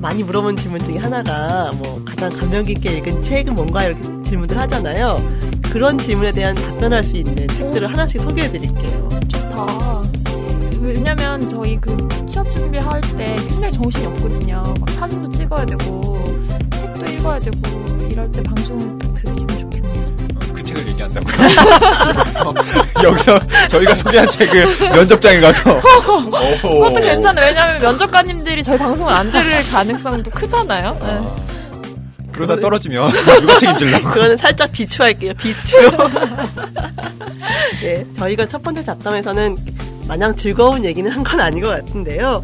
많이 0.00 0.22
물어보는 0.22 0.56
질문 0.56 0.82
중에 0.82 0.98
하나가 0.98 1.72
뭐 1.72 2.02
가장 2.04 2.30
감명 2.30 2.64
깊게 2.64 2.98
읽은 2.98 3.22
책은 3.22 3.54
뭔가 3.54 3.84
이렇게 3.84 4.02
질문들 4.02 4.58
하잖아요. 4.58 5.18
그런 5.64 5.98
질문에 5.98 6.32
대한 6.32 6.54
답변할 6.54 7.02
수 7.04 7.16
있는 7.16 7.48
책들을 7.48 7.88
하나씩 7.90 8.20
소개해 8.20 8.48
드릴게요. 8.50 9.08
좋다. 9.28 9.66
왜냐면 10.80 11.48
저희 11.48 11.76
그 11.80 11.96
취업 12.26 12.50
준비할 12.52 13.00
때 13.16 13.36
굉장히 13.48 13.72
정신이 13.72 14.06
없거든요. 14.06 14.62
막 14.80 14.90
사진도 14.90 15.28
찍어야 15.30 15.66
되고 15.66 16.18
책도 16.70 17.04
읽어야 17.06 17.38
되고 17.40 18.06
이럴 18.08 18.30
때 18.30 18.42
방송을 18.42 19.07
책을 20.68 20.88
얘기한다고요? 20.88 21.34
여기서, 22.14 22.54
여기서 23.04 23.40
저희가 23.68 23.94
소개한 23.94 24.28
책을 24.28 24.66
면접장에 24.90 25.40
가서 25.40 25.80
그것도 26.60 27.00
괜찮아요. 27.00 27.46
왜냐면 27.46 27.80
면접관님들이 27.80 28.62
저희 28.62 28.78
방송을 28.78 29.12
안 29.12 29.30
들을 29.30 29.44
가능성도 29.70 30.30
크잖아요. 30.30 30.90
네. 31.00 31.06
아, 31.10 31.36
그러다 32.32 32.56
떨어지면 32.60 33.10
누가 33.40 33.58
책임질라고? 33.58 34.08
그거는 34.10 34.36
살짝 34.36 34.70
비추할게요. 34.72 35.32
비추. 35.34 35.76
네, 37.82 38.04
저희가 38.16 38.46
첫 38.46 38.62
번째 38.62 38.84
잡담에서는 38.84 39.56
마냥 40.06 40.34
즐거운 40.36 40.84
얘기는 40.84 41.10
한 41.10 41.22
건 41.24 41.40
아닌 41.40 41.62
것 41.62 41.68
같은데요. 41.70 42.42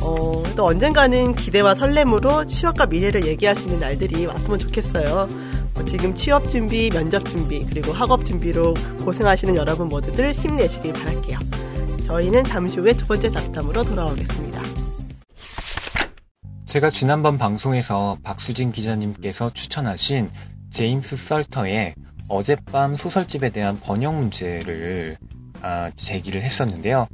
어, 0.00 0.42
또 0.56 0.66
언젠가는 0.66 1.34
기대와 1.34 1.74
설렘으로 1.74 2.46
취업과 2.46 2.86
미래를 2.86 3.26
얘기할 3.26 3.56
수 3.56 3.64
있는 3.64 3.80
날들이 3.80 4.26
왔으면 4.26 4.58
좋겠어요. 4.58 5.28
어, 5.76 5.84
지금 5.84 6.14
취업 6.14 6.50
준비, 6.50 6.88
면접 6.90 7.24
준비, 7.24 7.64
그리고 7.66 7.92
학업 7.92 8.24
준비로 8.24 8.74
고생하시는 9.04 9.56
여러분 9.56 9.88
모두들 9.88 10.32
힘내시길 10.32 10.92
바랄게요. 10.92 11.38
저희는 12.04 12.44
잠시 12.44 12.78
후에 12.78 12.92
두 12.92 13.06
번째 13.06 13.30
잡담으로 13.30 13.82
돌아오겠습니다. 13.82 14.62
제가 16.66 16.90
지난번 16.90 17.38
방송에서 17.38 18.18
박수진 18.22 18.70
기자님께서 18.70 19.52
추천하신 19.52 20.30
제임스 20.70 21.16
썰터의 21.16 21.94
어젯밤 22.28 22.96
소설집에 22.96 23.50
대한 23.50 23.78
번역 23.80 24.14
문제를 24.14 25.16
아, 25.62 25.90
제기를 25.96 26.42
했었는데요. 26.42 27.06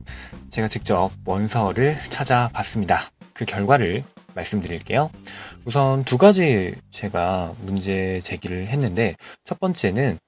제가 0.51 0.69
직접 0.69 1.11
원서를 1.25 1.97
찾아봤습니다. 2.09 2.99
그 3.33 3.45
결과를 3.45 4.03
말씀드릴게요. 4.35 5.11
우선 5.65 6.05
두 6.05 6.19
가지 6.19 6.75
제가 6.91 7.55
문제 7.61 8.21
제기를 8.23 8.69
했는데 8.69 9.15
첫 9.45 9.59
번째는 9.61 10.19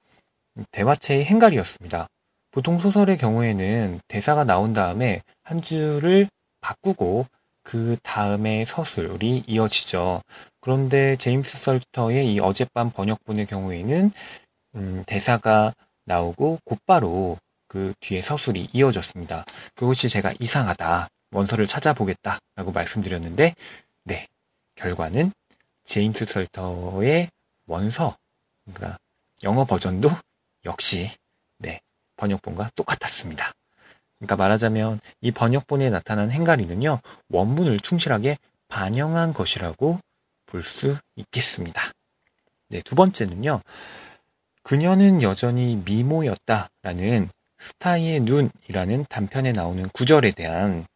대화체의 0.71 1.25
행갈이었습니다. 1.25 2.07
보통 2.51 2.79
소설의 2.79 3.17
경우에는 3.17 3.99
대사가 4.07 4.43
나온 4.43 4.73
다음에 4.73 5.21
한 5.43 5.59
줄을 5.59 6.27
바꾸고 6.61 7.25
그 7.63 7.97
다음에 8.03 8.65
서술이 8.65 9.45
이어지죠. 9.47 10.21
그런데 10.61 11.15
제임스 11.15 11.57
설터의 11.57 12.31
이 12.33 12.39
어젯밤 12.39 12.91
번역본의 12.91 13.47
경우에는 13.47 14.11
음, 14.75 15.03
대사가 15.07 15.73
나오고 16.05 16.59
곧바로 16.65 17.37
그 17.67 17.93
뒤에 17.99 18.21
서술이 18.21 18.69
이어졌습니다. 18.73 19.45
그것이 19.75 20.09
제가 20.09 20.33
이상하다. 20.39 21.07
원서를 21.33 21.65
찾아보겠다라고 21.65 22.71
말씀드렸는데, 22.71 23.43
네. 23.43 23.53
결과는 24.75 25.31
제임스 25.85 26.25
설터의 26.25 27.29
원서, 27.67 28.17
그러니까 28.65 28.97
영어 29.43 29.65
버전도 29.65 30.09
역시, 30.65 31.11
네. 31.57 31.81
번역본과 32.15 32.71
똑같았습니다. 32.75 33.51
그러니까 34.17 34.35
말하자면 34.37 34.99
이 35.21 35.31
번역본에 35.31 35.89
나타난 35.89 36.31
행가리는요, 36.31 36.99
원문을 37.29 37.79
충실하게 37.79 38.37
반영한 38.69 39.33
것이라고 39.33 39.99
볼 40.45 40.63
수 40.63 40.95
있겠습니다. 41.15 41.81
네, 42.69 42.81
두 42.81 42.95
번째는요, 42.95 43.59
그녀는 44.63 45.21
여전히 45.21 45.75
미모였다라는 45.83 47.29
스타이의 47.57 48.21
눈이라는 48.21 49.05
단편에 49.09 49.51
나오는 49.51 49.89
구절에 49.89 50.31
대한 50.31 50.85
어, 50.85 50.92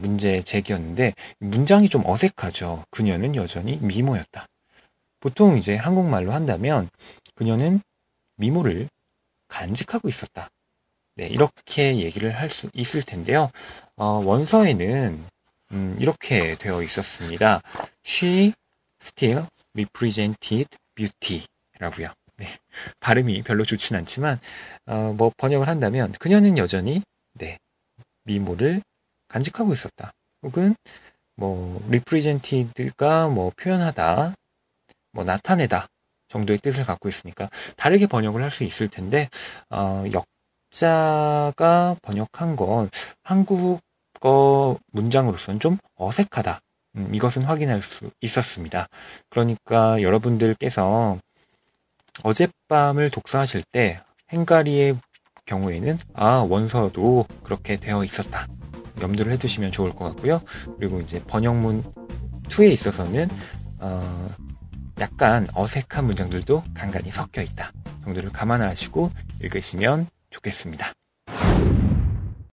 문제 0.00 0.42
제기였는데 0.42 1.14
문장이 1.38 1.88
좀 1.88 2.04
어색하죠. 2.06 2.84
그녀는 2.90 3.36
여전히 3.36 3.76
미모였다. 3.78 4.46
보통 5.20 5.56
이제 5.58 5.76
한국말로 5.76 6.32
한다면 6.32 6.88
그녀는 7.34 7.80
미모를 8.36 8.88
간직하고 9.48 10.08
있었다. 10.08 10.50
네, 11.16 11.26
이렇게 11.26 11.96
얘기를 11.98 12.30
할 12.30 12.50
수 12.50 12.70
있을 12.74 13.02
텐데요. 13.02 13.50
어, 13.96 14.22
원서에는 14.24 15.24
음, 15.72 15.96
이렇게 15.98 16.54
되어 16.56 16.82
있었습니다. 16.82 17.60
She 18.06 18.52
still 19.02 19.46
represented 19.74 20.68
beauty라고요. 20.94 22.12
네, 22.36 22.46
발음이 23.00 23.42
별로 23.42 23.64
좋진 23.64 23.96
않지만 23.96 24.38
어, 24.86 25.12
뭐 25.16 25.32
번역을 25.36 25.68
한다면 25.68 26.12
그녀는 26.20 26.56
여전히 26.58 27.02
네, 27.34 27.58
미모를 28.24 28.82
간직하고 29.28 29.72
있었다. 29.72 30.12
혹은 30.42 30.74
뭐 31.36 31.80
represented가 31.88 33.28
뭐 33.28 33.52
표현하다, 33.56 34.34
뭐 35.12 35.24
나타내다 35.24 35.88
정도의 36.28 36.58
뜻을 36.58 36.84
갖고 36.84 37.08
있으니까 37.08 37.48
다르게 37.76 38.06
번역을 38.06 38.42
할 38.42 38.50
수 38.50 38.64
있을 38.64 38.88
텐데 38.88 39.28
어, 39.70 40.04
역자가 40.72 41.96
번역한 42.02 42.56
건 42.56 42.90
한국어 43.22 44.78
문장으로서는 44.92 45.60
좀 45.60 45.78
어색하다. 45.96 46.60
음, 46.96 47.14
이것은 47.14 47.42
확인할 47.42 47.82
수 47.82 48.10
있었습니다. 48.20 48.88
그러니까 49.30 50.02
여러분들께서 50.02 51.18
어젯밤을 52.24 53.10
독서하실 53.10 53.62
때 53.70 54.00
행가리의 54.30 54.98
경우에는 55.46 55.96
아 56.14 56.46
원서도 56.48 57.26
그렇게 57.44 57.76
되어 57.78 58.04
있었다 58.04 58.46
염두를 59.00 59.32
해두시면 59.32 59.72
좋을 59.72 59.94
것 59.94 60.04
같고요. 60.06 60.40
그리고 60.78 61.00
이제 61.00 61.22
번역문 61.26 61.84
2에 62.44 62.70
있어서는 62.72 63.28
어, 63.78 64.34
약간 65.00 65.46
어색한 65.54 66.04
문장들도 66.04 66.62
간간히 66.74 67.10
섞여 67.10 67.42
있다 67.42 67.72
정도를 68.04 68.30
감안하시고 68.30 69.10
읽으시면 69.42 70.08
좋겠습니다. 70.30 70.92